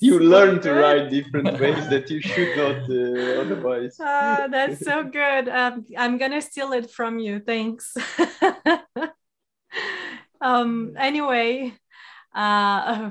you 0.01 0.18
learn 0.18 0.61
to 0.61 0.73
ride 0.73 1.11
different 1.11 1.59
ways 1.61 1.89
that 1.89 2.09
you 2.11 2.20
should 2.20 2.57
not 2.57 2.77
uh, 2.91 3.41
otherwise 3.43 3.99
uh, 4.01 4.49
that's 4.49 4.85
so 4.85 5.05
good 5.05 5.49
um, 5.49 5.85
i'm 5.97 6.18
gonna 6.18 6.43
steal 6.43 6.73
it 6.73 6.91
from 6.91 7.18
you 7.18 7.39
thanks 7.41 7.97
um 10.41 10.95
anyway 10.99 11.73
Uh, 12.35 13.11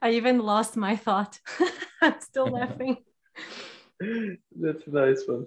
I 0.00 0.10
even 0.12 0.38
lost 0.40 0.76
my 0.76 0.96
thought. 0.96 1.38
I'm 2.00 2.18
still 2.20 2.46
laughing. 2.48 2.96
That's 4.00 4.86
a 4.86 4.90
nice 4.90 5.22
one. 5.26 5.46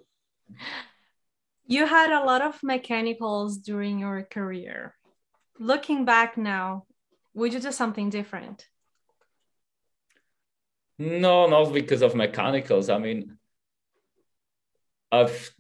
You 1.66 1.88
had 1.88 2.12
a 2.12 2.24
lot 2.24 2.42
of 2.42 2.62
mechanicals 2.62 3.58
during 3.58 4.00
your 4.00 4.22
career. 4.24 4.96
Looking 5.60 6.06
back 6.06 6.38
now, 6.38 6.86
would 7.34 7.54
you 7.54 7.60
do 7.60 7.72
something 7.72 8.10
different? 8.10 8.68
No, 10.98 11.48
not 11.48 11.74
because 11.74 12.02
of 12.02 12.16
mechanicals. 12.16 12.90
I 12.90 12.98
mean, 12.98 13.38
I've 15.12 15.52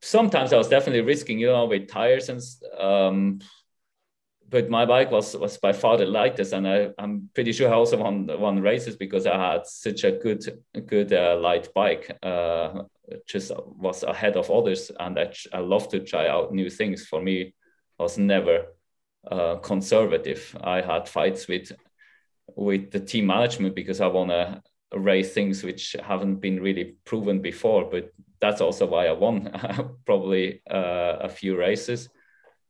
sometimes 0.00 0.52
I 0.52 0.56
was 0.56 0.68
definitely 0.68 1.02
risking, 1.02 1.38
you 1.38 1.46
know, 1.46 1.66
with 1.66 1.88
tires 1.88 2.28
and 2.28 2.40
um, 2.78 3.40
but 4.48 4.68
my 4.68 4.84
bike 4.84 5.10
was 5.10 5.34
was 5.36 5.56
by 5.56 5.72
far 5.72 5.96
the 5.96 6.04
lightest, 6.04 6.52
and 6.52 6.68
I, 6.68 6.90
I'm 6.98 7.30
pretty 7.34 7.52
sure 7.52 7.70
I 7.70 7.74
also 7.74 7.96
won 7.96 8.28
won 8.38 8.60
races 8.60 8.96
because 8.96 9.26
I 9.26 9.52
had 9.52 9.66
such 9.66 10.04
a 10.04 10.12
good 10.12 10.44
good 10.86 11.12
uh, 11.12 11.38
light 11.40 11.72
bike. 11.74 12.18
Uh, 12.22 12.82
just 13.26 13.50
was 13.56 14.02
ahead 14.02 14.36
of 14.36 14.50
others, 14.50 14.90
and 15.00 15.18
I, 15.18 15.32
I 15.52 15.60
love 15.60 15.88
to 15.88 16.00
try 16.00 16.28
out 16.28 16.52
new 16.52 16.68
things. 16.68 17.06
For 17.06 17.22
me, 17.22 17.54
I 17.98 18.02
was 18.02 18.18
never 18.18 18.66
uh, 19.30 19.56
conservative. 19.56 20.56
I 20.62 20.80
had 20.80 21.08
fights 21.08 21.48
with 21.48 21.72
with 22.56 22.90
the 22.90 23.00
team 23.00 23.26
management 23.26 23.74
because 23.74 24.00
I 24.00 24.08
want 24.08 24.30
to 24.30 24.62
race 24.94 25.32
things 25.32 25.62
which 25.62 25.96
haven't 26.02 26.36
been 26.36 26.60
really 26.60 26.96
proven 27.04 27.40
before. 27.40 27.88
But 27.90 28.12
that's 28.40 28.60
also 28.60 28.86
why 28.86 29.06
I 29.06 29.12
won 29.12 29.50
probably 30.06 30.62
uh, 30.70 31.16
a 31.20 31.28
few 31.28 31.56
races 31.56 32.08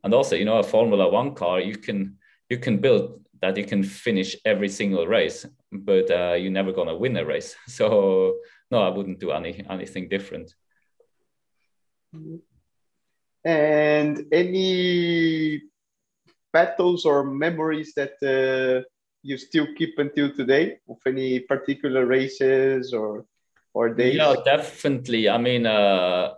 and 0.04 0.14
also 0.14 0.36
you 0.36 0.44
know 0.44 0.58
a 0.58 0.62
formula 0.62 1.08
one 1.08 1.34
car 1.34 1.60
you 1.60 1.76
can 1.76 2.16
you 2.48 2.58
can 2.58 2.78
build 2.78 3.20
that 3.40 3.56
you 3.56 3.64
can 3.64 3.82
finish 3.82 4.36
every 4.44 4.68
single 4.68 5.06
race 5.06 5.46
but 5.72 6.10
uh, 6.10 6.34
you're 6.34 6.50
never 6.50 6.72
to 6.72 6.94
win 6.94 7.16
a 7.16 7.24
race 7.24 7.56
so 7.66 8.34
no 8.70 8.82
i 8.82 8.88
wouldn't 8.88 9.20
do 9.20 9.30
any 9.30 9.64
anything 9.70 10.08
different 10.08 10.54
and 13.44 14.26
any 14.32 15.62
battles 16.52 17.04
or 17.04 17.24
memories 17.24 17.92
that 17.94 18.14
uh, 18.22 18.86
you 19.22 19.36
still 19.36 19.66
keep 19.76 19.98
until 19.98 20.32
today 20.32 20.78
of 20.88 20.98
any 21.06 21.40
particular 21.40 22.06
races 22.06 22.92
or 22.92 23.24
or 23.74 23.94
days 23.94 24.16
yeah 24.16 24.34
definitely 24.44 25.28
i 25.28 25.38
mean 25.38 25.66
uh, 25.66 26.34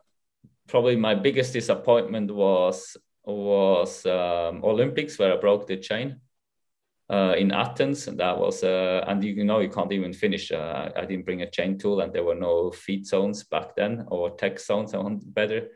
probably 0.69 0.97
my 0.97 1.15
biggest 1.15 1.53
disappointment 1.53 2.31
was 2.31 2.97
was 3.27 4.05
um, 4.07 4.62
Olympics 4.62 5.19
where 5.19 5.33
I 5.33 5.37
broke 5.37 5.67
the 5.67 5.77
chain 5.77 6.21
uh, 7.11 7.35
in 7.37 7.53
Athens. 7.53 8.09
And 8.09 8.19
that 8.21 8.39
was, 8.39 8.62
uh, 8.62 9.05
and 9.07 9.23
you 9.25 9.45
know, 9.45 9.61
you 9.61 9.71
can't 9.71 9.93
even 9.93 10.12
finish. 10.12 10.53
Uh, 10.53 10.91
I 10.95 11.05
didn't 11.05 11.25
bring 11.25 11.43
a 11.43 11.51
chain 11.51 11.79
tool 11.79 12.01
and 12.01 12.12
there 12.12 12.25
were 12.25 12.35
no 12.35 12.71
feed 12.71 13.07
zones 13.07 13.45
back 13.45 13.75
then 13.77 14.05
or 14.09 14.31
tech 14.37 14.59
zones, 14.59 14.95
I 14.95 14.99
want 14.99 15.33
better. 15.35 15.69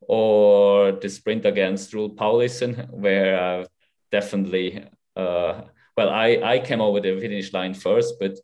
Or 0.00 0.92
the 0.92 1.08
sprint 1.08 1.46
against 1.46 1.94
Roel 1.94 2.10
Paulissen, 2.10 2.74
where 2.90 3.40
I 3.40 3.66
definitely, 4.12 4.84
uh, 5.16 5.62
well, 5.96 6.10
I, 6.10 6.40
I 6.44 6.58
came 6.60 6.80
over 6.80 7.00
the 7.00 7.18
finish 7.18 7.52
line 7.52 7.74
first, 7.74 8.14
but 8.20 8.38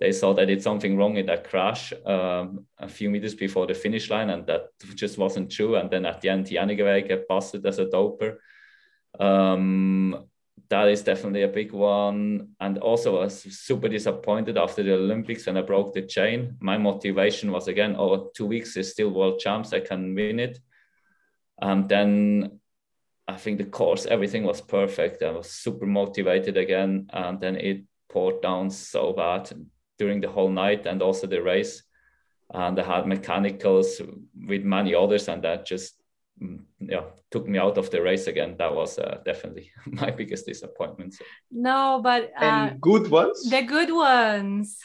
they 0.00 0.12
saw 0.12 0.32
that 0.34 0.48
it's 0.48 0.64
something 0.64 0.96
wrong 0.96 1.16
in 1.16 1.26
that 1.26 1.48
crash 1.50 1.92
um, 2.06 2.66
a 2.78 2.88
few 2.88 3.10
meters 3.10 3.34
before 3.34 3.66
the 3.66 3.74
finish 3.74 4.08
line, 4.10 4.30
and 4.30 4.46
that 4.46 4.68
just 4.94 5.18
wasn't 5.18 5.50
true. 5.50 5.74
And 5.74 5.90
then 5.90 6.06
at 6.06 6.20
the 6.20 6.28
end, 6.28 6.46
Janigeway 6.46 7.06
get 7.06 7.26
busted 7.28 7.66
as 7.66 7.80
a 7.80 7.86
doper. 7.86 8.36
Um, 9.18 10.28
that 10.68 10.88
is 10.88 11.02
definitely 11.02 11.42
a 11.42 11.48
big 11.48 11.72
one. 11.72 12.50
And 12.60 12.78
also, 12.78 13.16
I 13.16 13.24
was 13.24 13.42
super 13.58 13.88
disappointed 13.88 14.56
after 14.56 14.82
the 14.82 14.94
Olympics 14.94 15.46
when 15.46 15.56
I 15.56 15.62
broke 15.62 15.94
the 15.94 16.02
chain. 16.02 16.56
My 16.60 16.78
motivation 16.78 17.50
was 17.50 17.68
again, 17.68 17.96
oh, 17.98 18.30
two 18.34 18.46
weeks 18.46 18.76
is 18.76 18.92
still 18.92 19.10
world 19.10 19.40
champs, 19.40 19.72
I 19.72 19.80
can 19.80 20.14
win 20.14 20.38
it. 20.38 20.60
And 21.60 21.88
then 21.88 22.60
I 23.28 23.36
think 23.36 23.58
the 23.58 23.66
course, 23.66 24.06
everything 24.06 24.44
was 24.44 24.62
perfect. 24.62 25.22
I 25.22 25.30
was 25.30 25.50
super 25.50 25.84
motivated 25.84 26.56
again. 26.56 27.08
And 27.12 27.38
then 27.38 27.56
it 27.56 27.84
poured 28.08 28.40
down 28.40 28.70
so 28.70 29.12
bad 29.12 29.52
during 29.98 30.22
the 30.22 30.30
whole 30.30 30.48
night 30.50 30.86
and 30.86 31.02
also 31.02 31.26
the 31.26 31.42
race. 31.42 31.82
And 32.52 32.80
I 32.80 32.82
had 32.82 33.06
mechanicals 33.06 34.00
with 34.46 34.64
many 34.64 34.94
others, 34.94 35.28
and 35.28 35.44
that 35.44 35.66
just 35.66 36.00
mm, 36.42 36.60
yeah 36.80 37.02
took 37.30 37.46
me 37.46 37.58
out 37.58 37.76
of 37.76 37.90
the 37.90 38.00
race 38.00 38.26
again. 38.26 38.56
That 38.56 38.74
was 38.74 38.98
uh, 38.98 39.18
definitely 39.22 39.70
my 39.86 40.10
biggest 40.10 40.46
disappointment. 40.46 41.14
No, 41.50 42.00
but 42.02 42.32
uh, 42.40 42.44
and 42.44 42.80
good 42.80 43.10
ones. 43.10 43.50
The 43.50 43.60
good 43.60 43.92
ones. 43.92 44.78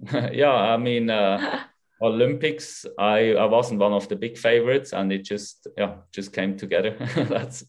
yeah, 0.32 0.52
I 0.52 0.76
mean. 0.76 1.10
Uh, 1.10 1.64
Olympics, 2.00 2.86
I, 2.98 3.32
I 3.32 3.44
wasn't 3.46 3.80
one 3.80 3.92
of 3.92 4.08
the 4.08 4.16
big 4.16 4.38
favorites, 4.38 4.92
and 4.92 5.12
it 5.12 5.24
just 5.24 5.66
yeah 5.76 5.96
just 6.12 6.32
came 6.32 6.56
together. 6.56 6.96
that's 7.28 7.64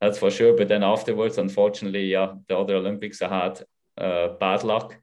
that's 0.00 0.18
for 0.18 0.30
sure. 0.30 0.56
But 0.56 0.68
then 0.68 0.82
afterwards, 0.84 1.38
unfortunately, 1.38 2.06
yeah, 2.06 2.34
the 2.48 2.58
other 2.58 2.76
Olympics 2.76 3.22
I 3.22 3.28
had 3.28 3.62
uh, 3.98 4.28
bad 4.38 4.62
luck, 4.62 4.96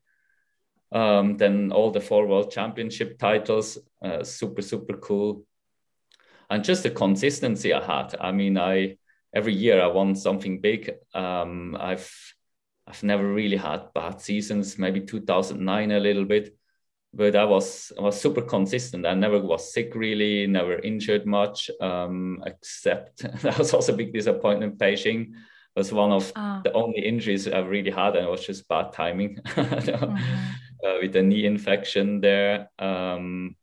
um, 0.92 1.38
then 1.38 1.72
all 1.72 1.92
the 1.92 2.00
four 2.02 2.26
world 2.28 2.52
championship 2.52 3.20
titles, 3.20 3.78
uh, 4.04 4.24
super 4.24 4.62
super 4.62 4.98
cool, 4.98 5.46
and 6.50 6.64
just 6.64 6.84
the 6.84 6.90
consistency 6.90 7.74
I 7.74 7.84
had. 7.84 8.16
I 8.20 8.32
mean, 8.32 8.58
I 8.58 8.98
every 9.34 9.54
year 9.54 9.82
I 9.82 9.88
won 9.88 10.16
something 10.16 10.62
big. 10.62 10.92
Um, 11.14 11.76
I've 11.78 12.10
I've 12.88 13.04
never 13.04 13.28
really 13.28 13.58
had 13.58 13.94
bad 13.94 14.22
seasons. 14.22 14.80
Maybe 14.80 15.02
2009 15.02 15.92
a 15.92 16.00
little 16.00 16.26
bit, 16.26 16.58
but 17.14 17.36
I 17.36 17.45
was 17.45 17.91
I 17.97 18.01
was 18.01 18.20
super 18.20 18.41
consistent. 18.41 19.05
I 19.05 19.14
never 19.14 19.39
was 19.39 19.74
sick 19.74 19.95
really, 19.95 20.47
never 20.47 20.80
injured 20.80 21.26
much. 21.26 21.70
Um, 21.82 22.43
except 22.45 23.20
that 23.41 23.57
was 23.57 23.74
also 23.74 23.93
a 23.93 23.97
big 23.97 24.14
disappointment. 24.14 24.78
Beijing 24.78 25.32
was 25.76 25.91
one 25.91 26.12
of 26.12 26.32
oh. 26.36 26.62
the 26.64 26.74
only 26.74 26.99
injuries 26.99 27.47
I've 27.47 27.70
really 27.70 27.91
had, 27.91 28.16
and 28.16 28.26
it 28.26 28.32
was 28.32 28.45
just 28.45 28.68
bad 28.68 28.93
timing. 28.93 29.38
mm-hmm 29.45 30.53
uh, 30.84 30.97
with 31.01 31.16
a 31.16 31.22
knee 31.22 31.45
infection 31.45 32.22
there. 32.22 32.70
Um, 32.80 33.55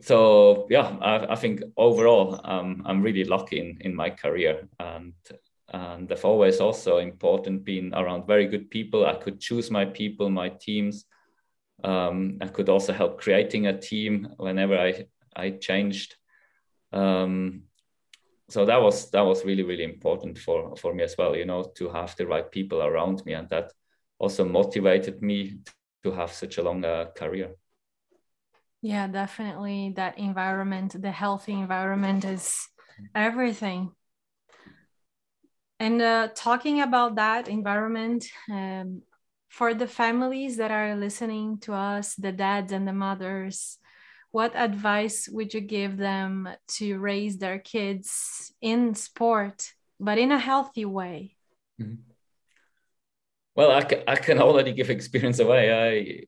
so 0.00 0.66
yeah, 0.70 0.96
I, 1.00 1.32
I, 1.32 1.36
think 1.36 1.62
overall 1.76 2.40
um, 2.44 2.82
I'm 2.86 3.02
really 3.02 3.24
lucky 3.24 3.60
in, 3.60 3.78
in 3.80 3.94
my 3.94 4.10
career, 4.10 4.68
and 4.78 5.12
and 5.72 6.10
I've 6.10 6.24
always 6.24 6.60
also 6.60 6.98
important 6.98 7.64
being 7.64 7.94
around 7.94 8.26
very 8.26 8.46
good 8.46 8.70
people. 8.70 9.06
I 9.06 9.14
could 9.14 9.40
choose 9.40 9.70
my 9.70 9.84
people, 9.84 10.30
my 10.30 10.48
teams. 10.48 11.04
Um, 11.84 12.38
I 12.40 12.48
could 12.48 12.68
also 12.68 12.92
help 12.92 13.20
creating 13.20 13.66
a 13.66 13.78
team 13.78 14.34
whenever 14.36 14.78
I 14.78 15.06
I 15.34 15.50
changed. 15.50 16.16
Um, 16.92 17.62
so 18.48 18.66
that 18.66 18.82
was 18.82 19.10
that 19.10 19.22
was 19.22 19.44
really 19.44 19.62
really 19.62 19.84
important 19.84 20.38
for 20.38 20.76
for 20.76 20.94
me 20.94 21.04
as 21.04 21.16
well. 21.16 21.36
You 21.36 21.44
know, 21.44 21.64
to 21.76 21.88
have 21.90 22.16
the 22.16 22.26
right 22.26 22.50
people 22.50 22.82
around 22.82 23.24
me, 23.24 23.34
and 23.34 23.48
that 23.50 23.72
also 24.18 24.44
motivated 24.44 25.22
me 25.22 25.60
to 26.04 26.10
have 26.12 26.32
such 26.32 26.58
a 26.58 26.62
long 26.62 26.84
uh, 26.84 27.06
career 27.16 27.54
yeah 28.82 29.06
definitely 29.06 29.92
that 29.96 30.18
environment 30.18 31.00
the 31.00 31.10
healthy 31.10 31.52
environment 31.52 32.24
is 32.24 32.68
everything 33.14 33.92
and 35.78 36.00
uh, 36.02 36.28
talking 36.34 36.80
about 36.80 37.16
that 37.16 37.48
environment 37.48 38.26
um, 38.50 39.02
for 39.50 39.74
the 39.74 39.86
families 39.86 40.56
that 40.56 40.70
are 40.70 40.96
listening 40.96 41.58
to 41.58 41.74
us 41.74 42.14
the 42.14 42.32
dads 42.32 42.72
and 42.72 42.88
the 42.88 42.92
mothers 42.92 43.76
what 44.30 44.54
advice 44.54 45.28
would 45.28 45.52
you 45.52 45.60
give 45.60 45.98
them 45.98 46.48
to 46.68 46.98
raise 46.98 47.36
their 47.36 47.58
kids 47.58 48.54
in 48.62 48.94
sport 48.94 49.74
but 49.98 50.16
in 50.16 50.32
a 50.32 50.38
healthy 50.38 50.86
way 50.86 51.36
mm-hmm. 51.78 52.00
Well, 53.60 53.72
I, 53.72 53.84
I 54.06 54.16
can 54.16 54.38
already 54.40 54.72
give 54.72 54.88
experience 54.88 55.38
away. 55.38 55.62
I 55.70 56.24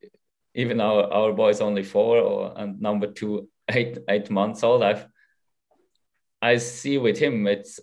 even 0.55 0.83
our 0.83 1.05
our 1.11 1.33
boy's 1.33 1.63
only 1.63 1.83
four, 1.83 2.19
or 2.19 2.53
and 2.57 2.79
number 2.81 3.07
two 3.07 3.49
eight 3.71 3.99
eight 4.09 4.31
months 4.31 4.63
old. 4.63 4.83
I've 4.83 5.07
I 6.43 6.57
see 6.59 6.99
with 6.99 7.19
him 7.19 7.47
it's 7.47 7.81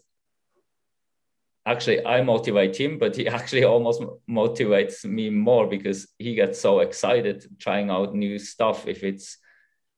actually 1.65 2.05
I 2.05 2.21
motivate 2.21 2.79
him, 2.79 2.97
but 2.97 3.15
he 3.15 3.27
actually 3.37 3.63
almost 3.63 4.01
motivates 4.29 5.05
me 5.05 5.29
more 5.29 5.67
because 5.67 6.07
he 6.17 6.35
gets 6.35 6.59
so 6.59 6.79
excited 6.79 7.45
trying 7.59 7.89
out 7.89 8.15
new 8.15 8.39
stuff. 8.39 8.87
If 8.87 9.03
it's 9.03 9.37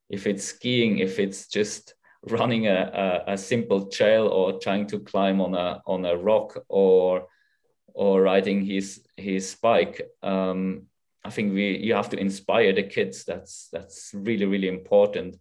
if 0.09 0.27
it's 0.27 0.43
skiing, 0.43 0.99
if 0.99 1.19
it's 1.19 1.47
just 1.47 1.95
running 2.29 2.67
a, 2.67 3.23
a, 3.27 3.33
a 3.33 3.37
simple 3.37 3.87
trail 3.87 4.27
or 4.27 4.59
trying 4.59 4.85
to 4.87 4.99
climb 4.99 5.41
on 5.41 5.55
a 5.55 5.81
on 5.85 6.05
a 6.05 6.15
rock 6.15 6.57
or 6.67 7.27
or 7.93 8.21
riding 8.21 8.63
his 8.65 9.01
his 9.17 9.55
bike. 9.55 10.01
Um, 10.21 10.87
I 11.23 11.29
think 11.29 11.53
we 11.53 11.77
you 11.77 11.93
have 11.93 12.09
to 12.09 12.19
inspire 12.19 12.73
the 12.73 12.83
kids. 12.83 13.23
That's 13.25 13.69
that's 13.71 14.11
really 14.13 14.45
really 14.45 14.67
important, 14.67 15.37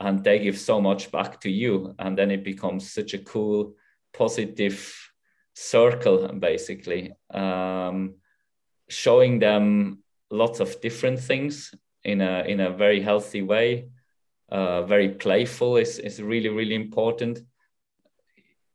and 0.00 0.22
they 0.22 0.38
give 0.38 0.58
so 0.58 0.80
much 0.80 1.10
back 1.10 1.40
to 1.40 1.50
you, 1.50 1.94
and 1.98 2.18
then 2.18 2.30
it 2.30 2.44
becomes 2.44 2.92
such 2.92 3.14
a 3.14 3.18
cool, 3.18 3.74
positive 4.12 4.92
circle 5.54 6.28
basically. 6.28 7.12
Um, 7.32 8.16
showing 8.88 9.38
them 9.38 9.98
lots 10.30 10.60
of 10.60 10.80
different 10.80 11.20
things 11.20 11.74
in 12.02 12.20
a 12.20 12.44
in 12.46 12.60
a 12.60 12.70
very 12.70 13.00
healthy 13.00 13.42
way, 13.42 13.88
uh, 14.50 14.82
very 14.82 15.08
playful 15.08 15.76
is 15.76 15.98
is 15.98 16.20
really 16.20 16.48
really 16.48 16.74
important. 16.74 17.40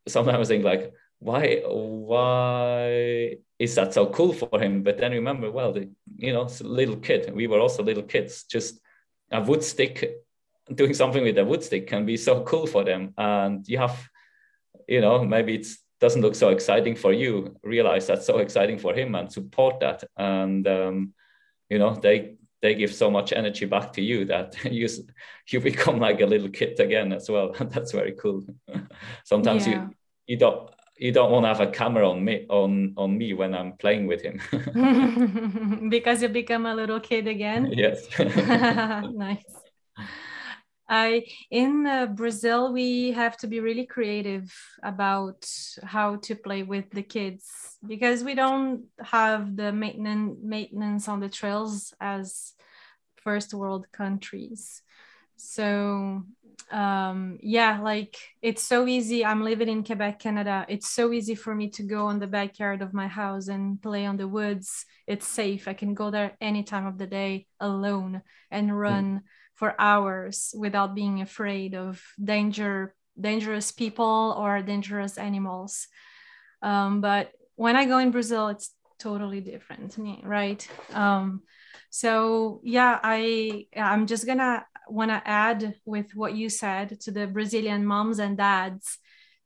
Sometimes 0.08 0.50
I 0.50 0.54
think 0.54 0.64
like 0.64 0.94
why 1.20 1.62
why 1.66 3.38
is 3.60 3.76
that 3.76 3.94
so 3.94 4.08
cool 4.08 4.34
for 4.34 4.60
him? 4.60 4.84
But 4.84 4.98
then 4.98 5.12
remember, 5.12 5.52
well, 5.52 5.74
the, 5.74 5.90
you 6.18 6.32
know, 6.34 6.50
little 6.62 6.96
kid. 6.96 7.32
We 7.36 7.48
were 7.48 7.60
also 7.60 7.84
little 7.84 8.04
kids. 8.04 8.46
Just 8.46 8.80
a 9.32 9.42
wood 9.42 9.64
stick, 9.64 10.24
doing 10.74 10.94
something 10.94 11.22
with 11.22 11.38
a 11.38 11.46
wood 11.46 11.62
stick 11.62 11.88
can 11.88 12.06
be 12.06 12.16
so 12.16 12.44
cool 12.44 12.66
for 12.66 12.86
them. 12.86 13.14
And 13.18 13.68
you 13.68 13.78
have, 13.78 14.10
you 14.88 15.02
know, 15.02 15.26
maybe 15.26 15.56
it 15.56 15.68
doesn't 16.00 16.22
look 16.22 16.36
so 16.36 16.50
exciting 16.50 16.96
for 16.96 17.14
you. 17.14 17.56
Realize 17.64 18.08
that's 18.08 18.26
so 18.26 18.38
exciting 18.38 18.80
for 18.80 18.94
him 18.94 19.16
and 19.16 19.32
support 19.32 19.80
that. 19.82 20.04
And 20.18 20.68
um, 20.68 21.14
you 21.70 21.80
know, 21.80 21.96
they 21.96 22.36
they 22.62 22.76
give 22.76 22.94
so 22.94 23.10
much 23.10 23.32
energy 23.32 23.66
back 23.66 23.94
to 23.94 24.02
you 24.02 24.26
that 24.26 24.56
you 24.72 24.88
you 25.50 25.60
become 25.60 26.00
like 26.00 26.22
a 26.22 26.26
little 26.26 26.50
kid 26.50 26.80
again 26.80 27.14
as 27.14 27.30
well. 27.30 27.52
that's 27.60 27.92
very 27.92 28.14
cool. 28.14 28.44
Sometimes 29.24 29.68
yeah. 29.68 29.74
you 29.74 29.96
you 30.28 30.38
don't 30.38 30.70
you 30.98 31.12
don't 31.12 31.32
want 31.32 31.46
to 31.46 31.48
have 31.48 31.62
a 31.62 31.72
camera 31.72 32.10
on 32.10 32.24
me 32.24 32.46
on 32.50 32.94
on 32.98 33.18
me 33.18 33.34
when 33.34 33.54
I'm 33.54 33.74
playing 33.74 34.08
with 34.08 34.22
him. 34.22 34.40
because 35.90 36.22
you 36.22 36.30
become 36.30 36.66
a 36.66 36.76
little 36.76 37.00
kid 37.00 37.28
again. 37.28 37.72
Yes. 37.72 38.08
nice. 38.20 39.44
I 40.90 41.26
in 41.52 41.86
uh, 41.86 42.08
Brazil 42.08 42.74
we 42.74 43.12
have 43.12 43.38
to 43.38 43.48
be 43.48 43.60
really 43.60 43.86
creative 43.86 44.52
about 44.82 45.48
how 45.84 46.16
to 46.18 46.36
play 46.36 46.64
with 46.64 46.90
the 46.90 47.04
kids 47.04 47.78
because 47.86 48.24
we 48.24 48.34
don't 48.34 48.86
have 49.00 49.56
the 49.56 49.72
maintenance 49.72 50.40
maintenance 50.42 51.08
on 51.08 51.20
the 51.20 51.30
trails 51.30 51.94
as 52.02 52.54
first 53.24 53.54
world 53.54 53.86
countries. 53.92 54.82
So 55.38 56.24
um 56.72 57.40
yeah 57.42 57.80
like 57.82 58.16
it's 58.44 58.62
so 58.62 58.86
easy 58.86 59.26
i'm 59.26 59.44
living 59.44 59.68
in 59.70 59.84
quebec 59.84 60.20
canada 60.20 60.66
it's 60.70 60.88
so 60.88 61.12
easy 61.12 61.34
for 61.34 61.56
me 61.56 61.68
to 61.68 61.82
go 61.82 62.06
on 62.06 62.20
the 62.20 62.28
backyard 62.28 62.84
of 62.84 62.94
my 62.94 63.08
house 63.08 63.48
and 63.48 63.82
play 63.82 64.06
on 64.06 64.18
the 64.18 64.28
woods 64.28 64.86
it's 65.08 65.28
safe 65.28 65.68
i 65.68 65.74
can 65.74 65.96
go 65.96 66.12
there 66.12 66.38
any 66.42 66.62
time 66.62 66.86
of 66.86 67.00
the 67.00 67.08
day 67.08 67.48
alone 67.60 68.22
and 68.52 68.70
hmm. 68.70 68.76
run 68.76 69.06
mm. 69.16 69.22
For 69.60 69.76
hours 69.78 70.54
without 70.58 70.96
being 70.96 71.22
afraid 71.22 71.76
of 71.76 72.02
danger 72.24 72.96
dangerous 73.20 73.74
people 73.74 74.34
or 74.40 74.62
dangerous 74.62 75.18
animals. 75.18 75.88
Um, 76.62 77.02
but 77.02 77.32
when 77.56 77.76
i 77.76 77.84
go 77.86 77.98
in 77.98 78.12
brazil 78.12 78.48
it's 78.48 78.72
totally 79.00 79.42
different 79.42 79.98
right? 80.24 80.66
Um, 80.94 81.42
so 81.90 82.62
yeah 82.64 83.00
i 83.04 83.66
i'm 83.76 84.08
just 84.08 84.26
gonna 84.26 84.66
want 84.90 85.12
to 85.12 85.22
add 85.26 85.76
with 85.86 86.16
what 86.16 86.36
you 86.36 86.50
said 86.50 87.00
to 87.02 87.12
the 87.12 87.28
Brazilian 87.28 87.86
moms 87.86 88.20
and 88.20 88.38
dads 88.38 88.98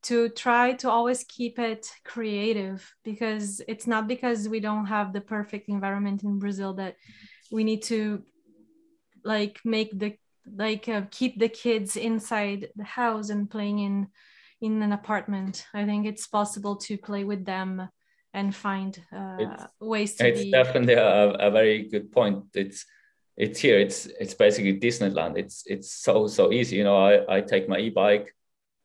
to 0.04 0.30
try 0.30 0.74
to 0.74 0.90
always 0.90 1.24
keep 1.24 1.60
it 1.60 1.88
creative 2.04 2.94
because 3.04 3.62
it's 3.68 3.88
not 3.88 4.08
because 4.08 4.50
we 4.50 4.60
don't 4.60 4.88
have 4.88 5.14
the 5.14 5.22
perfect 5.22 5.70
environment 5.70 6.24
in 6.24 6.40
Brazil 6.40 6.74
that 6.74 6.96
we 7.52 7.64
need 7.64 7.84
to 7.84 8.24
like 9.24 9.60
make 9.66 9.98
the 9.98 10.16
like 10.56 10.90
uh, 10.90 11.04
keep 11.12 11.40
the 11.40 11.50
kids 11.50 11.96
inside 11.96 12.70
the 12.76 12.84
house 12.84 13.30
and 13.30 13.50
playing 13.50 13.80
in 13.80 14.08
in 14.62 14.82
an 14.82 14.94
apartment. 14.94 15.66
I 15.74 15.86
think 15.86 16.06
it's 16.06 16.28
possible 16.28 16.78
to 16.78 16.98
play 16.98 17.24
with 17.24 17.46
them 17.46 17.90
and 18.34 18.56
find 18.56 19.00
uh, 19.16 19.68
ways 19.80 20.16
to 20.16 20.28
it's 20.28 20.44
be... 20.44 20.52
definitely 20.52 20.96
a, 20.96 21.32
a 21.32 21.52
very 21.52 21.90
good 21.90 22.12
point. 22.12 22.46
It's 22.56 22.86
it's 23.38 23.60
here. 23.60 23.80
It's 23.80 24.06
it's 24.06 24.34
basically 24.34 24.80
disneyland. 24.80 25.38
It's 25.38 25.64
it's 25.66 25.92
so 25.92 26.28
so 26.28 26.52
easy. 26.52 26.78
You 26.78 26.84
know 26.84 26.98
i 26.98 27.38
i 27.38 27.42
take 27.42 27.70
my 27.70 27.80
e-bike. 27.80 28.34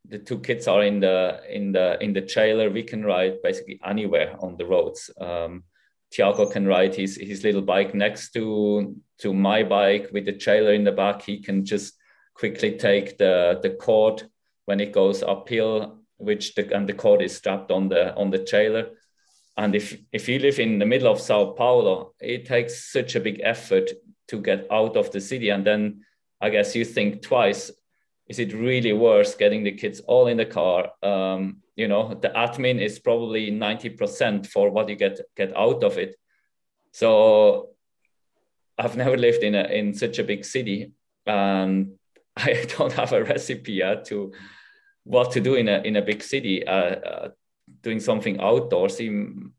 The 0.08 0.18
two 0.18 0.38
kids 0.40 0.66
are 0.68 0.82
in 0.82 1.00
the 1.00 1.40
in 1.50 1.72
the 1.72 2.02
in 2.02 2.12
the 2.12 2.22
trailer. 2.22 2.70
We 2.70 2.82
can 2.82 3.04
ride 3.04 3.42
basically 3.42 3.78
anywhere 3.84 4.36
on 4.40 4.56
the 4.56 4.66
roads. 4.66 5.10
Um 5.20 5.64
Tiago 6.10 6.46
can 6.46 6.66
ride 6.66 6.94
his 6.94 7.16
his 7.16 7.44
little 7.44 7.62
bike 7.62 7.94
next 7.94 8.32
to 8.32 8.96
to 9.18 9.34
my 9.34 9.62
bike 9.62 10.08
with 10.12 10.24
the 10.24 10.32
trailer 10.32 10.72
in 10.72 10.84
the 10.84 10.92
back. 10.92 11.22
He 11.22 11.40
can 11.40 11.64
just 11.64 11.94
quickly 12.34 12.76
take 12.76 13.18
the 13.18 13.58
the 13.62 13.70
cord 13.70 14.22
when 14.64 14.80
it 14.80 14.92
goes 14.92 15.22
uphill 15.22 15.98
which 16.18 16.54
the 16.54 16.74
and 16.74 16.88
the 16.88 16.94
cord 16.94 17.22
is 17.22 17.36
strapped 17.36 17.70
on 17.70 17.88
the 17.88 18.14
on 18.14 18.30
the 18.30 18.44
trailer. 18.44 18.90
And 19.56 19.74
if 19.74 19.98
if 20.12 20.28
you 20.28 20.38
live 20.38 20.58
in 20.58 20.78
the 20.78 20.86
middle 20.86 21.10
of 21.10 21.20
Sao 21.20 21.52
Paulo 21.52 22.14
it 22.20 22.46
takes 22.46 22.92
such 22.92 23.14
a 23.14 23.20
big 23.20 23.40
effort 23.42 23.90
to 24.28 24.40
get 24.40 24.66
out 24.70 24.96
of 24.96 25.10
the 25.10 25.20
city. 25.20 25.50
And 25.50 25.64
then 25.64 26.04
i 26.40 26.50
guess 26.50 26.76
you 26.76 26.84
think 26.84 27.20
twice 27.20 27.72
is 28.28 28.38
it 28.38 28.52
really 28.52 28.92
worth 28.92 29.38
getting 29.38 29.64
the 29.64 29.72
kids 29.72 30.00
all 30.00 30.26
in 30.26 30.36
the 30.36 30.44
car? 30.44 30.90
Um, 31.02 31.62
you 31.78 31.88
know 31.88 32.14
the 32.14 32.28
admin 32.30 32.80
is 32.80 32.98
probably 32.98 33.50
90% 33.50 34.46
for 34.46 34.70
what 34.70 34.88
you 34.88 34.96
get 34.96 35.20
get 35.36 35.56
out 35.56 35.84
of 35.84 35.96
it. 35.96 36.16
So 36.92 37.70
i've 38.78 38.96
never 38.96 39.16
lived 39.16 39.42
in 39.42 39.54
a 39.54 39.64
in 39.64 39.92
such 39.92 40.18
a 40.18 40.24
big 40.24 40.44
city 40.44 40.92
and 41.26 41.92
i 42.36 42.64
don't 42.76 42.92
have 42.92 43.12
a 43.12 43.24
recipe 43.24 43.72
yet 43.72 44.04
to 44.04 44.32
what 45.04 45.32
to 45.32 45.40
do 45.40 45.54
in 45.54 45.68
a 45.68 45.78
in 45.82 45.96
a 45.96 46.02
big 46.02 46.22
city 46.22 46.66
uh, 46.66 46.96
uh, 47.10 47.28
doing 47.82 48.00
something 48.00 48.38
outdoorsy 48.38 49.50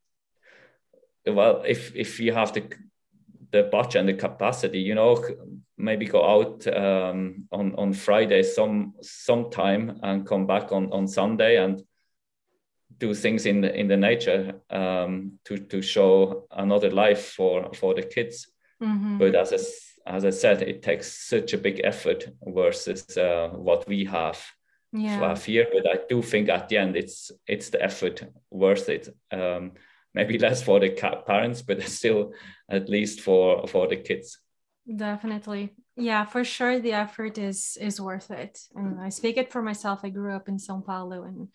well 1.27 1.63
if 1.67 1.95
if 1.95 2.19
you 2.19 2.33
have 2.33 2.53
the 2.53 2.63
the 3.51 3.63
budget 3.63 3.95
and 3.95 4.09
the 4.09 4.13
capacity 4.13 4.79
you 4.79 4.95
know 4.95 5.23
maybe 5.77 6.05
go 6.05 6.23
out 6.23 6.67
um, 6.67 7.47
on 7.51 7.75
on 7.75 7.93
friday 7.93 8.43
some 8.43 8.93
sometime 9.01 9.99
and 10.03 10.25
come 10.25 10.45
back 10.45 10.71
on 10.71 10.91
on 10.91 11.07
sunday 11.07 11.57
and 11.57 11.83
do 12.99 13.13
things 13.13 13.45
in 13.45 13.61
the 13.61 13.73
in 13.73 13.87
the 13.87 13.97
nature 13.97 14.61
um, 14.69 15.39
to 15.45 15.57
to 15.57 15.81
show 15.81 16.45
another 16.51 16.91
life 16.91 17.33
for 17.35 17.73
for 17.73 17.93
the 17.93 18.03
kids. 18.03 18.47
Mm-hmm. 18.81 19.17
but 19.17 19.35
as 19.35 19.51
I, 19.51 20.15
as 20.15 20.23
I 20.23 20.29
said 20.29 20.61
it 20.61 20.81
takes 20.81 21.11
such 21.27 21.51
a 21.51 21.57
big 21.57 21.81
effort 21.83 22.29
versus 22.45 23.17
uh, 23.17 23.49
what 23.51 23.85
we 23.89 24.05
have 24.05 24.41
yeah. 24.93 25.35
here. 25.35 25.67
But 25.73 25.85
i 25.85 25.99
do 26.07 26.21
think 26.21 26.49
at 26.49 26.69
the 26.69 26.77
end 26.77 26.95
it's 26.95 27.31
it's 27.47 27.69
the 27.69 27.81
effort 27.83 28.23
worth 28.49 28.89
it. 28.89 29.09
Um, 29.31 29.73
maybe 30.13 30.37
less 30.45 30.63
for 30.63 30.79
the 30.79 30.89
parents 31.27 31.61
but 31.61 31.81
still 31.99 32.33
at 32.69 32.89
least 32.89 33.21
for 33.21 33.67
for 33.67 33.87
the 33.87 33.97
kids. 33.97 34.39
Definitely. 34.87 35.73
Yeah 35.95 36.25
for 36.25 36.43
sure 36.43 36.79
the 36.79 36.93
effort 36.93 37.37
is 37.37 37.77
is 37.81 37.99
worth 37.99 38.31
it. 38.31 38.59
And 38.75 38.99
i 39.01 39.09
speak 39.09 39.37
it 39.37 39.51
for 39.51 39.61
myself. 39.61 39.99
I 40.03 40.09
grew 40.09 40.33
up 40.35 40.47
in 40.47 40.59
sao 40.59 40.81
paulo 40.81 41.23
and 41.23 41.49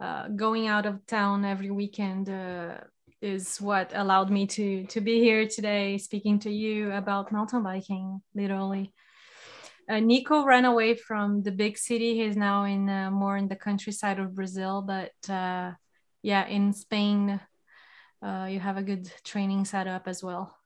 uh, 0.00 0.28
going 0.28 0.66
out 0.66 0.86
of 0.86 1.04
town 1.06 1.44
every 1.44 1.70
weekend 1.70 2.28
uh, 2.28 2.78
is 3.20 3.60
what 3.60 3.92
allowed 3.94 4.30
me 4.30 4.46
to 4.46 4.84
to 4.86 5.00
be 5.00 5.20
here 5.20 5.46
today 5.46 5.98
speaking 5.98 6.38
to 6.38 6.50
you 6.50 6.90
about 6.92 7.32
mountain 7.32 7.62
biking 7.62 8.22
literally 8.34 8.92
uh, 9.90 9.98
Nico 9.98 10.44
ran 10.44 10.64
away 10.66 10.94
from 10.94 11.42
the 11.42 11.50
big 11.50 11.76
city. 11.76 12.14
He's 12.14 12.36
now 12.36 12.62
in 12.64 12.88
uh, 12.88 13.10
more 13.10 13.36
in 13.36 13.48
the 13.48 13.56
countryside 13.56 14.20
of 14.20 14.36
Brazil, 14.36 14.82
but 14.82 15.12
uh, 15.28 15.72
yeah, 16.22 16.46
in 16.46 16.72
Spain, 16.72 17.40
uh, 18.22 18.46
you 18.48 18.60
have 18.60 18.76
a 18.76 18.84
good 18.84 19.10
training 19.24 19.64
setup 19.64 20.06
as 20.06 20.22
well. 20.22 20.56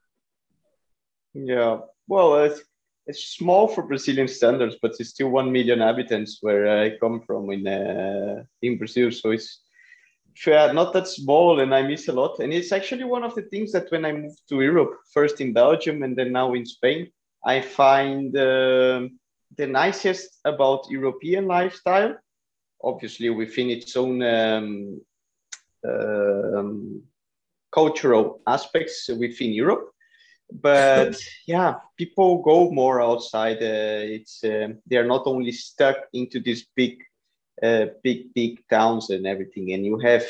Yeah, 1.33 1.79
well, 2.07 2.43
it's, 2.43 2.61
it's 3.07 3.35
small 3.35 3.67
for 3.67 3.83
Brazilian 3.83 4.27
standards, 4.27 4.75
but 4.81 4.95
it's 4.99 5.09
still 5.09 5.29
one 5.29 5.51
million 5.51 5.81
inhabitants 5.81 6.39
where 6.41 6.81
I 6.83 6.97
come 6.97 7.21
from 7.21 7.51
in 7.51 7.67
uh, 7.67 8.43
in 8.61 8.77
Brazil. 8.77 9.11
So 9.11 9.31
it's 9.31 9.61
fair, 10.35 10.73
not 10.73 10.93
that 10.93 11.07
small, 11.07 11.59
and 11.59 11.73
I 11.73 11.83
miss 11.83 12.07
a 12.07 12.13
lot. 12.13 12.39
And 12.39 12.51
it's 12.51 12.71
actually 12.71 13.03
one 13.03 13.23
of 13.23 13.35
the 13.35 13.43
things 13.43 13.71
that 13.71 13.91
when 13.91 14.05
I 14.05 14.11
moved 14.11 14.41
to 14.49 14.61
Europe, 14.61 14.97
first 15.13 15.39
in 15.39 15.53
Belgium 15.53 16.03
and 16.03 16.15
then 16.15 16.31
now 16.31 16.53
in 16.53 16.65
Spain, 16.65 17.11
I 17.45 17.61
find 17.61 18.35
uh, 18.35 19.07
the 19.57 19.67
nicest 19.67 20.39
about 20.43 20.89
European 20.89 21.47
lifestyle. 21.47 22.15
Obviously, 22.83 23.29
within 23.29 23.69
its 23.69 23.95
own 23.95 24.21
um, 24.23 25.01
um, 25.87 27.03
cultural 27.71 28.41
aspects 28.47 29.09
within 29.09 29.51
Europe. 29.51 29.91
But 30.51 31.17
yeah, 31.47 31.75
people 31.97 32.41
go 32.41 32.71
more 32.71 33.01
outside. 33.01 33.57
Uh, 33.57 34.15
it's 34.17 34.43
uh, 34.43 34.69
they 34.87 34.97
are 34.97 35.07
not 35.07 35.23
only 35.25 35.51
stuck 35.51 35.97
into 36.13 36.39
these 36.39 36.67
big, 36.75 37.03
uh, 37.61 37.87
big, 38.03 38.33
big 38.33 38.67
towns 38.69 39.09
and 39.09 39.25
everything, 39.25 39.73
and 39.73 39.85
you 39.85 39.97
have 39.99 40.25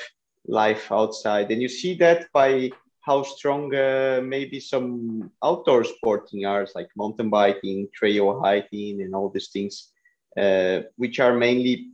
life 0.47 0.91
outside, 0.91 1.51
and 1.51 1.61
you 1.61 1.69
see 1.69 1.95
that 1.95 2.27
by 2.31 2.71
how 3.01 3.21
strong 3.21 3.73
uh, 3.75 4.19
maybe 4.23 4.59
some 4.59 5.29
outdoor 5.43 5.83
sporting 5.83 6.45
are, 6.45 6.67
like 6.73 6.89
mountain 6.97 7.29
biking, 7.29 7.87
trail 7.93 8.41
hiking, 8.41 9.01
and 9.03 9.13
all 9.13 9.29
these 9.29 9.49
things, 9.49 9.91
uh, 10.37 10.81
which 10.95 11.19
are 11.19 11.33
mainly 11.33 11.91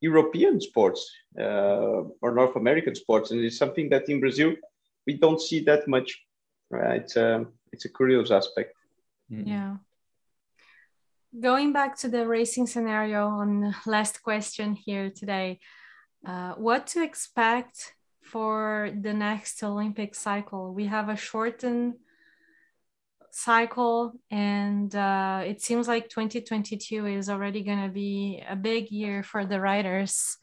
European 0.00 0.60
sports 0.60 1.08
uh, 1.40 2.02
or 2.20 2.34
North 2.34 2.56
American 2.56 2.94
sports, 2.94 3.30
and 3.30 3.44
it's 3.44 3.58
something 3.58 3.88
that 3.90 4.08
in 4.08 4.20
Brazil 4.20 4.54
we 5.06 5.14
don't 5.14 5.40
see 5.40 5.60
that 5.60 5.86
much. 5.86 6.20
Uh, 6.72 6.90
it's 6.90 7.16
a 7.16 7.46
it's 7.72 7.84
a 7.84 7.88
curious 7.88 8.30
aspect. 8.30 8.76
Mm. 9.30 9.46
Yeah. 9.46 9.76
Going 11.38 11.72
back 11.72 11.98
to 11.98 12.08
the 12.08 12.26
racing 12.26 12.66
scenario 12.66 13.26
on 13.26 13.74
last 13.86 14.22
question 14.22 14.74
here 14.74 15.10
today, 15.10 15.58
uh, 16.24 16.52
what 16.52 16.86
to 16.88 17.02
expect 17.02 17.94
for 18.22 18.90
the 19.00 19.12
next 19.12 19.62
Olympic 19.62 20.14
cycle? 20.14 20.72
We 20.72 20.86
have 20.86 21.08
a 21.08 21.16
shortened 21.16 21.94
cycle, 23.32 24.12
and 24.30 24.94
uh, 24.94 25.42
it 25.44 25.60
seems 25.60 25.88
like 25.88 26.08
2022 26.08 27.06
is 27.06 27.28
already 27.28 27.62
going 27.62 27.82
to 27.82 27.92
be 27.92 28.42
a 28.48 28.54
big 28.54 28.90
year 28.90 29.24
for 29.24 29.44
the 29.44 29.60
riders. 29.60 30.38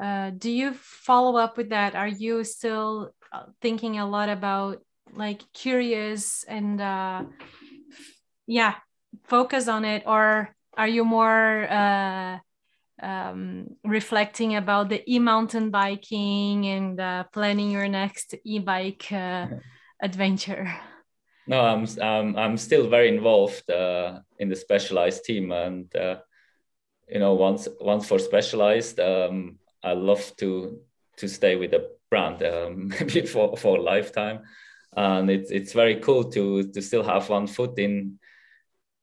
Uh, 0.00 0.30
do 0.30 0.50
you 0.50 0.72
follow 0.74 1.36
up 1.36 1.56
with 1.56 1.70
that? 1.70 1.96
Are 1.96 2.08
you 2.08 2.44
still 2.44 3.12
uh, 3.32 3.46
thinking 3.60 3.98
a 3.98 4.08
lot 4.08 4.28
about 4.28 4.82
like 5.14 5.42
curious 5.52 6.44
and 6.48 6.80
uh, 6.80 7.24
yeah, 8.46 8.74
focus 9.24 9.68
on 9.68 9.84
it, 9.84 10.02
or 10.06 10.54
are 10.76 10.88
you 10.88 11.04
more 11.04 11.66
uh, 11.70 12.38
um, 13.02 13.66
reflecting 13.84 14.56
about 14.56 14.88
the 14.88 15.02
e-mountain 15.10 15.70
biking 15.70 16.66
and 16.66 17.00
uh, 17.00 17.24
planning 17.32 17.70
your 17.70 17.88
next 17.88 18.34
e-bike 18.44 19.12
uh, 19.12 19.46
adventure? 20.02 20.72
No, 21.46 21.60
I'm 21.60 21.86
I'm 22.02 22.36
I'm 22.36 22.56
still 22.58 22.88
very 22.88 23.08
involved 23.08 23.70
uh, 23.70 24.20
in 24.38 24.50
the 24.50 24.56
specialized 24.56 25.24
team, 25.24 25.50
and 25.50 25.94
uh, 25.96 26.16
you 27.08 27.18
know, 27.18 27.34
once 27.34 27.68
once 27.80 28.06
for 28.06 28.18
specialized, 28.18 29.00
um, 29.00 29.58
I 29.82 29.92
love 29.92 30.36
to 30.36 30.80
to 31.16 31.28
stay 31.28 31.56
with 31.56 31.70
the 31.70 31.90
brand 32.10 32.42
um, 32.42 32.88
maybe 33.00 33.26
for 33.26 33.56
for 33.56 33.78
a 33.78 33.82
lifetime, 33.82 34.40
and 34.96 35.30
it's 35.30 35.50
it's 35.50 35.72
very 35.72 35.96
cool 35.96 36.24
to 36.24 36.64
to 36.72 36.82
still 36.82 37.02
have 37.02 37.28
one 37.28 37.46
foot 37.46 37.78
in 37.78 38.18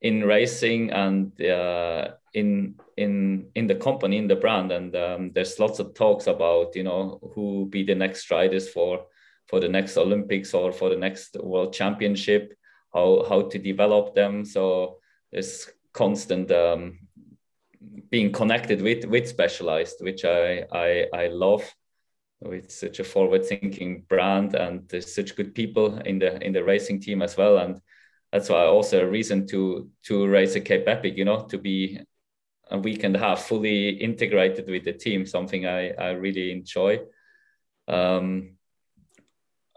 in 0.02 0.24
racing 0.24 0.92
and 0.92 1.40
uh, 1.42 2.10
in 2.34 2.76
in 2.98 3.48
in 3.56 3.68
the 3.68 3.76
company 3.76 4.18
in 4.18 4.28
the 4.28 4.36
brand. 4.36 4.72
And 4.72 4.96
um, 4.96 5.32
there's 5.34 5.60
lots 5.60 5.80
of 5.80 5.94
talks 5.94 6.28
about 6.28 6.76
you 6.76 6.84
know 6.84 7.20
who 7.34 7.68
be 7.70 7.84
the 7.84 7.96
next 7.96 8.30
riders 8.32 8.70
for 8.70 9.06
for 9.48 9.60
the 9.60 9.70
next 9.70 9.96
olympics 9.96 10.56
or 10.56 10.72
for 10.72 10.90
the 10.90 10.98
next 10.98 11.38
world 11.40 11.72
championship 11.72 12.54
how 12.94 13.26
how 13.30 13.42
to 13.44 13.60
develop 13.60 14.16
them. 14.16 14.46
So 14.46 15.00
there's 15.32 15.70
constant 15.94 16.52
um, 16.52 17.00
being 18.10 18.32
connected 18.32 18.82
with 18.82 19.06
with 19.06 19.28
specialized 19.28 19.98
which 20.02 20.26
i 20.26 20.66
i 20.72 21.06
i 21.14 21.28
love 21.28 21.64
with 22.42 22.72
such 22.72 23.00
a 23.00 23.04
forward 23.04 23.46
thinking 23.46 24.04
brand 24.08 24.56
and 24.56 24.88
there's 24.90 25.14
such 25.14 25.36
good 25.36 25.56
people 25.56 25.98
in 26.00 26.20
the 26.20 26.42
in 26.46 26.54
the 26.54 26.64
racing 26.64 27.00
team 27.00 27.22
as 27.22 27.38
well 27.38 27.58
and 27.58 27.80
that's 28.36 28.50
why 28.50 28.66
also 28.66 29.02
a 29.02 29.10
reason 29.10 29.48
to 29.48 29.90
to 30.04 30.28
race 30.28 30.56
a 30.56 30.60
Cape 30.60 30.88
Epic, 30.88 31.16
you 31.16 31.24
know, 31.24 31.46
to 31.46 31.58
be 31.58 32.00
a 32.70 32.78
week 32.78 33.06
and 33.06 33.16
a 33.16 33.20
half 33.20 33.46
fully 33.46 33.90
integrated 33.90 34.68
with 34.68 34.84
the 34.84 34.92
team, 34.92 35.26
something 35.26 35.66
I, 35.66 35.92
I 35.92 36.10
really 36.12 36.52
enjoy. 36.52 37.00
Um, 37.88 38.58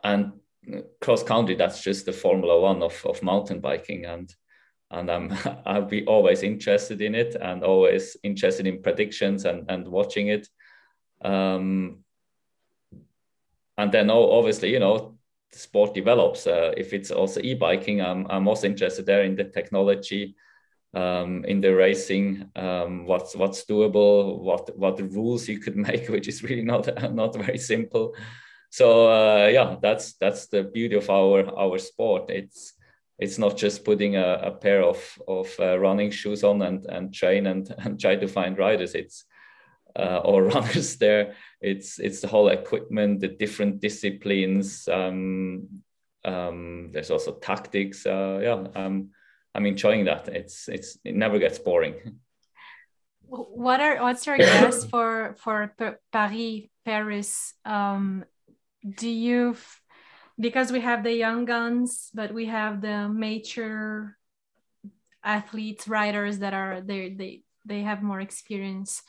and 0.03 0.33
cross 1.01 1.23
country, 1.23 1.55
that's 1.55 1.83
just 1.83 2.07
the 2.07 2.13
Formula 2.13 2.61
One 2.61 2.83
of, 2.83 3.01
of 3.07 3.23
mountain 3.23 3.61
biking. 3.61 4.07
And 4.07 4.35
and 4.91 5.09
I'm 5.09 5.33
I'll 5.67 5.83
be 5.83 6.05
always 6.07 6.43
interested 6.43 7.01
in 7.01 7.15
it 7.15 7.37
and 7.41 7.63
always 7.63 8.17
interested 8.25 8.67
in 8.67 8.83
predictions 8.83 9.45
and, 9.45 9.71
and 9.71 9.87
watching 9.87 10.29
it. 10.29 10.49
Um, 11.23 11.99
and 13.79 13.93
then 13.93 14.11
obviously, 14.11 14.73
you 14.73 14.81
know, 14.81 15.17
the 15.53 15.59
sport 15.59 15.95
develops. 15.95 16.47
Uh, 16.47 16.73
if 16.77 16.93
it's 16.93 17.11
also 17.11 17.41
e-biking, 17.41 18.03
I'm, 18.03 18.27
I'm 18.29 18.49
also 18.49 18.67
interested 18.67 19.07
there 19.07 19.23
in 19.23 19.37
the 19.37 19.45
technology, 19.45 20.35
um, 20.95 21.45
in 21.45 21.61
the 21.61 21.75
racing, 21.75 22.51
um, 22.57 23.07
what's 23.07 23.37
what's 23.37 23.65
doable, 23.65 24.41
what 24.41 24.77
what 24.77 25.01
rules 25.13 25.49
you 25.49 25.61
could 25.61 25.77
make, 25.89 26.09
which 26.09 26.29
is 26.29 26.43
really 26.43 26.65
not 26.65 26.89
not 27.15 27.37
very 27.37 27.59
simple. 27.59 28.15
So 28.71 29.07
uh, 29.11 29.47
yeah, 29.47 29.77
that's 29.81 30.15
that's 30.15 30.49
the 30.49 30.65
beauty 30.65 30.97
of 30.97 31.09
our 31.09 31.49
our 31.57 31.79
sport. 31.79 32.31
It's 32.31 32.75
it's 33.19 33.39
not 33.39 33.57
just 33.57 33.85
putting 33.85 34.17
a, 34.17 34.41
a 34.43 34.51
pair 34.51 34.83
of 34.83 34.99
of 35.29 35.49
uh, 35.61 35.79
running 35.79 36.11
shoes 36.11 36.43
on 36.43 36.63
and 36.63 36.85
and 36.87 37.15
train 37.15 37.47
and 37.47 37.73
and 37.79 38.01
try 38.01 38.17
to 38.17 38.27
find 38.27 38.59
riders. 38.59 38.95
It's 38.95 39.25
uh, 39.97 40.21
or 40.25 40.43
runners 40.55 40.97
there. 40.97 41.35
It's 41.61 41.99
it's 41.99 42.21
the 42.21 42.29
whole 42.29 42.49
equipment, 42.49 43.21
the 43.21 43.29
different 43.29 43.81
disciplines. 43.81 44.89
Um, 44.89 45.83
um, 46.25 46.91
there's 46.93 47.11
also 47.11 47.35
tactics. 47.35 48.07
Uh, 48.07 48.39
yeah, 48.43 48.67
um, 48.77 49.11
I'm 49.55 49.67
enjoying 49.67 50.05
that. 50.05 50.29
It's 50.29 50.69
it's 50.69 50.99
it 51.05 51.17
never 51.17 51.39
gets 51.39 51.59
boring. 51.59 52.21
What 53.27 53.81
are 53.81 54.01
what's 54.03 54.27
your 54.27 54.39
guess 54.39 54.85
for 54.91 55.35
for 55.39 55.75
Paris 56.13 56.71
Paris? 56.85 57.55
Um, 57.65 58.25
do 58.89 59.09
you 59.09 59.57
because 60.39 60.71
we 60.71 60.81
have 60.81 61.03
the 61.03 61.13
young 61.13 61.45
guns, 61.45 62.11
but 62.15 62.33
we 62.33 62.47
have 62.47 62.81
the 62.81 63.09
mature 63.09 64.17
athletes, 65.25 65.89
riders 65.89 66.39
that 66.39 66.55
are 66.55 66.81
they 66.81 67.11
they 67.11 67.43
they 67.67 67.83
have 67.83 68.03
more 68.03 68.21
experience 68.21 69.03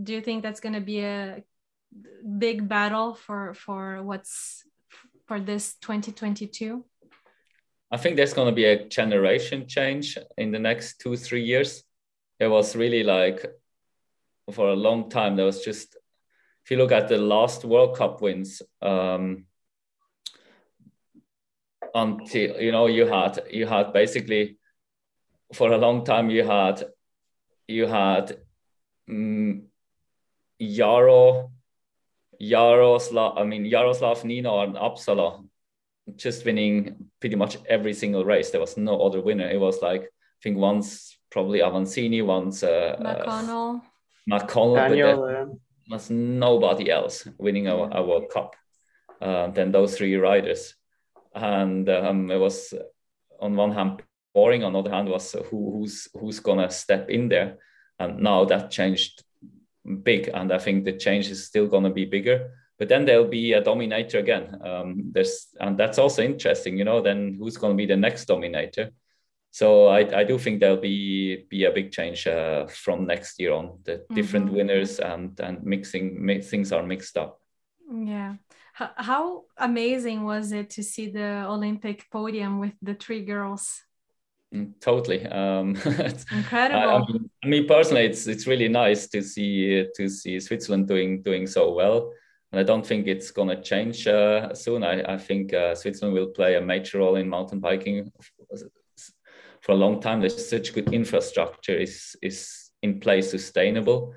do 0.00 0.14
you 0.14 0.20
think 0.20 0.42
that's 0.42 0.60
going 0.60 0.74
to 0.74 0.80
be 0.80 1.00
a 1.00 1.42
big 2.38 2.68
battle 2.68 3.14
for 3.14 3.54
for 3.54 4.02
what's 4.02 4.64
for 5.26 5.40
this 5.40 5.74
2022 5.74 6.84
i 7.90 7.96
think 7.96 8.16
there's 8.16 8.32
going 8.32 8.48
to 8.48 8.54
be 8.54 8.64
a 8.64 8.88
generation 8.88 9.66
change 9.66 10.18
in 10.38 10.50
the 10.52 10.58
next 10.58 11.00
two 11.00 11.16
three 11.16 11.44
years. 11.44 11.84
It 12.38 12.48
was 12.48 12.74
really 12.74 13.04
like 13.04 13.44
for 14.50 14.70
a 14.70 14.76
long 14.76 15.08
time 15.08 15.36
there 15.36 15.46
was 15.46 15.64
just 15.64 15.96
if 16.64 16.70
you 16.70 16.76
look 16.76 16.92
at 16.92 17.08
the 17.08 17.18
last 17.18 17.64
world 17.64 17.96
cup 17.96 18.20
wins 18.20 18.60
um 18.80 19.44
until 21.94 22.60
you 22.60 22.72
know 22.72 22.86
you 22.86 23.06
had 23.06 23.38
you 23.50 23.66
had 23.66 23.92
basically 23.92 24.58
for 25.52 25.70
a 25.72 25.78
long 25.78 26.04
time 26.04 26.30
you 26.30 26.44
had 26.44 26.82
you 27.68 27.86
had 27.86 28.36
um, 29.08 29.62
Yaro, 30.60 31.50
Jaroslav, 32.42 33.38
I 33.38 33.44
mean 33.44 33.64
Jaroslav 33.70 34.24
Nino 34.24 34.60
and 34.60 34.76
Absalon 34.76 35.48
just 36.16 36.44
winning 36.44 37.08
pretty 37.20 37.36
much 37.36 37.56
every 37.68 37.94
single 37.94 38.24
race. 38.24 38.50
There 38.50 38.60
was 38.60 38.76
no 38.76 39.00
other 39.00 39.20
winner. 39.20 39.48
It 39.48 39.60
was 39.60 39.80
like 39.80 40.02
I 40.02 40.40
think 40.42 40.58
once 40.58 41.16
probably 41.30 41.60
Avancini, 41.60 42.24
once 42.24 42.62
uh, 42.62 42.96
McConnell, 43.00 43.80
uh, 43.80 44.38
McConnell, 44.38 44.76
Daniel, 44.76 45.20
but 45.20 45.26
there 45.28 45.46
was 45.90 46.10
nobody 46.10 46.90
else 46.90 47.26
winning 47.38 47.68
a, 47.68 47.74
a 47.74 48.02
World 48.04 48.28
Cup 48.30 48.56
uh, 49.20 49.48
than 49.48 49.72
those 49.72 49.96
three 49.96 50.16
riders. 50.16 50.74
And 51.34 51.88
um, 51.88 52.30
it 52.30 52.38
was 52.38 52.74
on 53.40 53.56
one 53.56 53.72
hand 53.72 54.02
boring, 54.34 54.64
on 54.64 54.72
the 54.72 54.80
other 54.80 54.90
hand 54.90 55.08
was 55.08 55.32
who, 55.32 55.72
who's 55.72 56.08
who's 56.18 56.40
gonna 56.40 56.70
step 56.70 57.08
in 57.08 57.28
there. 57.28 57.58
And 57.98 58.18
now 58.18 58.44
that 58.46 58.70
changed 58.70 59.22
big, 60.02 60.28
and 60.32 60.52
I 60.52 60.58
think 60.58 60.84
the 60.84 60.92
change 60.92 61.28
is 61.28 61.46
still 61.46 61.66
going 61.66 61.84
to 61.84 61.90
be 61.90 62.04
bigger. 62.04 62.52
But 62.78 62.88
then 62.88 63.04
there'll 63.04 63.28
be 63.28 63.52
a 63.52 63.62
dominator 63.62 64.18
again. 64.18 64.58
Um, 64.64 65.12
there's 65.12 65.48
and 65.60 65.78
that's 65.78 65.98
also 65.98 66.22
interesting, 66.22 66.76
you 66.76 66.84
know. 66.84 67.00
Then 67.00 67.36
who's 67.38 67.56
going 67.56 67.74
to 67.74 67.76
be 67.76 67.86
the 67.86 67.96
next 67.96 68.24
dominator? 68.24 68.90
So 69.50 69.88
I, 69.88 70.20
I 70.20 70.24
do 70.24 70.38
think 70.38 70.60
there'll 70.60 70.78
be 70.78 71.44
be 71.48 71.64
a 71.66 71.70
big 71.70 71.92
change 71.92 72.26
uh, 72.26 72.66
from 72.66 73.06
next 73.06 73.38
year 73.38 73.52
on. 73.52 73.78
The 73.84 73.92
mm-hmm. 73.92 74.14
different 74.14 74.52
winners 74.52 74.98
and 74.98 75.38
and 75.40 75.62
mixing 75.62 76.42
things 76.42 76.72
are 76.72 76.82
mixed 76.82 77.16
up. 77.16 77.40
Yeah. 77.88 78.36
How 78.74 79.44
amazing 79.58 80.24
was 80.24 80.50
it 80.52 80.70
to 80.70 80.82
see 80.82 81.10
the 81.10 81.44
Olympic 81.46 82.10
podium 82.10 82.58
with 82.58 82.72
the 82.80 82.94
three 82.94 83.24
girls? 83.24 83.82
Mm, 84.54 84.78
totally. 84.80 85.26
Um, 85.26 85.68
Incredible. 86.32 86.80
I, 86.80 86.96
I 86.96 87.06
mean, 87.06 87.30
me 87.44 87.64
personally, 87.64 88.04
it's 88.04 88.26
it's 88.26 88.46
really 88.46 88.68
nice 88.68 89.08
to 89.08 89.22
see 89.22 89.86
to 89.96 90.08
see 90.08 90.40
Switzerland 90.40 90.88
doing 90.88 91.22
doing 91.22 91.46
so 91.46 91.72
well, 91.72 92.12
and 92.50 92.60
I 92.60 92.62
don't 92.62 92.86
think 92.86 93.06
it's 93.06 93.30
gonna 93.30 93.62
change 93.62 94.06
uh, 94.06 94.52
soon. 94.54 94.84
I 94.84 95.14
I 95.14 95.16
think 95.16 95.54
uh, 95.54 95.74
Switzerland 95.74 96.14
will 96.14 96.28
play 96.28 96.56
a 96.56 96.60
major 96.60 96.98
role 96.98 97.16
in 97.16 97.28
mountain 97.28 97.60
biking 97.60 98.12
for 99.62 99.72
a 99.72 99.76
long 99.76 100.00
time. 100.00 100.20
There's 100.20 100.50
such 100.50 100.74
good 100.74 100.92
infrastructure 100.92 101.76
is 101.76 102.14
is 102.20 102.70
in 102.82 103.00
place, 103.00 103.30
sustainable, 103.30 104.14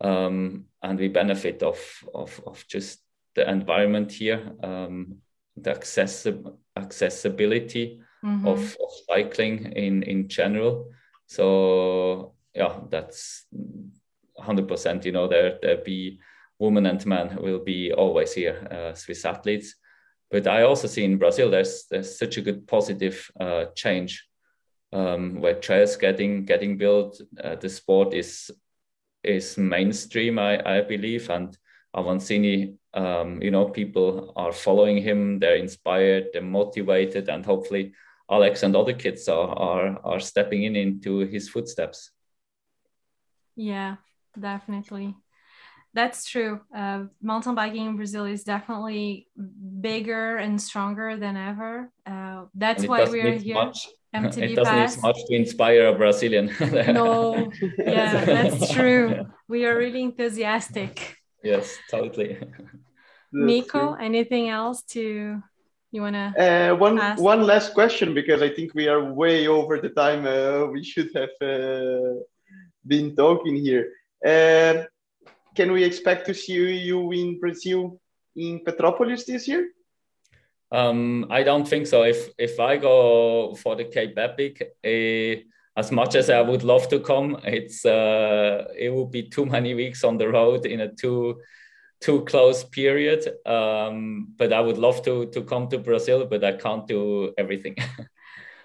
um, 0.00 0.64
and 0.82 0.98
we 0.98 1.08
benefit 1.08 1.62
of 1.62 1.78
of 2.14 2.40
of 2.46 2.64
just 2.68 3.00
the 3.34 3.50
environment 3.50 4.12
here, 4.12 4.52
um, 4.62 5.16
the 5.56 5.72
accessi- 5.72 6.56
accessibility 6.76 8.00
mm-hmm. 8.24 8.46
of, 8.46 8.58
of 8.58 8.90
cycling 9.08 9.72
in 9.72 10.02
in 10.02 10.28
general. 10.28 10.90
So 11.26 12.34
yeah, 12.54 12.80
that's 12.88 13.46
100%. 14.38 15.04
You 15.04 15.12
know, 15.12 15.28
there 15.28 15.58
there 15.62 15.78
be 15.78 16.20
women 16.58 16.86
and 16.86 17.04
men 17.06 17.36
will 17.40 17.58
be 17.64 17.92
always 17.92 18.32
here, 18.32 18.66
uh, 18.70 18.94
Swiss 18.94 19.24
athletes. 19.24 19.74
but 20.30 20.46
I 20.46 20.62
also 20.62 20.88
see 20.88 21.04
in 21.04 21.18
Brazil 21.18 21.50
there's 21.50 21.86
there's 21.90 22.18
such 22.18 22.38
a 22.38 22.42
good 22.42 22.66
positive 22.66 23.30
uh, 23.40 23.66
change 23.74 24.26
um, 24.92 25.40
where 25.40 25.60
trails 25.60 25.96
getting 25.96 26.44
getting 26.44 26.78
built. 26.78 27.20
Uh, 27.42 27.56
the 27.56 27.68
sport 27.68 28.14
is 28.14 28.50
is 29.22 29.56
mainstream, 29.56 30.38
I, 30.38 30.78
I 30.78 30.82
believe, 30.82 31.30
and 31.30 31.56
Avancini, 31.96 32.76
um, 32.92 33.40
you 33.42 33.50
know, 33.50 33.66
people 33.66 34.32
are 34.36 34.52
following 34.52 34.98
him. 34.98 35.38
They're 35.38 35.56
inspired, 35.56 36.26
they're 36.32 36.42
motivated, 36.42 37.28
and 37.28 37.44
hopefully 37.44 37.92
Alex 38.30 38.62
and 38.62 38.74
other 38.74 38.94
kids 38.94 39.28
are 39.28 39.48
are, 39.48 39.98
are 40.04 40.20
stepping 40.20 40.64
in 40.64 40.76
into 40.76 41.18
his 41.18 41.48
footsteps. 41.48 42.10
Yeah, 43.56 43.96
definitely. 44.38 45.16
That's 45.92 46.26
true. 46.28 46.60
Uh, 46.74 47.04
mountain 47.22 47.54
biking 47.54 47.86
in 47.86 47.96
Brazil 47.96 48.24
is 48.24 48.42
definitely 48.42 49.28
bigger 49.80 50.36
and 50.36 50.60
stronger 50.60 51.16
than 51.16 51.36
ever. 51.36 51.92
Uh, 52.04 52.46
that's 52.54 52.84
why 52.86 53.04
we're 53.04 53.38
here. 53.38 53.54
Much. 53.54 53.88
MTB 54.14 54.38
it 54.50 54.54
doesn't 54.54 54.74
Pass. 54.74 54.96
need 54.96 55.02
much 55.02 55.24
to 55.26 55.34
inspire 55.34 55.86
a 55.88 55.94
Brazilian. 55.94 56.50
no, 56.60 57.50
yeah, 57.78 58.24
that's 58.24 58.72
true. 58.72 59.26
We 59.48 59.66
are 59.66 59.76
really 59.76 60.02
enthusiastic. 60.02 61.16
Yes, 61.42 61.76
totally. 61.90 62.38
Nico, 63.32 63.94
anything 63.94 64.48
else 64.48 64.82
to 64.94 65.42
you 65.94 66.02
wanna? 66.02 66.34
Uh, 66.36 66.74
one 66.76 66.98
ask? 66.98 67.22
one 67.22 67.42
last 67.46 67.72
question 67.72 68.14
because 68.14 68.42
I 68.42 68.48
think 68.48 68.74
we 68.74 68.88
are 68.88 69.12
way 69.12 69.46
over 69.46 69.78
the 69.78 69.90
time 69.90 70.26
uh, 70.26 70.66
we 70.66 70.82
should 70.82 71.10
have 71.14 71.34
uh, 71.40 72.20
been 72.86 73.14
talking 73.14 73.56
here. 73.56 73.92
Uh, 74.26 74.84
can 75.54 75.70
we 75.70 75.84
expect 75.84 76.26
to 76.26 76.34
see 76.34 76.78
you 76.78 77.12
in 77.12 77.38
Brazil 77.38 78.00
in 78.34 78.60
Petropolis 78.64 79.24
this 79.24 79.46
year? 79.46 79.70
Um, 80.72 81.26
I 81.30 81.44
don't 81.44 81.68
think 81.68 81.86
so. 81.86 82.02
If 82.02 82.30
if 82.38 82.58
I 82.58 82.76
go 82.76 83.54
for 83.54 83.76
the 83.76 83.84
Cape 83.84 84.18
Epic, 84.18 84.74
uh, 84.84 85.42
as 85.76 85.92
much 85.92 86.16
as 86.16 86.28
I 86.28 86.40
would 86.40 86.64
love 86.64 86.88
to 86.88 86.98
come, 86.98 87.38
it's 87.44 87.86
uh, 87.86 88.64
it 88.76 88.92
would 88.92 89.12
be 89.12 89.28
too 89.28 89.46
many 89.46 89.74
weeks 89.74 90.02
on 90.02 90.18
the 90.18 90.28
road 90.28 90.66
in 90.66 90.80
a 90.80 90.88
too 90.92 91.40
too 92.00 92.24
close 92.24 92.64
period. 92.64 93.26
Um, 93.46 94.34
but 94.36 94.52
I 94.52 94.60
would 94.60 94.78
love 94.78 95.02
to 95.04 95.26
to 95.26 95.42
come 95.42 95.68
to 95.68 95.78
Brazil, 95.78 96.26
but 96.26 96.44
I 96.44 96.52
can't 96.52 96.86
do 96.86 97.32
everything. 97.38 97.76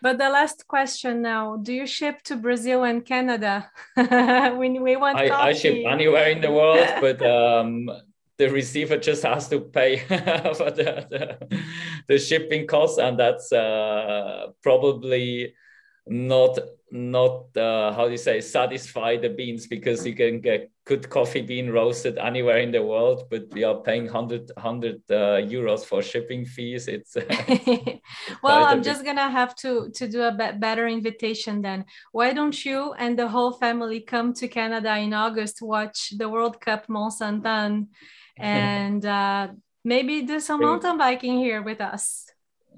But 0.02 0.18
the 0.18 0.30
last 0.30 0.66
question 0.68 1.22
now: 1.22 1.58
Do 1.58 1.74
you 1.74 1.86
ship 1.86 2.22
to 2.24 2.38
Brazil 2.38 2.84
and 2.84 3.06
Canada 3.06 3.70
when 3.96 4.82
we 4.82 4.96
want 4.96 5.18
I, 5.18 5.28
coffee? 5.28 5.50
I 5.50 5.54
ship 5.54 5.86
anywhere 5.86 6.30
in 6.30 6.42
the 6.42 6.52
world, 6.52 6.88
but 7.02 7.22
um, 7.22 7.90
the 8.38 8.50
receiver 8.50 8.98
just 8.98 9.24
has 9.24 9.50
to 9.50 9.60
pay 9.60 9.98
for 9.98 10.72
the, 10.72 11.06
the, 11.12 11.62
the, 12.08 12.18
shipping 12.18 12.66
costs, 12.66 12.98
and 12.98 13.20
that's 13.20 13.52
uh, 13.52 14.48
probably 14.64 15.54
not 16.10 16.58
not 16.92 17.56
uh, 17.56 17.94
how 17.94 18.06
do 18.06 18.12
you 18.12 18.18
say 18.18 18.42
satisfy 18.42 19.16
the 19.16 19.30
beans 19.30 19.68
because 19.68 20.06
you 20.08 20.16
can 20.16 20.42
get 20.42 20.72
good 20.86 21.08
coffee 21.08 21.42
bean 21.42 21.70
roasted 21.70 22.18
anywhere 22.18 22.58
in 22.58 22.72
the 22.72 22.82
world 22.82 23.28
but 23.30 23.44
we 23.54 23.64
are 23.64 23.76
paying 23.76 24.06
100 24.06 24.52
100 24.56 24.96
uh, 24.96 25.14
euros 25.48 25.86
for 25.86 26.02
shipping 26.02 26.46
fees. 26.46 26.88
It's 26.88 27.16
well 28.44 28.66
i'm 28.66 28.82
just 28.82 29.06
gonna 29.06 29.30
have 29.30 29.56
to 29.58 29.92
to 29.92 30.08
do 30.08 30.24
a 30.24 30.32
better 30.32 30.88
invitation 30.88 31.62
then. 31.62 31.86
Why 32.12 32.34
don't 32.34 32.66
you 32.66 32.94
and 32.94 33.18
the 33.18 33.28
whole 33.28 33.52
family 33.52 34.02
come 34.02 34.34
to 34.34 34.48
canada 34.48 34.98
in 34.98 35.14
august 35.14 35.58
to 35.58 35.66
watch 35.66 36.14
the 36.18 36.28
world 36.28 36.60
cup 36.60 36.90
mont 36.90 37.14
saint 37.14 37.46
anne 37.46 37.88
and 38.38 39.06
uh, 39.06 39.50
maybe 39.84 40.24
do 40.24 40.40
some 40.40 40.62
mountain 40.62 40.98
biking 40.98 41.38
here 41.38 41.62
with 41.62 41.82
us 41.82 42.26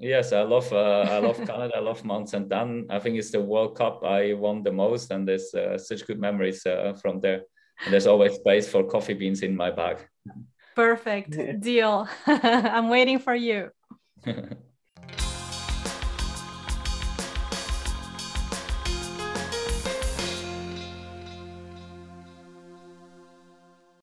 Yes, 0.02 0.32
I 0.32 0.42
love 0.42 0.72
uh, 0.72 1.06
I 1.08 1.20
love 1.20 1.36
Canada. 1.46 1.76
I 1.76 1.80
love 1.80 2.04
Mount 2.04 2.28
Saint 2.28 2.52
Anne. 2.52 2.86
I 2.90 2.98
think 2.98 3.16
it's 3.16 3.30
the 3.30 3.40
World 3.40 3.76
Cup 3.76 4.02
I 4.02 4.32
won 4.32 4.64
the 4.64 4.72
most, 4.72 5.12
and 5.12 5.28
there's 5.28 5.54
uh, 5.54 5.78
such 5.78 6.04
good 6.04 6.18
memories 6.18 6.66
uh, 6.66 6.94
from 7.00 7.20
there. 7.20 7.42
And 7.84 7.92
there's 7.92 8.08
always 8.08 8.34
space 8.34 8.68
for 8.68 8.82
coffee 8.82 9.14
beans 9.14 9.42
in 9.42 9.56
my 9.56 9.70
bag. 9.70 9.98
Perfect 10.74 11.38
deal. 11.60 12.08
I'm 12.26 12.88
waiting 12.88 13.20
for 13.20 13.34
you. 13.34 13.70